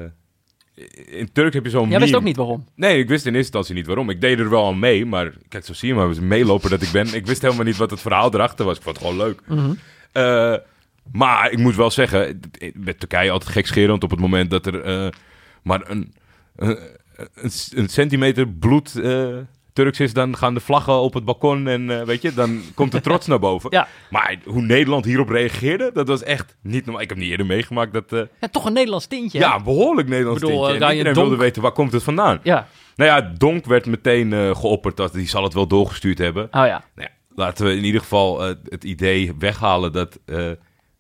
[1.07, 2.65] in Turk heb je zo'n Jij wist ook niet waarom.
[2.75, 4.11] Nee, ik wist in eerste instantie niet waarom.
[4.11, 6.91] Ik deed er wel aan mee, maar kijk, zo zie je maar, meeloper dat ik
[6.93, 7.15] ben.
[7.15, 8.77] Ik wist helemaal niet wat het verhaal erachter was.
[8.77, 9.41] Ik vond het gewoon leuk.
[10.13, 10.55] Eh,
[11.13, 12.41] maar ik moet wel zeggen,
[12.75, 15.09] met Turkije altijd gekscherend op het moment dat er eh,
[15.63, 16.15] maar een,
[16.57, 16.79] een,
[17.75, 19.01] een, centimeter bloed
[19.75, 22.93] Turks is, dan gaan de vlaggen op het balkon en eh, weet je, dan komt
[22.93, 23.71] de trots naar boven.
[23.73, 23.89] Ja.
[24.11, 27.03] Maar hoe Nederland hierop reageerde, dat was echt niet normaal.
[27.03, 29.39] Ik heb niet eerder meegemaakt dat, eh, Ja, toch een Nederlands tintje.
[29.39, 29.45] hè?
[29.45, 30.79] ja, behoorlijk Nederlands bedoel, tintje.
[30.79, 32.41] eh, En iedereen wilde Donk- weten, waar komt het vandaan?
[32.43, 32.67] Ja.
[32.97, 36.45] Nou ja, Donk werd meteen geopperd dat die zal het wel doorgestuurd hebben.
[36.45, 36.85] Oh ja.
[36.95, 40.19] Nou ja, laten we in ieder geval het idee weghalen dat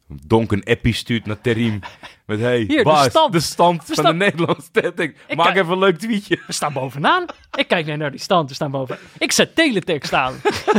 [0.08, 1.80] Donk een appie stuurt naar Terim.
[2.26, 3.32] Met hey, Hier, de stand.
[3.32, 4.08] de stand De van stand.
[4.18, 5.16] de Nederlandse teletext.
[5.34, 6.40] Maak kijk- even een leuk tweetje.
[6.46, 7.24] We staan bovenaan.
[7.54, 8.48] Ik kijk naar die stand.
[8.48, 8.98] We staan boven.
[9.18, 10.34] Ik zet teletext aan.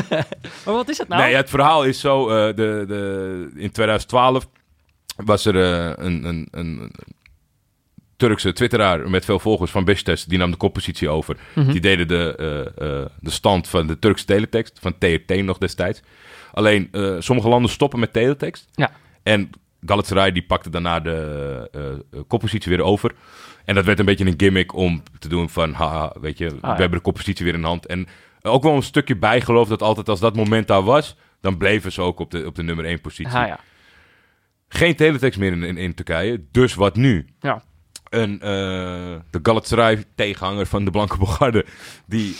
[0.65, 1.21] maar wat is het nou?
[1.21, 2.29] Nee, het verhaal is zo.
[2.29, 4.47] eh, de, de, in 2012
[5.15, 6.91] was er eh, een, een, een
[8.17, 10.25] Turkse twitteraar met veel volgers van Beşiktaş.
[10.27, 11.37] Die nam de koppositie over.
[11.55, 11.71] Mhm.
[11.71, 12.35] Die deden de,
[12.77, 14.77] eh, de stand van de Turkse teletext.
[14.81, 16.01] Van TRT nog destijds.
[16.53, 18.67] Alleen, sommige landen stoppen met teletext.
[18.71, 18.91] Ja.
[19.25, 19.49] En
[19.85, 23.15] Galatasaray die pakte daarna de eh, eh, koppositie weer over.
[23.65, 25.73] En dat werd een beetje een gimmick om te doen van...
[25.73, 26.75] Haha, weet je, we ja.
[26.75, 27.85] hebben de koppositie weer in hand.
[27.85, 28.07] En
[28.41, 31.17] ook wel een stukje bijgeloof dat altijd als dat moment daar was...
[31.41, 33.37] dan bleven ze ook op de, op de nummer 1 positie.
[33.37, 33.59] Ah, ja.
[34.67, 36.43] Geen teletext meer in, in, in Turkije.
[36.51, 37.27] Dus wat nu?
[37.39, 37.63] Ja.
[38.09, 38.49] Een, eh,
[39.29, 41.65] de Galatasaray tegenhanger van de Blanke Bogarde...
[42.05, 42.35] die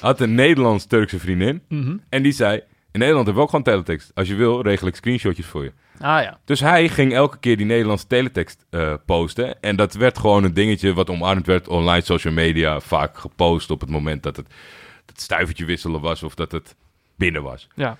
[0.00, 1.62] had een Nederlands-Turkse vriendin.
[1.68, 1.96] Mhm.
[2.08, 2.62] En die zei...
[2.90, 4.10] In Nederland hebben we ook gewoon teletext.
[4.14, 5.72] Als je wil, regel ik screenshotjes voor je.
[6.00, 6.38] Ah ja.
[6.44, 9.60] Dus hij ging elke keer die Nederlandse teletext eh, posten.
[9.60, 12.80] En dat werd gewoon een dingetje wat omarmd werd online social media.
[12.80, 14.46] Vaak gepost op het moment dat het,
[15.06, 16.74] het stuivertje wisselen was of dat het
[17.16, 17.68] binnen was.
[17.74, 17.96] Ja.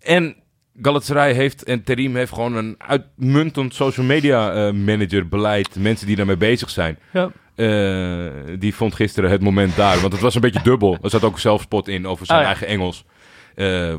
[0.00, 0.36] En
[0.82, 5.76] Galatasaray heeft en Terim heeft gewoon een uitmuntend social media eh, manager beleid.
[5.76, 6.98] Mensen die daarmee bezig zijn.
[7.12, 7.30] Ja.
[7.54, 10.00] Eh, die vond gisteren het moment daar.
[10.00, 10.98] Want het was een beetje dubbel.
[11.02, 12.46] Er zat ook een zelfspot in over zijn ja.
[12.46, 13.04] eigen Engels.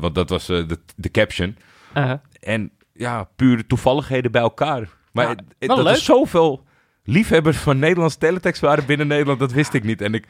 [0.00, 1.56] Want dat was de, de caption.
[1.96, 4.88] Uh, En ja, pure toevalligheden bij elkaar.
[5.12, 5.86] Maar Ja, het- dat leuk.
[5.86, 6.64] er zoveel
[7.04, 10.00] liefhebbers van Nederlands teletext waren binnen Nederland, dat wist ik niet.
[10.00, 10.26] En ik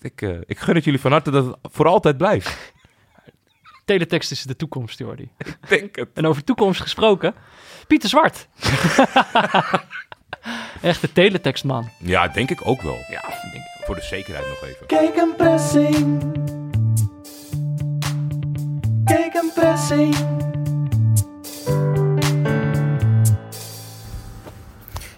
[0.00, 2.58] ik, eh, ik gun het jullie van harte dat het voor altijd blijft.
[3.84, 5.30] Teletext is de toekomst, Jordi.
[5.38, 6.08] ik denk het.
[6.14, 7.34] En over toekomst gesproken,
[7.86, 8.48] Pieter Zwart.
[10.82, 11.88] Echte teletextman.
[11.98, 12.98] Ja, denk ik ook wel.
[13.10, 13.84] Ja, denk ik.
[13.84, 14.86] Voor de zekerheid nog even.
[14.86, 16.22] Kijk een pressing.
[19.04, 20.14] Kijk een pressing.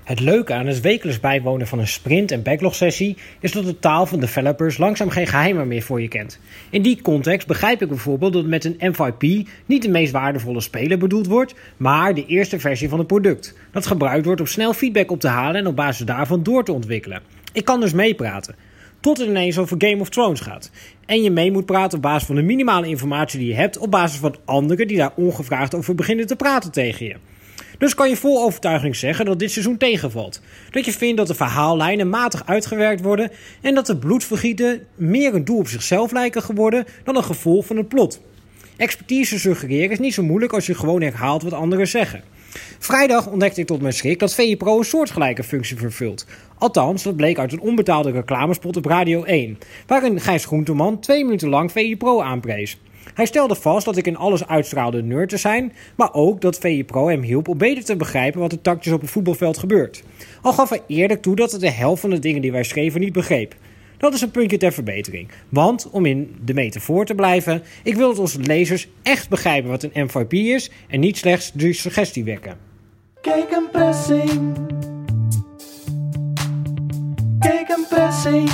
[0.09, 4.07] Het leuke aan het wekelijks bijwonen van een sprint- en backlog-sessie is dat de taal
[4.07, 6.41] van developers langzaam geen geheimen meer voor je kent.
[6.71, 10.99] In die context begrijp ik bijvoorbeeld dat met een MVP niet de meest waardevolle speler
[10.99, 13.55] bedoeld wordt, maar de eerste versie van het product.
[13.73, 16.73] Dat gebruikt wordt om snel feedback op te halen en op basis daarvan door te
[16.73, 17.23] ontwikkelen.
[17.53, 18.55] Ik kan dus meepraten.
[19.01, 20.71] Tot het ineens over Game of Thrones gaat.
[21.07, 23.91] En je mee moet praten op basis van de minimale informatie die je hebt, op
[23.91, 27.17] basis van anderen die daar ongevraagd over beginnen te praten tegen je.
[27.79, 30.41] Dus kan je vol overtuiging zeggen dat dit seizoen tegenvalt.
[30.71, 35.45] Dat je vindt dat de verhaallijnen matig uitgewerkt worden en dat de bloedvergieten meer een
[35.45, 38.21] doel op zichzelf lijken geworden dan een gevolg van het plot.
[38.77, 42.23] Expertise suggereren is niet zo moeilijk als je gewoon herhaalt wat anderen zeggen.
[42.79, 46.27] Vrijdag ontdekte ik tot mijn schrik dat VE Pro een soortgelijke functie vervult.
[46.59, 51.49] Althans, dat bleek uit een onbetaalde reclamespot op Radio 1, waarin Gijs Groenteman twee minuten
[51.49, 52.79] lang VE Pro aanprees.
[53.19, 56.85] Hij stelde vast dat ik in alles uitstraalde nerd te zijn, maar ook dat VE
[56.87, 60.03] Pro hem hielp om beter te begrijpen wat er tactisch op het voetbalveld gebeurt.
[60.43, 63.01] Al gaf hij eerlijk toe dat het de helft van de dingen die wij schreven
[63.01, 63.55] niet begreep.
[63.97, 65.29] Dat is een puntje ter verbetering.
[65.49, 69.83] Want, om in de metafoor te blijven, ik wil dat onze lezers echt begrijpen wat
[69.83, 72.57] een MVP is en niet slechts de suggestie wekken.
[73.21, 74.57] Kijk een pressing.
[77.39, 78.51] Kijk een pressing.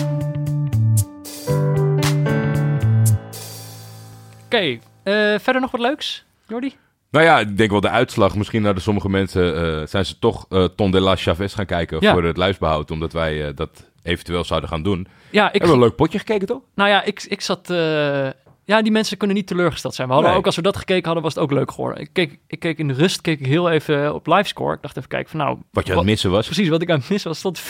[4.54, 6.74] Oké, eh, verder nog wat leuks, Jordi?
[7.10, 8.36] Nou ja, ik denk wel de uitslag.
[8.36, 11.66] Misschien naar de sommige mensen eh, zijn ze toch eh, Ton de la Chavez gaan
[11.66, 12.12] kijken Ja.
[12.12, 12.90] voor het luisbehoud.
[12.90, 15.06] Omdat wij eh, dat eventueel zouden gaan doen.
[15.30, 16.60] Ja, ik, Hebben we een leuk potje gekeken, toch?
[16.74, 17.70] nou ja, ik, ik zat...
[17.70, 18.28] eh,
[18.64, 20.06] ja, die mensen kunnen niet teleurgesteld zijn.
[20.08, 20.40] We hadden Nee.
[20.40, 22.00] ook, als we dat gekeken hadden, was het ook leuk geworden.
[22.02, 24.74] Ik keek, ik keek in de rust, keek ik heel even op livescore.
[24.74, 25.58] Ik dacht even kijken van nou...
[25.70, 26.46] Wat je aan het missen was.
[26.46, 27.64] Precies, wat ik aan het missen was, stond 4-2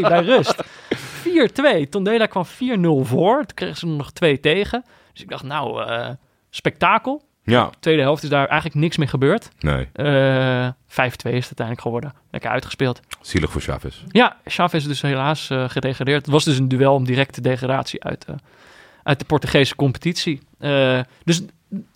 [0.00, 0.64] bij rust.
[1.86, 1.88] 4-2.
[1.90, 2.48] Tondela kwam 4-0
[3.08, 3.36] voor.
[3.36, 4.84] Toen kregen ze er nog twee tegen.
[5.12, 6.08] Dus ik dacht, nou, eh,
[6.50, 7.22] spektakel.
[7.44, 9.48] Ja, Tweede helft is daar eigenlijk niks meer gebeurd.
[9.60, 9.88] nee.
[9.92, 12.12] Eh 5-2 is het uiteindelijk geworden.
[12.30, 13.00] Lekker uitgespeeld.
[13.20, 14.02] Zielig voor Chavez.
[14.08, 16.22] Ja, Chavez is dus helaas eh, gedegradeerd.
[16.22, 18.34] Het was dus een duel om directe degradatie uit, eh,
[19.02, 20.40] uit de Portugese competitie.
[20.58, 21.42] Eh, dus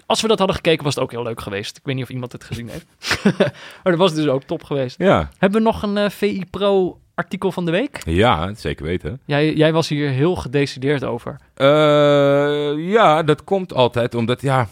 [0.06, 1.76] als we dat hadden gekeken, was het ook heel leuk geweest.
[1.76, 2.86] Ik weet niet of iemand het gezien heeft.
[3.82, 4.98] maar dat was dus ook top geweest.
[4.98, 8.02] Ja, Hebben we nog een eh, VI Pro artikel van de week?
[8.04, 9.20] ja zeker weten.
[9.24, 11.36] Jij, jij was hier heel gedecideerd over.
[11.54, 11.66] Eh,
[12.90, 14.68] ja, dat komt altijd omdat, ja,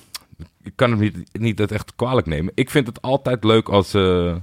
[0.63, 2.53] ik kan hem niet, niet dat echt kwalijk nemen.
[2.55, 4.35] Ik vind het altijd leuk als eh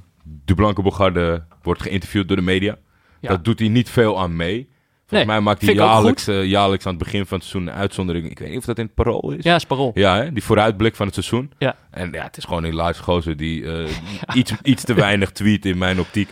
[0.46, 2.78] de Blanke Bogarde wordt geïnterviewd door de media.
[3.20, 3.30] Ja.
[3.30, 4.70] Dat doet hij niet veel aan mee.
[5.08, 7.80] Volgens Nee, mij maakt hij jaarlijks, eh, jaarlijks aan het begin van het seizoen een
[7.80, 8.30] uitzondering.
[8.30, 9.44] Ik weet niet of dat in het parool is.
[9.44, 9.92] Ja, is parool.
[9.94, 10.34] Ja, hè?
[10.34, 11.52] die vooruitblik van het seizoen.
[11.58, 11.76] Ja.
[11.90, 13.66] En ja, het is gewoon een Lars Gozer die
[14.34, 16.30] iets, iets te weinig tweet in mijn optiek.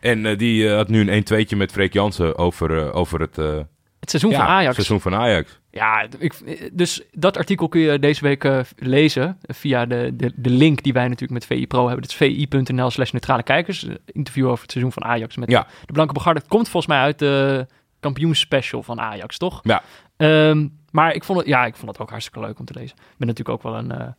[0.00, 3.36] En eh, die eh, had nu een 1-2'tje met Freek Jansen over, eh, over het
[3.36, 4.74] Het seizoen ja, van Ajax.
[4.74, 5.58] seizoen van Ajax.
[5.70, 6.34] Ja, ik,
[6.72, 11.08] dus dat artikel kun je deze week lezen via de, de, de link die wij
[11.08, 12.00] natuurlijk met VI Pro hebben.
[12.02, 13.86] Dat is vi.nl slash neutrale kijkers.
[14.06, 15.66] Interview over het seizoen van Ajax met Ja.
[15.86, 16.40] de Blanke Begarde.
[16.40, 17.66] Het komt volgens mij uit de
[18.00, 19.60] kampioenspecial van Ajax, toch?
[19.62, 19.82] Ja.
[20.16, 22.96] Ehm, maar ik vond, het, ja, ik vond het ook hartstikke leuk om te lezen.
[22.96, 24.14] Ik ben natuurlijk ook wel een,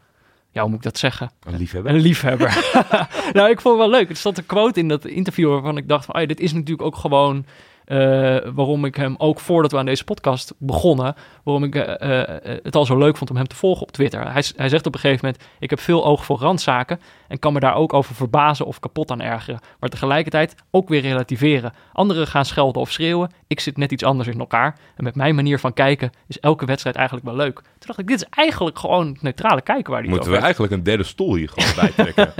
[0.51, 1.31] ja, hoe moet ik dat zeggen?
[1.43, 1.93] Een liefhebber.
[1.93, 2.71] Een liefhebber.
[3.33, 4.09] nou, ik vond het wel leuk.
[4.09, 6.53] Er stond een quote in dat interview waarvan ik dacht van, oh ja, dit is
[6.53, 7.45] natuurlijk ook gewoon
[7.91, 12.59] eh, waarom ik hem ook voordat we aan deze podcast begonnen, waarom ik eh, eh,
[12.63, 14.31] het al zo leuk vond om hem te volgen op Twitter.
[14.31, 17.53] Hij, hij zegt op een gegeven moment, ik heb veel oog voor randzaken en kan
[17.53, 21.73] me daar ook over verbazen of kapot aan ergeren, maar tegelijkertijd ook weer relativeren.
[21.93, 25.35] Anderen gaan schelden of schreeuwen, ik zit net iets anders in elkaar en met mijn
[25.35, 27.53] manier van kijken is elke wedstrijd eigenlijk wel leuk.
[27.55, 30.45] Toen dacht ik, dit is eigenlijk gewoon het neutrale kijken waar het Moeten we heeft.
[30.45, 32.33] eigenlijk een derde stoel hier gewoon bij trekken?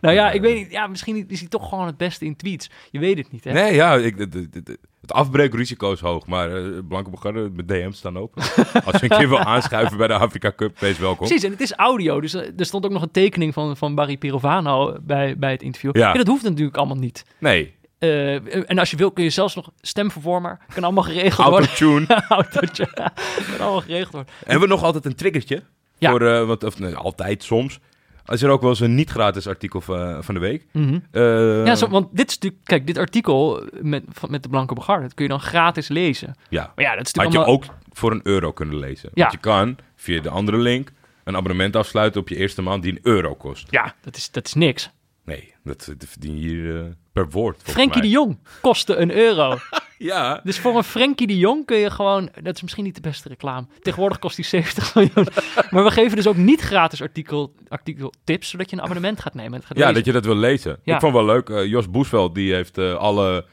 [0.00, 0.70] Nou ja, ik weet niet.
[0.70, 2.70] Ja, misschien is hij toch gewoon het beste in tweets.
[2.90, 3.52] Je weet het niet, hè?
[3.52, 7.68] nee, ja, ik, de- de- de- het afbreekrisico is hoog, maar eh, Blanke Bogarde met
[7.68, 8.42] DM's staan open.
[8.84, 11.26] Als je een keer wil aanschuiven bij de Afrika Cup, wees welkom.
[11.26, 12.20] Precies, en het is audio.
[12.20, 15.62] Dus eh, er stond ook nog een tekening van, van Barry Pirovano bij, bij het
[15.62, 15.96] interview.
[15.96, 16.06] Ja.
[16.08, 16.12] Ja.
[16.12, 17.24] dat hoeft natuurlijk allemaal niet.
[17.38, 20.58] Nee, Eh, en als je wil, kun je zelfs nog stemvervormer.
[20.74, 21.68] Kan allemaal geregeld worden.
[21.68, 22.06] autotune.
[22.28, 22.86] Autootje.
[22.94, 24.32] kan allemaal geregeld worden.
[24.44, 25.62] Hebben we nog altijd een triggertje?
[25.98, 26.10] Ja.
[26.10, 27.80] Voor, wat, of nee, altijd soms.
[28.28, 30.66] Is er ook wel eens een niet-gratis artikel van, van de week?
[30.72, 30.98] Mhm.
[31.10, 32.64] Eh, ja, zo, want dit is natuurlijk...
[32.64, 36.34] Kijk, dit artikel met, met de Blanke Begarde, dat kun je dan gratis lezen.
[36.48, 36.72] ja.
[36.74, 37.68] Maar ja, dat is Had natuurlijk je allemaal...
[37.68, 39.10] ook voor een euro kunnen lezen.
[39.14, 39.20] Ja.
[39.22, 40.92] Want je kan via de andere link
[41.24, 43.66] een abonnement afsluiten op je eerste maand die een euro kost.
[43.70, 44.90] Ja, dat is, dat is niks.
[45.28, 47.60] Nee, dat, dat verdien je hier eh, per woord.
[47.64, 49.56] Frenkie de Jong kostte een euro.
[50.00, 50.40] Ja.
[50.44, 52.30] Dus voor een Frenkie de Jong kun je gewoon...
[52.42, 53.66] Dat is misschien niet de beste reclame.
[53.80, 55.26] Tegenwoordig kost die 70 miljoen.
[55.70, 58.48] Maar we geven dus ook niet gratis artikel, artikel tips...
[58.50, 59.60] zodat je een abonnement gaat nemen.
[59.60, 59.94] en gaat Ja, lezen.
[59.94, 60.78] dat je dat wil lezen.
[60.82, 60.94] Ja.
[60.94, 61.48] Ik vond wel leuk.
[61.48, 63.44] eh, Jos Boesveld die heeft eh, alle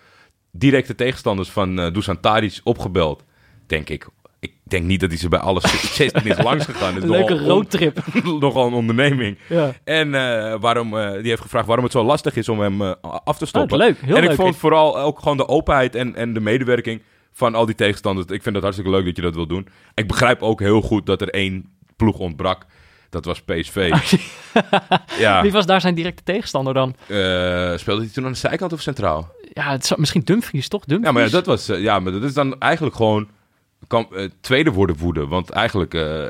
[0.51, 3.23] directe tegenstanders van eh Dusan Tadic opgebeld.
[3.67, 4.07] Denk ik.
[4.39, 6.95] Ik denk niet dat hij ze bij alles 16 is langs gegaan.
[6.97, 7.99] Is Een leuke roadtrip.
[8.25, 9.37] on- nogal een onderneming.
[9.49, 9.73] Ja.
[9.83, 12.91] En eh, waarom, eh, die heeft gevraagd waarom het zo lastig is om hem eh,
[13.01, 13.79] af te stoppen.
[13.79, 14.37] Oh, leuk, heel en ik leuk.
[14.37, 17.01] vond vooral ook gewoon de openheid en, en de medewerking
[17.33, 18.27] van al die tegenstanders.
[18.27, 19.67] Ik vind het hartstikke leuk dat je dat wil doen.
[19.93, 22.65] Ik begrijp ook heel goed dat er één ploeg ontbrak.
[23.09, 23.91] Dat was PSV.
[25.19, 25.41] ja.
[25.41, 26.95] Wie was daar zijn directe tegenstander dan?
[27.77, 29.31] Speelde hij toen aan de zijkant of centraal?
[29.53, 30.85] Ja, het zou, misschien Dumfries, toch?
[30.85, 31.07] Dumfries?
[31.07, 31.65] Ja, maar ja, dat was.
[31.65, 33.27] ja, maar dat is dan eigenlijk gewoon.
[33.87, 35.27] Kan, eh, tweede worden woede.
[35.27, 35.93] Want eigenlijk.
[35.93, 36.29] ja,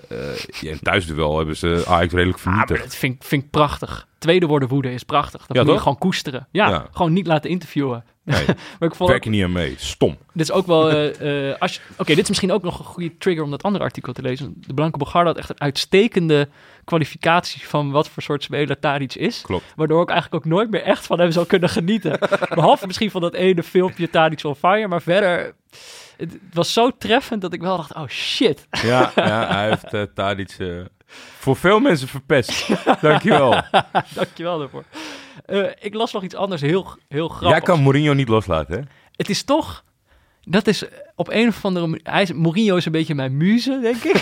[0.71, 2.83] in thuisduel hebben ze Ajax redelijk Ah, maar vernietigd.
[2.83, 4.07] dat vind, ik- vind ik prachtig.
[4.17, 5.45] Tweede worden woede is prachtig.
[5.45, 6.47] Dat Ja, moet je gewoon koesteren.
[6.51, 6.87] Ja, Ja.
[6.91, 8.03] gewoon niet laten interviewen.
[8.25, 8.45] Nee,
[8.79, 9.73] Maar ik vond werk je niet aan mee.
[9.77, 10.17] Stom.
[10.33, 10.83] Dit is ook wel.
[11.59, 14.13] als je- Oké, dit is misschien ook nog een goede trigger om dat andere artikel
[14.13, 14.53] te lezen.
[14.67, 16.47] De Blanke Bogarde had echt een uitstekende
[16.83, 19.41] kwalificatie van wat voor soort speler Tadic is.
[19.41, 19.73] Klopt.
[19.75, 22.19] Waardoor ik eigenlijk ook nooit meer echt van hem zou kunnen genieten.
[22.55, 24.87] Behalve misschien van dat ene filmpje Tadic on fire.
[24.87, 25.55] Maar verder,
[26.17, 28.67] het, was zo treffend dat ik wel dacht, oh shit.
[28.83, 30.67] Ja, ja hij heeft uh, Tadic eh,
[31.39, 32.67] voor veel mensen verpest.
[33.01, 33.61] Dankjewel.
[34.15, 34.83] Dankjewel daarvoor.
[35.45, 37.49] Eh, ik las nog iets anders heel, heel grappig.
[37.49, 38.81] Jij kan Mourinho niet loslaten, hè?
[39.15, 39.83] Het is toch...
[40.41, 40.83] Dat is
[41.15, 42.05] op een of andere manier...
[42.11, 44.15] Hij is, Mourinho is een beetje mijn muze, denk ik.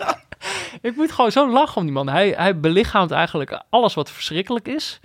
[0.90, 2.08] ik moet gewoon zo lachen om die man.
[2.08, 5.00] Hij, hij belichaamt eigenlijk alles wat verschrikkelijk is.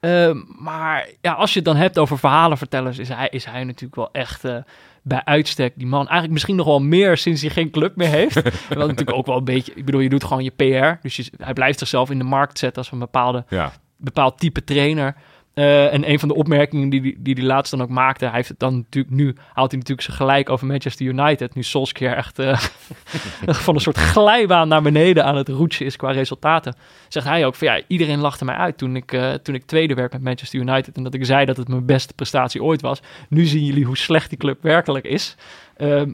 [0.00, 2.98] Eh, maar ja, als je het dan hebt over verhalenvertellers...
[2.98, 4.44] is hij, is hij natuurlijk wel echt...
[4.44, 4.56] eh,
[5.02, 6.00] bij uitstek die man.
[6.00, 8.34] Eigenlijk misschien nog wel meer sinds hij geen club meer heeft.
[8.68, 9.72] Wat natuurlijk ook wel een beetje...
[9.74, 11.02] Ik bedoel, je doet gewoon je PR.
[11.02, 13.72] Dus je, hij blijft zichzelf in de markt zetten als een bepaalde Ja.
[13.96, 15.16] bepaald type trainer.
[15.54, 18.48] Eh, en een van de opmerkingen die, die, die laatst dan ook maakte, hij heeft
[18.48, 21.54] het dan natuurlijk nu, haalt hij natuurlijk zijn gelijk over Manchester United.
[21.54, 22.58] Nu Solskjaer echt eh,
[23.66, 26.74] van een soort glijbaan naar beneden aan het roetsen is qua resultaten.
[27.08, 29.94] Zegt hij ook van ja, iedereen lachte mij uit toen ik, eh, toen ik tweede
[29.94, 30.96] werd met Manchester United.
[30.96, 33.00] En dat ik zei dat het mijn beste prestatie ooit was.
[33.28, 35.36] Nu zien jullie hoe slecht die club werkelijk is.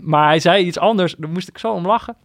[0.03, 2.17] Maar hij zei iets anders, daar moest ik zo om lachen.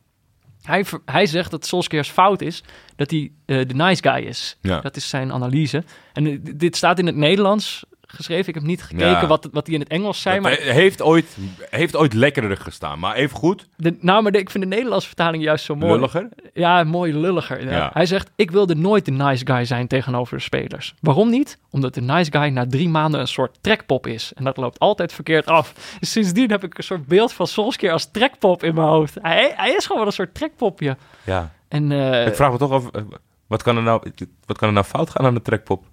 [0.62, 2.64] Hij, hij zegt dat Solskjaer's fout is
[2.96, 4.58] dat hij eh, de nice guy is.
[4.62, 4.80] Ja.
[4.82, 5.84] Dat is zijn analyse.
[6.14, 7.86] En eh, dit staat in het Nederlands
[8.16, 8.48] geschreven.
[8.48, 9.28] Ik heb niet gekeken Ja.
[9.28, 10.36] wat, wat hij in het Engels zei.
[10.36, 11.38] Dat Maar, he- heeft, ooit,
[11.70, 13.00] heeft ooit lekkerder gestaan.
[13.00, 15.94] Maar even goed, de, nou, maar de- ik vind de Nederlandse vertaling juist zo mooi.
[15.94, 16.30] lulliger.
[16.54, 17.70] Ja, mooi lulliger.
[17.72, 17.90] Ja.
[17.94, 20.94] Hij zegt, ik wilde nooit de nice guy zijn tegenover de spelers.
[21.00, 21.60] Waarom niet?
[21.72, 24.32] Omdat de nice guy na drie maanden een soort trekpop is.
[24.36, 25.96] En dat loopt altijd verkeerd af.
[26.00, 29.18] Dus sindsdien heb ik een soort beeld van Solskjaer als trekpop in mijn hoofd.
[29.22, 30.98] Hij, hij is gewoon wel een soort trekpopje.
[31.26, 31.52] Ja.
[31.68, 33.02] En eh, Ik vraag me toch af, eh,
[33.48, 34.12] wat kan, er nou,
[34.46, 35.86] wat kan er nou fout gaan aan de trekpop?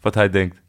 [0.00, 0.62] Wat hij denkt.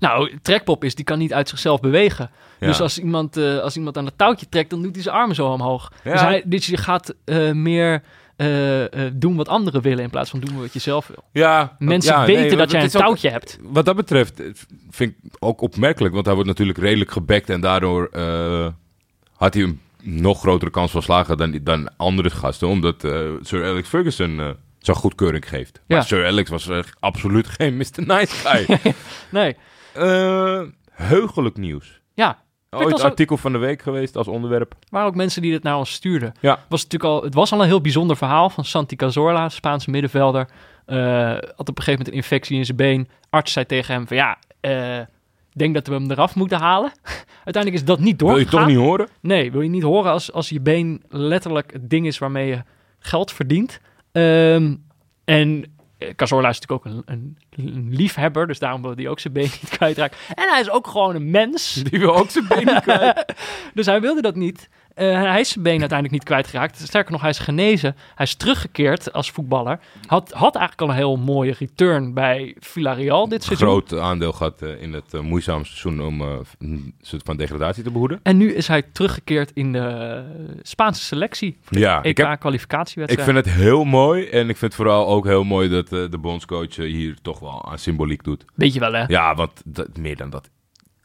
[0.00, 2.30] Nou, trekpop is, die kan niet uit zichzelf bewegen.
[2.60, 2.66] Ja.
[2.66, 5.34] Dus als iemand, eh, als iemand aan het touwtje trekt, dan doet hij zijn armen
[5.34, 5.92] zo omhoog.
[6.04, 6.12] Ja.
[6.12, 8.02] Dus, hij, dus je gaat eh, meer
[8.36, 11.24] eh, doen wat anderen willen in plaats van doen wat je zelf wil.
[11.32, 13.58] Ja, Mensen ja, weten nee, dat jij een ook- touwtje hebt.
[13.62, 14.42] Wat dat betreft
[14.90, 18.08] vind ik ook opmerkelijk, want hij wordt natuurlijk redelijk gebekt en daardoor
[19.36, 23.00] had hij een nog grotere kans van slagen dan, dan andere gasten, omdat
[23.42, 25.80] Sir Alex Ferguson zo'n goedkeuring geeft.
[25.86, 25.96] Ja.
[25.96, 26.68] Maar Sir Alex was
[27.00, 27.84] absoluut geen Mr.
[27.96, 28.78] Nice Guy.
[29.30, 29.56] Nee,
[29.94, 32.00] Eh, heugelijk nieuws.
[32.14, 32.42] ja.
[32.70, 34.70] Ooit ook- artikel van de week geweest als onderwerp.
[34.72, 36.32] Er waren ook mensen die dit naar ons stuurden.
[36.40, 36.58] Ja.
[36.68, 40.48] Was natuurlijk al, het was al een heel bijzonder verhaal van Santi Cazorla, Spaanse middenvelder.
[40.86, 40.96] Eh,
[41.30, 43.08] had op een gegeven moment een infectie in zijn been.
[43.30, 44.38] Arts zei tegen hem van ja,
[45.52, 46.92] ik denk dat we hem eraf moeten halen.
[47.44, 48.58] Uiteindelijk is dat niet Wil je doorgegaan.
[48.60, 49.08] toch niet horen?
[49.20, 52.62] Nee, wil je niet horen als, als je been letterlijk het ding is waarmee je
[52.98, 53.80] geld verdient.
[54.12, 54.74] Ehm,
[55.24, 55.73] en
[56.16, 59.42] Cazorla is natuurlijk ook een, een, een liefhebber, dus daarom wil hij ook zijn been
[59.42, 60.16] niet kwijtraken.
[60.34, 63.34] En hij is ook gewoon een mens, Die wil ook zijn been niet kwijt.
[63.74, 64.68] dus hij wilde dat niet.
[64.94, 66.78] Eh, hij is zijn been uiteindelijk niet kwijtgeraakt.
[66.78, 67.96] Sterker nog, hij is genezen.
[68.14, 69.78] Hij is teruggekeerd als voetballer.
[70.06, 73.68] Had, had eigenlijk al een heel mooie return bij Villarreal dit seizoen.
[73.68, 76.20] Groot aandeel gehad eh, in het eh, moeizame seizoen om
[76.58, 78.20] een soort van degradatie te behoeden.
[78.22, 80.22] En nu is hij teruggekeerd in de
[80.62, 81.58] Spaanse selectie.
[81.68, 83.28] Ja, ik, heb, ik EK-kwalificatiewedstrijd.
[83.28, 84.28] vind het heel mooi.
[84.28, 88.24] En ik vind vooral ook heel mooi dat de bondscoach hier toch wel aan symboliek
[88.24, 88.44] doet.
[88.54, 89.04] Weet je wel, hè?
[89.06, 90.50] Ja, want dat, meer dan dat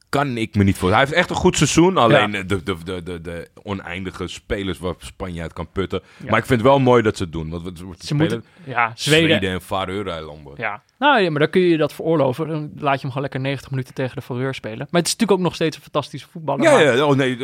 [0.09, 0.89] kan ik me niet voor.
[0.89, 1.97] Hij heeft echt een goed seizoen.
[1.97, 6.01] Alleen eh, de, de, de, de, de oneindige spelers waar Spanje uit kan putten.
[6.17, 6.29] Ja.
[6.29, 7.49] Maar ik vind het wel mooi dat ze het doen.
[7.49, 9.27] Want Ze moeten, ja, Zweden.
[9.27, 10.53] Zweden en Faroe-eilanden.
[10.57, 10.81] Ja.
[10.99, 12.47] Nou ja, maar dan kun je dat veroorloven.
[12.47, 14.77] Dan laat je hem gewoon lekker 90 minuten tegen de Faureur spelen.
[14.77, 16.63] Maar het is natuurlijk ook nog steeds een fantastische voetballer.
[16.63, 17.37] Ja, maar, ja, oh nee.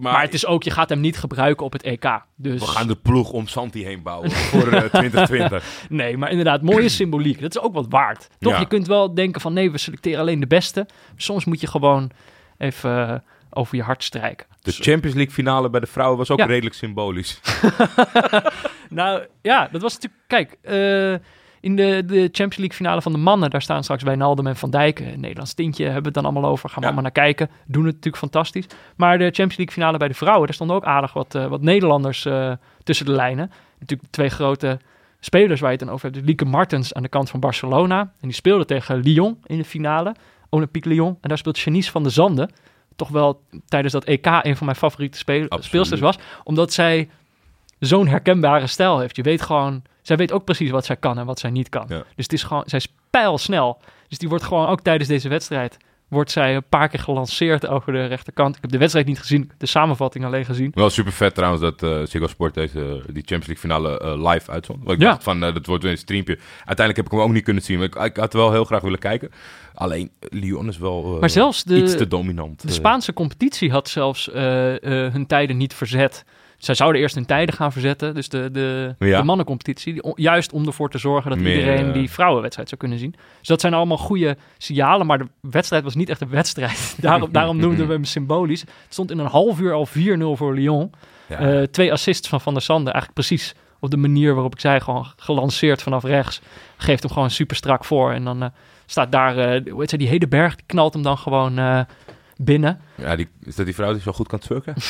[0.00, 2.20] maar maar het is ook, je gaat hem niet gebruiken op het EK.
[2.36, 5.86] Dus we gaan de ploeg om Santi heen bouwen voor eh, 2020.
[5.88, 7.40] nee, maar inderdaad, mooie symboliek.
[7.40, 8.28] Dat is ook wat waard.
[8.38, 10.86] Toch, je kunt wel denken van nee, we selecteren alleen de beste.
[11.16, 11.99] Soms moet je gewoon
[12.58, 13.14] even eh,
[13.50, 14.46] over je hart strijken.
[14.62, 16.44] De Champions League finale bij de vrouwen was ook Ja.
[16.46, 17.40] redelijk symbolisch.
[18.88, 20.22] Nou ja, dat was natuurlijk.
[20.26, 21.12] Kijk, eh,
[21.60, 24.70] in de, de Champions League finale van de mannen, daar staan straks Wijnaldum en Van
[24.70, 24.98] Dijk.
[25.00, 26.68] Een Nederlands tintje hebben we het dan allemaal over.
[26.68, 26.86] Gaan we Ja.
[26.92, 27.50] allemaal naar kijken.
[27.66, 28.66] Doen het natuurlijk fantastisch.
[28.96, 31.60] Maar de Champions League finale bij de vrouwen, daar stonden ook aardig wat, eh, wat
[31.62, 32.52] Nederlanders eh,
[32.84, 33.50] tussen de lijnen.
[33.78, 34.78] Natuurlijk de twee grote
[35.20, 36.24] spelers waar je het dan over hebt.
[36.26, 38.00] Lieke Martens aan de kant van Barcelona.
[38.00, 40.14] En die speelde tegen Lyon in de finale.
[40.50, 41.18] Olympique Lyon.
[41.20, 42.50] En daar speelt Janice van der Zanden.
[42.96, 45.64] Toch wel tijdens dat EK een van mijn favoriete speel- Absoluut.
[45.64, 46.16] speelsters was.
[46.44, 47.08] Omdat zij
[47.78, 49.16] zo'n herkenbare stijl heeft.
[49.16, 51.84] Je weet gewoon, zij weet ook precies wat zij kan en wat zij niet kan.
[51.88, 51.96] Ja.
[51.98, 53.80] Dus het is gewoon, zij is pijlsnel.
[54.08, 55.76] Dus die wordt gewoon ook tijdens deze wedstrijd,
[56.10, 58.56] wordt zij een paar keer gelanceerd over de rechterkant.
[58.56, 60.70] Ik heb de wedstrijd niet gezien, ik heb de samenvatting alleen gezien.
[60.74, 64.50] Wel super vet trouwens dat eh Ziggo Sport deze, die Champions League finale eh, live
[64.50, 64.78] uitzond.
[64.84, 65.10] Want ik Ja.
[65.10, 66.38] dacht van, eh, dat wordt weer een streampje.
[66.56, 68.80] Uiteindelijk heb ik hem ook niet kunnen zien, maar ik, ik had wel heel graag
[68.80, 69.30] willen kijken.
[69.74, 72.62] Alleen, eh, Lyon is wel eh, Maar zelfs de- iets te dominant.
[72.62, 72.74] De eh.
[72.74, 74.74] Spaanse competitie had zelfs eh,
[75.06, 76.24] eh, hun tijden niet verzet.
[76.60, 79.18] Zij zouden eerst hun tijden gaan verzetten, dus de, de, Ja.
[79.18, 79.92] de mannencompetitie.
[79.92, 83.14] die- Juist om ervoor te zorgen dat Meer, iedereen eh, die vrouwenwedstrijd zou kunnen zien.
[83.38, 86.96] Dus dat zijn allemaal goede signalen, maar de wedstrijd was niet echt een wedstrijd.
[87.00, 88.60] daarom, daarom noemden we hem symbolisch.
[88.60, 90.92] Het stond in een half uur al 4-0 voor Lyon.
[91.28, 91.38] Ja.
[91.38, 94.80] Eh, twee assists van Van der Sande, eigenlijk precies op de manier waarop ik zei,
[94.80, 96.40] gewoon gelanceerd vanaf rechts.
[96.76, 98.48] Geeft hem gewoon super strak voor en dan eh,
[98.86, 101.80] staat daar, eh, hoe heet zij, die Hedeberg, die knalt hem dan gewoon eh,
[102.44, 102.80] binnen.
[102.94, 104.74] ja, die, is dat die vrouw die zo goed kan twerken?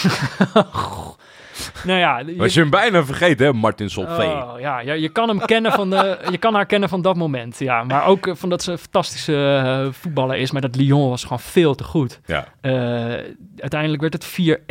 [1.84, 3.52] Nou ja, je, Was je hem bijna vergeten, hè?
[3.52, 4.42] Martin Solveig.
[4.42, 7.58] Oh, ja, je kan hem kennen van de, je kan haar kennen van dat moment,
[7.58, 7.84] ja.
[7.84, 10.50] Maar ook eh, van dat ze een fantastische eh, voetballer is.
[10.50, 12.20] Maar dat Lyon was gewoon veel te goed.
[12.26, 12.46] Ja.
[12.60, 12.72] Eh,
[13.56, 14.64] uiteindelijk werd het 4-1.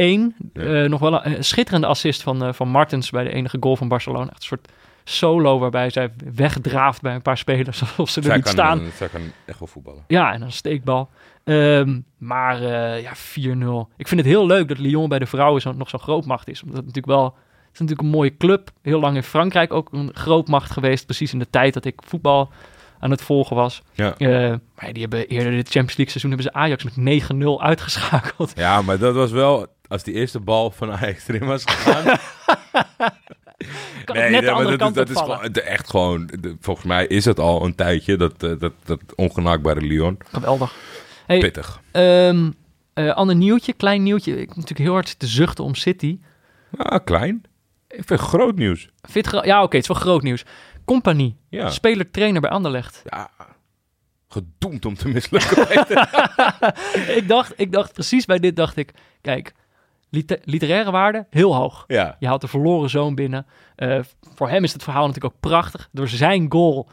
[0.54, 4.30] Eh, nog wel een, schitterende assist van, van Martens bij de enige goal van Barcelona.
[4.30, 4.68] Echt een soort
[5.04, 8.82] solo waarbij zij wegdraaft bij een paar spelers alsof ze er niet kan, staan.
[8.96, 10.04] zij kan echt wel voetballen.
[10.08, 11.10] Ja, en een steekbal.
[11.50, 13.94] Ehm, maar eh, ja, 4-0.
[13.98, 16.62] Ik vind het heel leuk dat Lyon bij de vrouwen zo, nog zo'n grootmacht is.
[16.62, 17.26] Omdat het natuurlijk wel...
[17.26, 18.72] Het is natuurlijk een mooie club.
[18.82, 21.06] Heel lang in Frankrijk ook een grootmacht geweest.
[21.06, 22.50] Precies in de tijd dat ik voetbal
[23.00, 23.82] aan het volgen was.
[23.94, 24.18] Ja.
[24.18, 26.30] Eh, maar die hebben eerder dit Champions League seizoen...
[26.30, 27.24] hebben ze Ajax met
[27.60, 28.52] 9-0 uitgeschakeld.
[28.56, 29.68] ja, maar dat was wel...
[29.88, 32.18] Als die eerste bal van Ajax erin was gegaan...
[34.06, 36.30] Het net de andere dat, kant is, dat is gewoon, echt gewoon...
[36.60, 40.18] volgens mij is het al een tijdje, dat, eh, dat, dat ongenaakbare Lyon.
[40.32, 40.74] Geweldig.
[41.30, 41.82] Hey, Pittig.
[41.92, 42.40] eh,
[43.14, 44.42] ander nieuwtje, klein nieuwtje.
[44.42, 46.20] Ik natuurlijk heel hard te zuchten om City.
[46.78, 47.42] Ah, klein.
[47.88, 48.90] Ik vind groot nieuws.
[49.02, 50.44] Vind het gro- ja, oké, het is wel groot nieuws.
[50.86, 51.70] Compagnie, Ja.
[51.70, 53.02] speler-trainer bij Anderlecht.
[53.06, 53.30] ja.
[54.28, 55.58] Gedoemd om te mislukken.
[57.18, 58.92] ik, dacht, ik dacht precies bij dit, dacht ik,
[59.22, 59.54] kijk,
[60.10, 61.84] liter- literaire waarde, heel hoog.
[61.88, 62.16] ja.
[62.20, 63.46] Je haalt de verloren zoon binnen.
[63.76, 64.00] Eh,
[64.36, 65.90] voor hem is het verhaal natuurlijk ook prachtig.
[65.92, 66.90] Door zijn goal,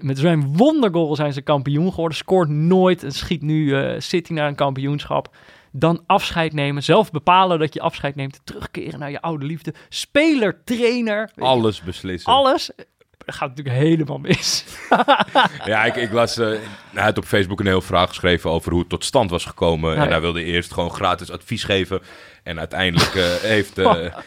[0.00, 2.16] met zijn wondergoal zijn ze kampioen geworden.
[2.18, 5.36] Scoort nooit en schiet nu eh, City naar een kampioenschap.
[5.72, 8.40] Dan afscheid nemen, zelf bepalen dat je afscheid neemt.
[8.44, 9.74] Terugkeren naar je oude liefde.
[9.88, 12.32] Speler, trainer, Alles beslissen.
[12.32, 12.70] alles.
[13.18, 14.64] Dat gaat natuurlijk helemaal mis.
[15.64, 16.38] Ja, ik, ik las...
[16.38, 16.48] eh,
[16.92, 19.96] hij had op Facebook een heel vraag geschreven over hoe het tot stand was gekomen.
[19.96, 20.08] En ja.
[20.08, 22.00] hij wilde eerst gewoon gratis advies geven.
[22.42, 23.24] En uiteindelijk eh,
[23.54, 23.76] heeft,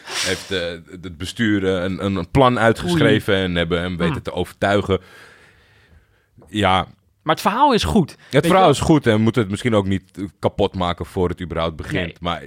[0.04, 0.48] heeft
[1.02, 3.34] het bestuur een, een plan uitgeschreven.
[3.34, 4.22] En hebben hem weten Hmm.
[4.22, 5.00] te overtuigen.
[6.50, 6.86] Ja,
[7.22, 8.16] Maar het verhaal is goed.
[8.30, 9.06] het verhaal is goed.
[9.06, 10.04] En we moeten het misschien ook niet
[10.38, 12.04] kapot maken voor het überhaupt begint.
[12.06, 12.16] Nee.
[12.20, 12.40] Maar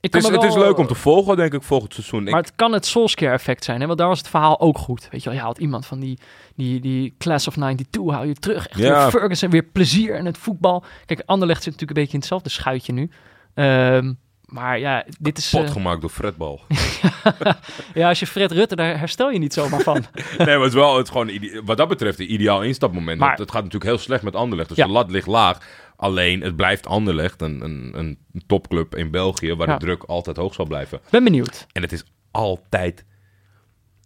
[0.00, 2.24] het is, het is leuk om te volgen, denk ik, volgend seizoen.
[2.24, 3.86] Maar het kan het Solskjaer-effect zijn, hè?
[3.86, 5.08] want daar was het verhaal ook goed.
[5.10, 6.18] Weet je wel, je haalt iemand van die,
[6.54, 8.66] die, die Class of 92, haal je terug.
[8.68, 9.00] Echt Ja.
[9.02, 10.84] weer Ferguson, weer plezier in het voetbal.
[11.06, 13.10] Kijk, Anderlecht zit natuurlijk een beetje in hetzelfde schuitje nu.
[13.54, 14.12] Ehm,
[14.46, 15.50] maar ja, dit is...
[15.50, 16.60] pot eh, gemaakt door Fredbal.
[17.94, 19.94] ja, als je Fred Rutte, daar herstel je niet zomaar van.
[20.38, 21.30] nee, maar het is wel het gewoon
[21.64, 23.18] wat dat betreft een ideaal instapmoment.
[23.18, 24.68] Maar- Want het gaat natuurlijk heel slecht met Anderlecht.
[24.68, 24.86] Dus Ja.
[24.86, 25.58] de lat ligt laag.
[25.96, 29.54] Alleen, het blijft Anderlecht, een, een, een topclub in België...
[29.54, 29.76] waar Ja.
[29.78, 31.00] de druk altijd hoog zal blijven.
[31.10, 31.66] ben benieuwd.
[31.72, 33.04] En het is altijd...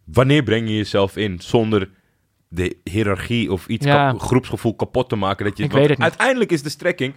[0.04, 1.90] Wanneer breng je jezelf in zonder
[2.48, 4.10] de hiërarchie of iets Ja.
[4.10, 5.44] kap- groepsgevoel kapot te maken?
[5.44, 6.08] Dat je, Ik weet het niet.
[6.08, 7.14] Uiteindelijk is de strekking...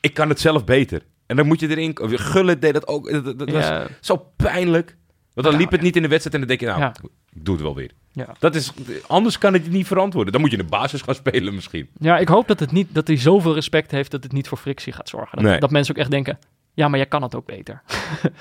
[0.00, 1.02] Ik kan het zelf beter.
[1.26, 1.96] En dan moet je erin...
[2.00, 3.24] Gullit deed dat ook.
[3.38, 3.70] Dat, was
[4.00, 4.96] zo pijnlijk.
[5.34, 6.78] Want dan liep het niet in de wedstrijd en dan denk je...
[6.80, 6.92] Nou,
[7.34, 7.90] ik doe het wel weer.
[8.12, 8.26] ja.
[8.38, 8.72] Dat is,
[9.06, 10.32] anders kan het niet verantwoorden.
[10.32, 11.88] Dan moet je in de basis gaan spelen misschien.
[11.98, 14.58] ja, ik hoop dat, het niet, dat hij zoveel respect heeft dat het niet voor
[14.58, 15.36] frictie gaat zorgen.
[15.38, 15.60] Dat, Nee.
[15.60, 16.38] dat mensen ook echt denken,
[16.74, 17.82] ja, maar jij kan het ook beter.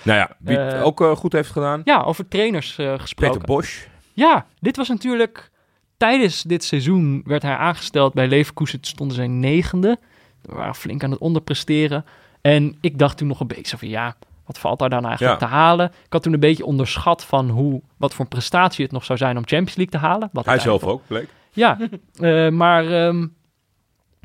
[0.03, 1.82] Nou ja, wie het Eh, ook eh, goed heeft gedaan.
[1.84, 3.38] Ja, over trainers eh, gesproken.
[3.40, 3.86] Peter Bosch.
[4.14, 5.52] Ja, dit was natuurlijk...
[5.98, 8.80] Tijdens dit seizoen werd hij aangesteld bij Leverkusen.
[8.82, 9.99] Stonden zij negende.
[10.41, 12.06] We waren flink aan het onderpresteren.
[12.54, 13.88] En ik dacht toen nog een beetje van...
[13.88, 14.16] Ja,
[14.46, 15.48] wat valt daar dan eigenlijk Ja.
[15.48, 15.86] te halen?
[16.06, 19.38] Ik had toen een beetje onderschat van hoe, wat voor prestatie het nog zou zijn
[19.38, 20.30] om Champions League te halen.
[20.34, 21.30] Wat Hij zelf ook, bleek.
[21.52, 21.78] Ja,
[22.20, 23.28] eh, maar ehm,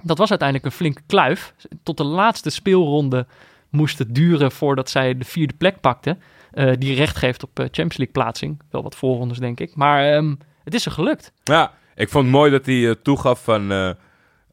[0.03, 1.55] dat was uiteindelijk een flinke kluif.
[1.83, 3.27] Tot de laatste speelronde
[3.69, 6.17] moest het duren voordat zij de vierde plek pakte.
[6.51, 8.61] eh, die recht geeft op eh, Champions League plaatsing.
[8.71, 9.75] Wel wat voorrondes, denk ik.
[9.77, 10.35] Maar ehm,
[10.65, 11.33] het is er gelukt.
[11.45, 13.97] Ja, ik vond het mooi dat hij toegaf van...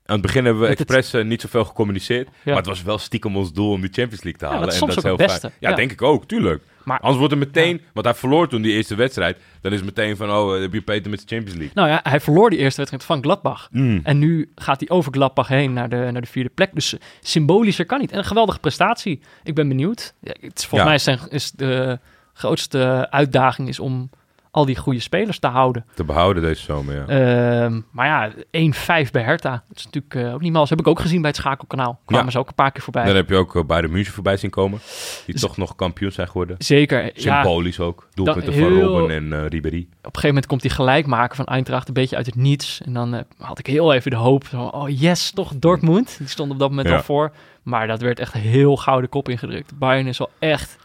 [0.07, 2.29] aan het begin hebben we het- expres eh, niet zoveel gecommuniceerd.
[2.45, 4.61] Maar het was wel stiekem ons doel om die Champions League te halen.
[4.61, 5.51] dat is en dat is heel het beste.
[5.59, 6.63] Ja, denk ik ook, tuurlijk.
[6.84, 7.81] Maar Anders wordt het meteen...
[7.93, 9.38] Want hij verloor toen die eerste wedstrijd.
[9.61, 11.71] Dan is het meteen van, oh, eh, heb je Peter met de Champions League.
[11.75, 13.67] nou ja, hij verloor die eerste wedstrijd van Gladbach.
[13.71, 13.99] Mm.
[14.03, 16.69] En nu gaat hij over Gladbach heen naar de, naar de vierde plek.
[16.73, 18.11] Dus eh, symbolischer kan niet.
[18.11, 19.19] En een geweldige prestatie.
[19.43, 20.13] Ik ben benieuwd.
[20.21, 21.99] Ja, het is, volgens mij is, zijn, is de
[22.34, 24.09] grootste uitdaging is om
[24.57, 25.85] al die goede spelers te houden.
[25.93, 27.05] Te behouden deze zomer, ja.
[27.63, 29.63] Ehm, maar ja, 1-5 bij Hertha.
[29.67, 30.61] Dat is natuurlijk eh, ook niet mal.
[30.61, 31.99] Dat heb ik ook gezien bij het schakelkanaal.
[32.05, 32.31] Kwamen Ja.
[32.31, 33.05] ze ook een paar keer voorbij.
[33.05, 34.79] Dan heb je ook uh, bij de München voorbij zien komen.
[35.25, 36.55] Die toch nog kampioen zijn geworden.
[36.59, 37.03] Zeker.
[37.03, 37.11] Ja,
[37.41, 38.07] Symbolisch ook.
[38.13, 39.81] Doelpunten van Robben en eh Ribéry.
[39.81, 42.81] op een gegeven moment komt die gelijk maken van Eintracht een beetje uit het niets.
[42.85, 46.15] En dan eh, had ik heel even de hoop, zo, oh yes, toch Dortmund.
[46.17, 46.95] Die stond op dat moment Ja.
[46.95, 47.31] al voor.
[47.63, 49.77] Maar dat werd echt heel gouden kop ingedrukt.
[49.77, 50.77] Bayern is wel echt...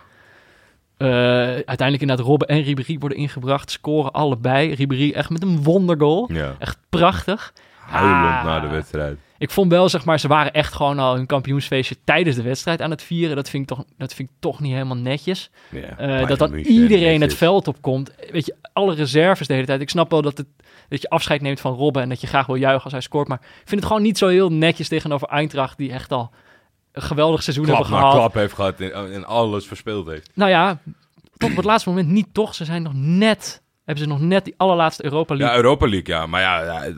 [1.03, 1.09] eh,
[1.49, 3.71] uiteindelijk inderdaad Robben en Ribéry worden ingebracht.
[3.71, 4.75] Scoren allebei.
[4.75, 6.29] Ribéry echt met een wondergoal.
[6.33, 6.55] Ja.
[6.59, 7.53] Echt prachtig.
[7.87, 8.45] Huilend Ah.
[8.45, 9.19] na de wedstrijd.
[9.39, 12.83] Ik vond wel, zeg maar, ze waren echt gewoon al hun kampioensfeestje tijdens de wedstrijd
[12.83, 13.37] aan het vieren.
[13.37, 15.51] Dat vind ik toch, dat vind ik toch niet helemaal netjes.
[15.71, 18.11] Ja, Eh, dat dan iedereen het veld opkomt.
[18.31, 19.81] Weet je, alle reserves de hele tijd.
[19.81, 20.47] Ik snap wel dat, het,
[20.89, 23.29] dat je afscheid neemt van Robben en dat je graag wil juichen als hij scoort.
[23.29, 26.31] Maar ik vind het gewoon niet zo heel netjes tegenover Eintracht, die echt al
[26.93, 28.15] een geweldig seizoen klap hebben gehad.
[28.15, 30.31] klap heeft gehad en, en alles verspeeld heeft.
[30.35, 30.81] Nou ja,
[31.37, 32.55] tot op het laatste moment niet toch.
[32.55, 35.57] Ze zijn nog net, hebben ze nog net die allerlaatste Europa League.
[35.57, 36.27] Ja, Europa League, ja.
[36.27, 36.93] Maar ja, ja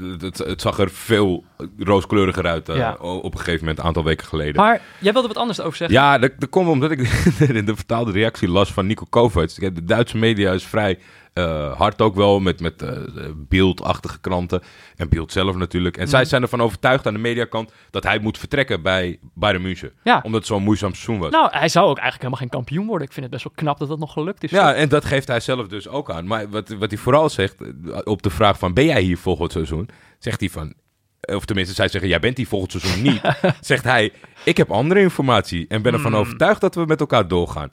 [0.46, 1.44] het, zag er veel
[1.78, 2.96] rooskleuriger uit eh, Ja.
[3.00, 4.56] op een gegeven moment, een aantal weken geleden.
[4.56, 5.96] maar jij wilde wat anders over zeggen.
[5.96, 7.00] Ja, dat, dat komt omdat ik
[7.60, 9.54] in de vertaalde reactie las van Nico Kovac.
[9.54, 10.98] De Duitse media is vrij
[11.34, 12.90] eh, hard ook wel met, met eh,
[13.36, 14.62] beeldachtige kranten.
[14.96, 15.96] En beeld zelf natuurlijk.
[15.96, 16.28] En zij Mhm.
[16.28, 19.92] zijn ervan overtuigd aan de mediakant dat hij moet vertrekken bij Bayern München.
[20.04, 20.20] Ja.
[20.22, 21.30] Omdat het zo'n moeizaam seizoen was.
[21.30, 23.06] Nou, hij zou ook eigenlijk helemaal geen kampioen worden.
[23.06, 24.50] Ik vind het best wel knap dat dat nog gelukt is.
[24.50, 26.26] Ja, en dat geeft hij zelf dus ook aan.
[26.26, 29.52] Maar wat, wat hij vooral zegt, eh, op de vraag van ben jij hier volgend
[29.52, 29.88] seizoen?
[30.18, 30.74] Zegt hij van,
[31.20, 33.20] of tenminste zij zeggen jij bent hier volgend seizoen niet.
[33.60, 34.12] zegt hij,
[34.44, 36.20] ik heb andere informatie en ben ervan Hmm.
[36.20, 37.68] overtuigd dat we met elkaar doorgaan.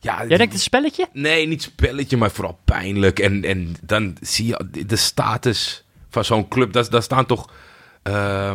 [0.00, 1.08] Ja, Jij denkt een spelletje?
[1.12, 3.18] nee, niet spelletje, maar vooral pijnlijk.
[3.18, 6.72] En, en dan zie je de status van zo'n club.
[6.72, 7.50] Daar, daar staan toch
[8.02, 8.52] eh,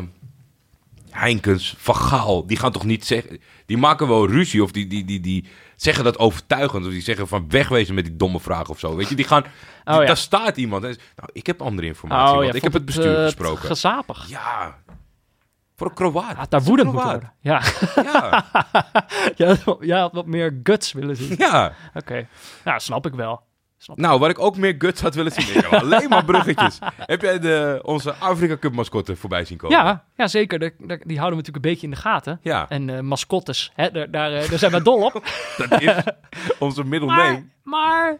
[1.09, 2.47] Heinkens, Van Gaal.
[2.47, 3.39] Die gaan toch niet zeggen...
[3.65, 5.45] Die maken wel ruzie of die, die, die, die
[5.75, 6.85] zeggen dat overtuigend.
[6.85, 8.95] Of die zeggen van wegwezen met die domme vraag of zo.
[8.95, 9.43] Weet je, die gaan...
[9.43, 10.05] Oh, ja.
[10.05, 10.81] Daar staat iemand.
[10.81, 10.95] Nou,
[11.31, 13.65] ik heb andere informatie, ja, ik heb het bestuur eh, gesproken.
[13.65, 14.29] Gezapig.
[14.29, 14.77] Ja,
[15.75, 16.35] voor een Kroaat.
[16.35, 17.33] Had daar woedend moeten worden.
[17.39, 17.61] Ja,
[19.85, 21.35] Ja, had wat meer guts willen zien.
[21.37, 21.73] ja.
[21.93, 22.27] Oké,
[22.65, 23.41] nou snap ik wel.
[23.77, 25.55] Snap Nou, wat ik ook meer guts had willen zien.
[25.57, 26.79] Ik alleen maar bruggetjes.
[26.97, 29.77] Heb jij de, onze Afrika Cup mascotte voorbij zien komen?
[29.77, 30.59] Ja, ja zeker.
[30.59, 32.39] De- de- die houden we natuurlijk een beetje in de gaten.
[32.41, 35.13] Ja, En eh, mascottes, hè, daar, daar, eh, daar zijn wij dol op.
[35.69, 35.93] dat is
[36.59, 37.21] onze middle name.
[37.23, 38.17] maar, maar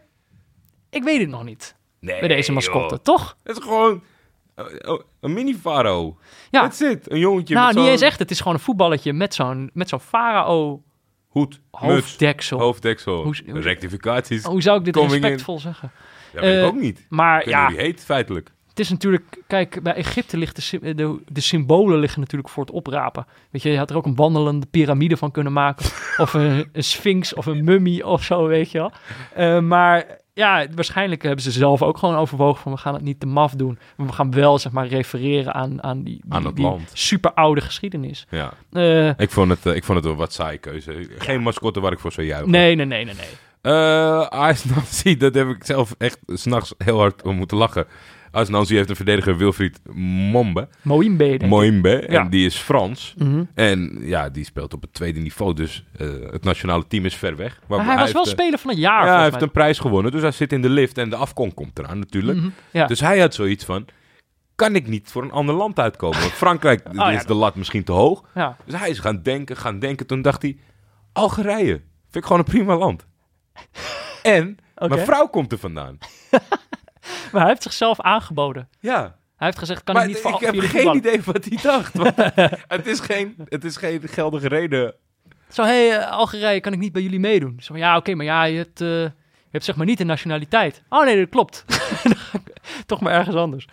[0.90, 3.04] ik weet het nog niet Nee, bij deze mascotte, joh.
[3.04, 3.36] toch?
[3.42, 4.02] Het is gewoon
[4.84, 6.16] oh, een mini-faro.
[6.50, 7.10] Ja, That's it.
[7.10, 8.18] Een jongetje nou met niet eens echt.
[8.18, 10.82] Het is gewoon een voetballetje met zo'n met zo'n farao
[11.28, 12.58] hoed, muts, hoofddeksel.
[12.58, 14.44] hoofddeksel, Hoe- hoe- rectificaties.
[14.44, 15.08] Hoe zou ik dit in.
[15.08, 15.90] respectvol zeggen?
[16.32, 17.06] Ja, weet ik eh, ook niet.
[17.08, 18.52] Maar Ik ja, die heet, feitelijk.
[18.68, 22.72] Het is natuurlijk, kijk, bij Egypte ligt de, de, de symbolen liggen natuurlijk voor het
[22.74, 23.26] oprapen.
[23.50, 25.86] Weet je, je had er ook een wandelende piramide van kunnen maken.
[26.24, 28.92] of een, een sphinx of een mummie of zo, weet je wel.
[29.34, 33.20] Eh, maar ja, waarschijnlijk hebben ze zelf ook gewoon overwogen van we gaan het niet
[33.20, 33.78] te maf doen.
[33.96, 36.90] Maar we gaan wel, zeg maar, refereren aan, aan die, die, Aan het die land.
[36.92, 38.26] super oude geschiedenis.
[38.30, 38.52] Ja.
[38.72, 41.08] Eh, Ik, vond het, eh, ik vond het een wat saai keuze.
[41.18, 42.50] Geen mascotte waar ik voor zou juichen.
[42.50, 43.26] nee, nee, nee, nee, nee.
[43.60, 47.86] Eh Ars Nancy, dat heb ik zelf echt s'nachts heel hard om moeten lachen.
[48.48, 49.80] Nancy heeft een verdediger Wilfried
[50.32, 50.68] Mombe,
[51.46, 53.14] Moimbe, en die is Frans.
[53.18, 53.44] Mhm.
[53.54, 57.36] En ja, die speelt op het tweede niveau, dus eh, het nationale team is ver
[57.36, 57.60] weg.
[57.66, 59.78] Maar hij was wel heeft, eh, speler van het jaar, Ja, hij heeft een prijs
[59.78, 62.38] gewonnen, dus hij zit in de lift en de afkom komt eraan natuurlijk.
[62.38, 62.86] Mhm.
[62.86, 63.86] Dus hij had zoiets van,
[64.54, 66.20] kan ik niet voor een ander land uitkomen?
[66.20, 67.10] Want Frankrijk Oh, ja.
[67.10, 68.24] is de lat misschien te hoog.
[68.34, 68.56] ja.
[68.64, 70.06] Dus hij is gaan denken, gaan denken.
[70.06, 70.56] Toen dacht hij,
[71.12, 71.72] Algerije,
[72.10, 73.06] vind ik gewoon een prima land.
[74.22, 75.98] En mijn vrouw komt er vandaan.
[77.34, 78.68] Maar hij heeft zichzelf aangeboden.
[78.80, 79.00] Ja,
[79.36, 81.92] Hij heeft gezegd, kan maar ik niet voor ik heb geen idee wat hij dacht.
[82.76, 84.94] het, is geen, het is geen geldige reden.
[85.48, 87.56] Zo, hé, hey, eh, Algerije, kan ik niet bij jullie meedoen?
[87.62, 90.82] Zo, ja, oké, maar ja, je hebt, eh, je hebt zeg maar niet de nationaliteit.
[90.88, 91.64] Oh nee, dat klopt.
[92.86, 93.66] Toch maar ergens anders.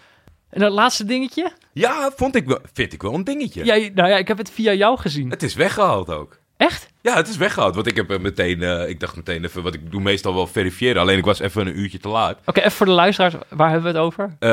[0.49, 1.51] En dat laatste dingetje?
[1.73, 3.65] Ja, vond ik wel, vind ik wel een dingetje.
[3.65, 5.29] Ja, nou ja, ik heb het via jou gezien.
[5.29, 6.39] Het is weggehaald ook.
[6.61, 6.89] Echt?
[7.01, 7.75] Ja, het is weggehaald.
[7.75, 10.47] Want ik heb er meteen, eh, ik dacht meteen even, wat ik doe meestal wel
[10.47, 11.01] verifiëren.
[11.01, 12.39] Alleen ik was even een uurtje te laat.
[12.45, 14.35] Oké, even voor de luisteraars, waar hebben we het over?
[14.39, 14.49] Eh,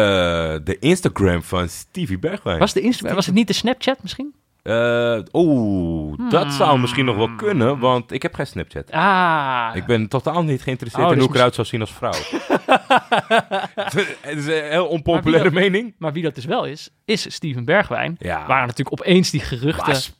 [0.64, 2.58] de Instagram van Stevie Bergwijn.
[2.58, 4.34] Was, de Insta- was het niet de Snapchat misschien?
[4.62, 6.50] Eh, Oeh, dat Hmm.
[6.52, 8.90] zou misschien nog wel kunnen, want ik heb geen Snapchat.
[8.90, 11.92] Ah, Ik ben totaal niet geïnteresseerd Oh, in dus hoe ik eruit zou zien als
[11.92, 12.12] vrouw.
[14.20, 15.94] Het is een heel Maar onpopulaire mening.
[15.98, 18.16] maar wie dat dus wel is, is Steven Bergwijn.
[18.18, 18.46] Ja.
[18.46, 20.12] Waren natuurlijk opeens die geruchten...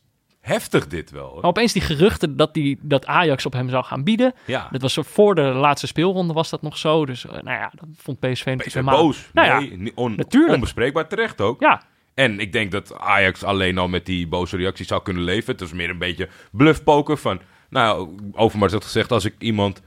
[0.48, 1.26] Heftig dit wel.
[1.28, 1.34] hoor.
[1.40, 4.34] Maar opeens die geruchten dat, die, dat Ajax op hem zou gaan bieden.
[4.46, 7.06] Ja, Dat was zo voor de laatste speelronde was dat nog zo.
[7.06, 9.28] Dus eh, nou ja, dat vond PSV natuurlijk PSV boos.
[9.32, 10.54] Nou ja, nee, on- natuurlijk.
[10.54, 11.60] onbespreekbaar terecht ook.
[11.60, 11.82] ja,
[12.14, 15.52] En ik denk dat Ajax alleen al met die boze reactie zou kunnen leven.
[15.52, 17.40] Het is meer een beetje bluffpoker van...
[17.70, 19.82] Nou, Overmars had gezegd, als ik iemand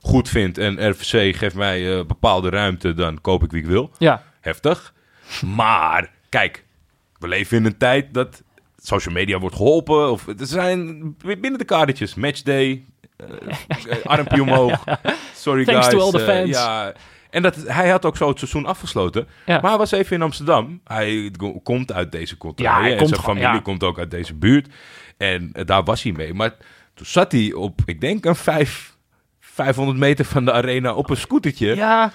[0.00, 3.90] goed vind en RVC geeft mij eh, bepaalde ruimte, dan koop ik wie ik wil.
[3.98, 4.22] ja.
[4.40, 4.94] Heftig.
[5.56, 6.64] Maar, kijk,
[7.18, 8.42] we leven in een tijd dat
[8.86, 10.10] social media wordt geholpen.
[10.10, 12.84] Of er zijn binnen de kadertjes, matchday,
[13.16, 13.26] eh,
[13.88, 14.84] eh, armpje omhoog.
[15.34, 15.98] Sorry Thanks guys.
[15.98, 16.48] to all the eh, fans.
[16.48, 16.92] ja.
[17.30, 19.28] En dat, hij had ook zo het seizoen afgesloten.
[19.46, 19.60] Ja.
[19.60, 20.80] Maar hij was even in Amsterdam.
[20.84, 21.30] Hij
[21.62, 22.74] komt uit deze contraille.
[22.74, 23.62] Ja, hij en komt zijn gewoon, familie ja.
[23.62, 24.68] komt ook uit deze buurt.
[25.16, 26.34] En daar was hij mee.
[26.34, 26.54] Maar
[26.94, 28.96] toen zat hij op, ik denk, een vijf,
[29.40, 31.76] 500 meter van de arena op een scootertje.
[31.76, 32.12] ja,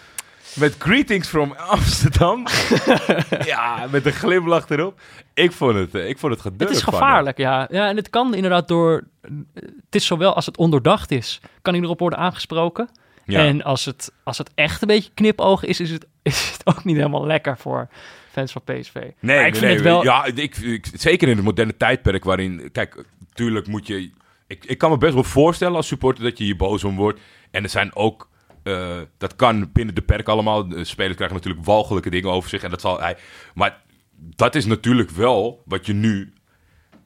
[0.55, 2.47] Met greetings from Amsterdam.
[3.45, 4.99] ja, met een glimlach erop.
[5.33, 7.67] Ik vond het, eh, ik vond het het gedurfd is van gevaarlijk, ja.
[7.71, 7.87] ja.
[7.87, 9.07] En het kan inderdaad door...
[9.55, 12.89] Het is zowel als het ondoordacht is, kan hij erop worden aangesproken.
[13.25, 13.45] Ja.
[13.45, 16.83] En als het, als het echt een beetje knipoog is, is het, is het ook
[16.83, 17.89] niet helemaal lekker voor
[18.31, 18.93] fans van PSV.
[18.93, 20.03] Nee, Maar ik nee, vind nee, het wel...
[20.03, 22.69] Ja, ik, ik, zeker in het moderne tijdperk waarin...
[22.71, 24.11] Kijk, tuurlijk moet je...
[24.47, 27.19] Ik, ik kan me best wel voorstellen als supporter dat je hier boos om wordt.
[27.51, 28.29] En er zijn ook...
[28.63, 30.67] eh, dat kan binnen de perk allemaal.
[30.67, 32.63] De spelers krijgen natuurlijk walgelijke dingen over zich.
[32.63, 33.17] En dat zal hij...
[33.53, 33.81] Maar
[34.15, 36.33] dat is natuurlijk wel wat je nu...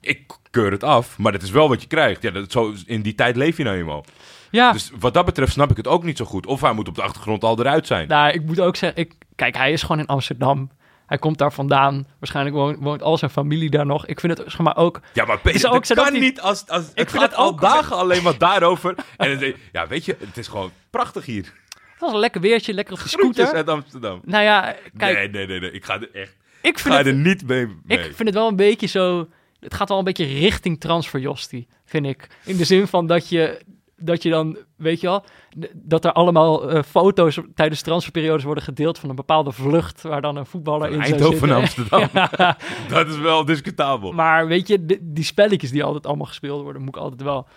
[0.01, 2.21] Ik keur het af, maar dat is wel wat je krijgt.
[2.21, 4.05] Ja, dat, zo, in die tijd leef je nou eenmaal.
[4.51, 4.71] ja.
[4.71, 6.45] Dus wat dat betreft snap ik het ook niet zo goed.
[6.45, 8.07] Of hij moet op de achtergrond al eruit zijn.
[8.07, 10.69] Nou, ik moet ook zeggen, ik, kijk, hij is gewoon in Amsterdam.
[11.05, 12.07] Hij komt daar vandaan.
[12.19, 14.05] Waarschijnlijk woont, woont al zijn familie daar nog.
[14.05, 14.99] Ik vind het zeg maar ook.
[15.13, 16.67] Ja, maar Peter, ook kan niet als...
[16.67, 18.95] als het vind gaat het al ook- dagen alleen maar daarover.
[19.17, 21.43] en dan ja, weet je, het is gewoon prachtig hier.
[21.69, 23.55] Het was een lekker weertje, lekker op de Groetjes scooter.
[23.55, 24.21] uit Amsterdam.
[24.23, 26.99] Nou ja, kijk, nee, nee, nee, nee, ik ga er echt ik, ik vind ga
[26.99, 27.65] het, er niet mee.
[27.83, 27.97] mee.
[27.97, 29.27] ik vind het wel een beetje zo.
[29.59, 32.27] Het gaat wel een beetje richting transferjostie, vind ik.
[32.43, 33.61] In de zin van dat je,
[33.97, 35.25] dat je dan, weet je wel,
[35.73, 40.35] dat er allemaal eh, foto's tijdens transferperiodes worden gedeeld van een bepaalde vlucht waar dan
[40.35, 41.55] een voetballer in Eindhoven zitten.
[41.55, 42.09] Amsterdam.
[42.13, 42.57] Ja,
[42.89, 44.11] Dat is wel discutabel.
[44.11, 47.47] maar weet je, die, die spelletjes die altijd allemaal gespeeld worden, moet ik altijd wel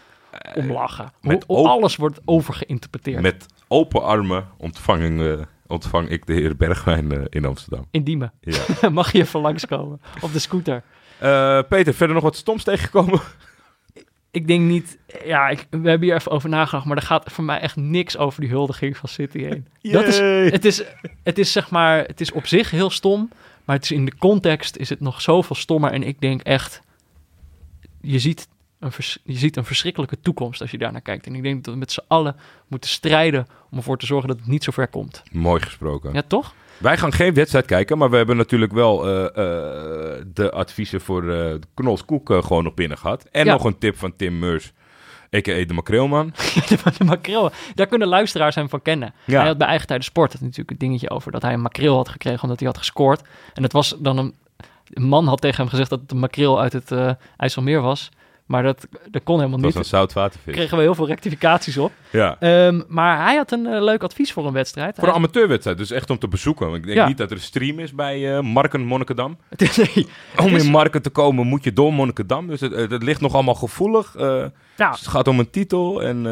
[0.55, 1.13] om lachen.
[1.21, 3.23] met alles wordt overgeïnterpreteerd.
[3.23, 5.33] Met open armen ontvang, eh,
[5.67, 7.87] ontvang ik de heer Bergwijn eh, in Amsterdam.
[7.91, 8.33] In Diemen.
[8.41, 8.89] Ja.
[8.91, 10.83] Mag je even langskomen op de scooter.
[11.19, 13.21] Eh, Peter, verder nog wat stoms tegengekomen?
[14.31, 17.45] Ik denk niet, ja, ik, we hebben hier even over nagedacht, maar er gaat voor
[17.45, 19.67] mij echt niks over die huldiging van City heen.
[19.93, 20.19] Dat is,
[20.53, 20.83] het, is,
[21.23, 23.31] het is zeg maar, het is op zich heel stom,
[23.65, 25.93] maar het is in de context is het nog zoveel stommer.
[25.93, 26.81] En ik denk echt,
[28.01, 28.49] je ziet,
[28.79, 31.27] een vers- je ziet een verschrikkelijke toekomst als je daar naar kijkt.
[31.27, 32.37] En ik denk dat we met z'n allen
[32.67, 35.23] moeten strijden om ervoor te zorgen dat het niet zo ver komt.
[35.33, 36.13] Mooi gesproken.
[36.13, 36.55] Ja, toch?
[36.79, 41.31] Wij gaan geen wedstrijd kijken, maar we hebben natuurlijk wel eh, eh, de adviezen voor
[41.33, 43.25] eh Knols Koek gewoon nog binnen gehad.
[43.31, 43.53] En Ja.
[43.53, 44.73] nog een tip van Tim Meurs,
[45.37, 45.65] a.k.a.
[45.65, 46.33] de makreelman.
[46.99, 47.51] de makreel.
[47.75, 49.15] Daar kunnen luisteraars hem van kennen.
[49.25, 49.39] Ja.
[49.39, 52.09] Hij had bij Eigen Tijden Sport natuurlijk een dingetje over dat hij een makreel had
[52.09, 53.23] gekregen omdat hij had gescoord.
[53.55, 54.35] En het was dan een,
[54.93, 56.93] een man had tegen hem gezegd dat het een makreel uit het
[57.37, 58.11] IJsselmeer was.
[58.49, 59.83] Maar dat, dat kon helemaal Dat was niet.
[59.93, 60.55] een zoutwatervis.
[60.55, 61.93] Kregen we heel veel rectificaties op.
[62.11, 62.37] Ja.
[62.41, 64.97] Ehm, maar hij had een eh, leuk advies voor een wedstrijd.
[64.99, 66.75] Voor een amateurwedstrijd, dus echt om te bezoeken.
[66.75, 67.07] Ik denk Ja.
[67.07, 69.39] niet dat er een stream is bij eh, Marken Monnikendam.
[69.49, 70.07] het is, nee,
[70.39, 72.47] Om is- in Marken te komen moet je door Monnikendam.
[72.47, 74.15] Dus het, het ligt nog allemaal gevoelig.
[74.17, 76.23] eh, nou, dus het gaat om een titel en...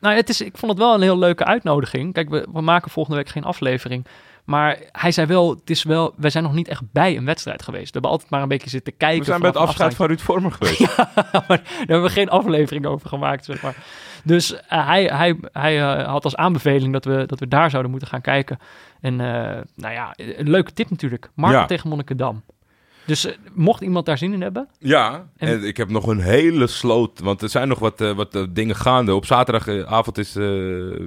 [0.00, 2.12] Nou, het is, ik vond het wel een heel leuke uitnodiging.
[2.12, 4.06] Kijk, we, we maken volgende week geen aflevering.
[4.48, 7.62] Maar hij zei wel, het is wel, wij zijn nog niet echt bij een wedstrijd
[7.62, 7.84] geweest.
[7.84, 9.18] We hebben altijd maar een beetje zitten kijken.
[9.18, 10.96] we zijn bij het afscheid van Ruud Vormer geweest.
[11.32, 13.76] maar daar hebben we geen aflevering over gemaakt, zeg maar.
[14.24, 17.90] Dus eh, hij, hij, hij eh, had als aanbeveling dat we, dat we daar zouden
[17.90, 18.58] moeten gaan kijken.
[19.00, 21.30] En eh, nou ja, een leuke tip natuurlijk.
[21.34, 21.66] Marken Ja.
[21.66, 22.42] tegen Monnikendam.
[23.08, 24.68] Dus eh, mocht iemand daar zin in hebben...
[24.78, 28.12] Ja, En- en ik heb nog een hele sloot, want er zijn nog wat, eh,
[28.12, 29.14] wat eh, dingen gaande.
[29.14, 30.34] Op zaterdagavond is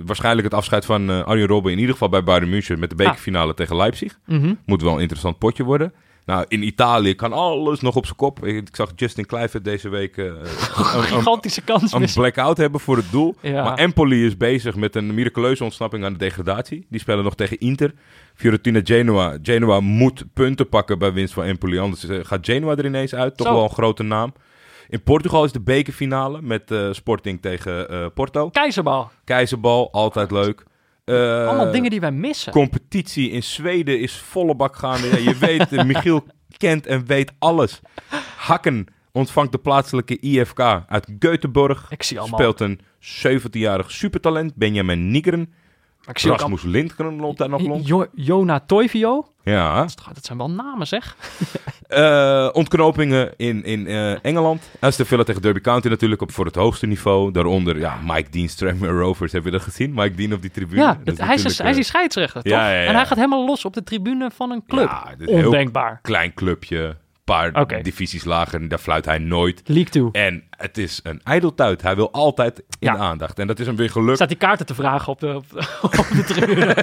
[0.06, 3.54] waarschijnlijk het afscheid van Arjen Robben in ieder geval bij Bayern München met de bekerfinale
[3.54, 4.20] tegen Leipzig.
[4.26, 4.54] mhm.
[4.66, 5.94] Moet wel een interessant potje worden.
[6.26, 8.46] Nou, in Italië kan alles nog op zijn kop.
[8.46, 12.98] Ik, ik zag Justin Kluivert deze week eh, een, Gigantische kans een blackout hebben voor
[12.98, 13.36] het doel.
[13.42, 13.64] Ja.
[13.64, 16.86] Maar Empoli is bezig met een miraculeuze ontsnapping aan de degradatie.
[16.90, 17.94] Die spelen nog tegen Inter.
[18.34, 19.38] Fiorentina Genoa.
[19.42, 21.80] Genoa moet punten pakken bij winst van Empoli.
[21.80, 23.38] Anders eh, gaat Genoa er ineens uit.
[23.38, 23.54] Toch Zo.
[23.54, 24.34] wel een grote naam.
[24.90, 28.50] In Portugal is de bekerfinale met eh, Sporting tegen Porto.
[28.50, 29.12] Keizerbal.
[29.24, 30.64] Keizerbal, altijd leuk.
[31.04, 32.52] Eh, Allemaal dingen die wij missen.
[32.52, 35.08] Competitie in Zweden is volle bak gaande.
[35.08, 36.26] Ja, je weet, eh, Michiel
[36.58, 37.80] kent en weet alles.
[38.38, 41.88] Hakken ontvangt de plaatselijke IFK uit Göteborg.
[41.90, 42.40] Ik zie allemaal.
[42.40, 45.54] Speelt een 17-jarig supertalent, Benjamin Nigren.
[46.06, 47.88] Maar ik zie Rasmus Lindgren loopt daar nog rond.
[47.88, 49.26] Jo- Jona Toivio.
[49.44, 49.76] Ja.
[49.76, 51.16] Dat is toch- Dat zijn wel namen, zeg.
[51.92, 54.70] Eh, ontknopingen in, in eh, Engeland.
[54.80, 57.32] Aston Villa tegen Derby County natuurlijk op voor het hoogste niveau.
[57.32, 59.32] Daaronder, ja, Mike Dean, Tranmere Rovers.
[59.32, 59.94] Heb je dat gezien?
[59.94, 60.82] Mike Dean op die tribune.
[60.82, 62.52] Ja, Dat dat, is hij, is, hij is die eh, scheidsrechter, toch?
[62.52, 62.88] Ja, ja, ja.
[62.88, 64.90] En hij gaat helemaal los op de tribune van een club.
[64.90, 66.00] Ja, Ondenkbaar.
[66.02, 66.96] klein clubje.
[67.24, 68.62] Paar divisies lager.
[68.62, 69.62] en Daar fluit hij nooit.
[69.66, 70.24] League 2.
[70.24, 71.82] En het is een ijdeltuit.
[71.82, 72.94] Hij wil altijd in Ja.
[72.94, 73.40] de aandacht.
[73.40, 74.16] En dat is hem weer gelukt.
[74.16, 75.58] Staat die kaarten te vragen op de, op de,
[76.00, 76.74] op de tribune.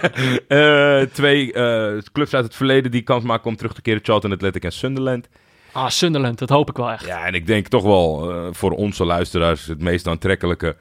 [0.48, 4.00] Eh, twee eh, clubs uit het verleden die kans maken om terug te keren.
[4.04, 5.28] Charlton Athletic en Sunderland.
[5.72, 7.06] Ah, Sunderland, dat hoop ik wel echt.
[7.06, 10.76] Ja, en ik denk toch wel eh, voor onze luisteraars het meest aantrekkelijke.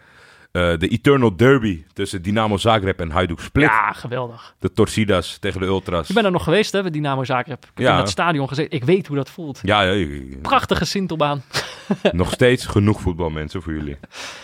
[0.58, 3.66] Eh, de Eternal Derby tussen Dynamo Zagreb en Hajduk Split.
[3.66, 4.56] Ja, geweldig.
[4.60, 6.08] De Torcidas tegen de Ultras.
[6.08, 7.64] Je bent er nog geweest, hè, bij Dynamo Zagreb.
[7.64, 7.92] Ik heb Ja.
[7.92, 8.72] in dat stadion gezeten.
[8.78, 9.60] Ik weet hoe dat voelt.
[9.64, 10.08] Ja, ja, ja,
[10.42, 11.42] Prachtige Sintelbaan.
[12.12, 13.98] nog steeds genoeg voetbalmensen voor jullie.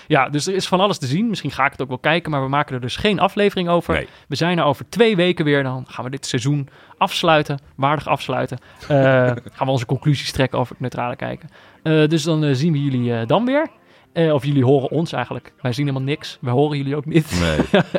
[0.07, 1.29] Ja, dus er is van alles te zien.
[1.29, 3.93] Misschien ga ik het ook wel kijken, maar we maken er dus geen aflevering over.
[3.93, 4.07] Nee.
[4.27, 5.63] We zijn er over twee weken weer.
[5.63, 8.57] Dan gaan we dit seizoen afsluiten, waardig afsluiten.
[8.87, 8.87] Eh,
[9.55, 11.49] gaan we onze conclusies trekken over het neutrale kijken.
[11.83, 13.67] Eh, dus dan zien we jullie dan weer.
[14.13, 15.53] Eh, of jullie horen ons eigenlijk.
[15.61, 16.37] Wij zien helemaal niks.
[16.41, 17.39] Wij horen jullie ook niet.
[17.39, 17.81] Nee.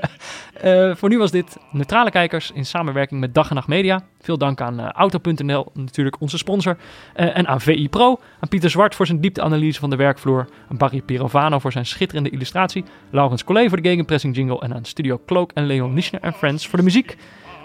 [0.55, 4.03] Eh, voor nu was dit Neutrale Kijkers in samenwerking met Dag en Nacht Media.
[4.21, 6.77] Veel dank aan eh, Auto.nl, natuurlijk onze sponsor.
[7.15, 8.21] En aan VI Pro.
[8.41, 10.49] Aan Pieter Zwart voor zijn diepteanalyse van de werkvloer.
[10.71, 12.85] Aan Barry Pirovano voor zijn schitterende illustratie.
[13.11, 14.61] Laurens Collet voor de gegenpressing jingle.
[14.61, 17.17] En aan Studio Cloak en Leon Nischner en Friends voor de muziek.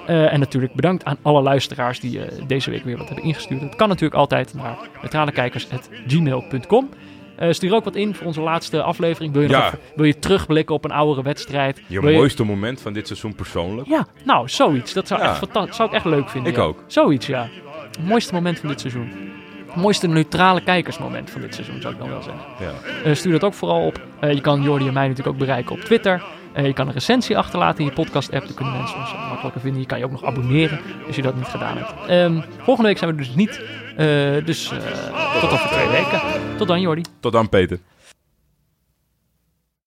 [0.08, 3.62] En natuurlijk bedankt aan alle luisteraars die deze week weer wat hebben ingestuurd.
[3.62, 6.90] Dat kan natuurlijk altijd naar neutralekijkers.gmail.com.
[7.40, 9.34] Eh stuur ook wat in voor onze laatste aflevering.
[9.34, 9.74] Wil je, Ja.
[9.95, 11.82] wil je terugblikken op een oudere wedstrijd?
[11.88, 13.88] Je Wil mooiste moment van dit seizoen persoonlijk?
[13.88, 14.94] ja, nou, zoiets.
[14.94, 15.30] Dat zou, Ja.
[15.30, 16.52] echt zou ik echt leuk vinden.
[16.52, 16.64] Ik ja.
[16.64, 16.84] ook.
[16.88, 17.48] Zoiets, ja.
[17.91, 19.11] Het mooiste moment van dit seizoen.
[19.66, 22.41] Het mooiste neutrale kijkersmoment van dit seizoen, zou ik dan wel zeggen.
[22.60, 22.72] Ja.
[23.03, 23.99] Eh, stuur dat ook vooral op.
[24.20, 26.24] Eh, je kan Jordi en mij natuurlijk ook bereiken op Twitter.
[26.64, 28.45] Je kan een recensie achterlaten in je podcast-app.
[28.45, 29.82] Dan kunnen mensen ons makkelijker vinden.
[29.82, 31.94] Je kan je ook nog abonneren als je dat niet gedaan hebt.
[32.07, 33.61] Ehm, volgende week zijn we dus niet.
[34.00, 36.22] Eh, dus eh, tot over twee weken.
[36.58, 37.02] Tot dan, Jordi.
[37.20, 37.80] Tot dan, Peter.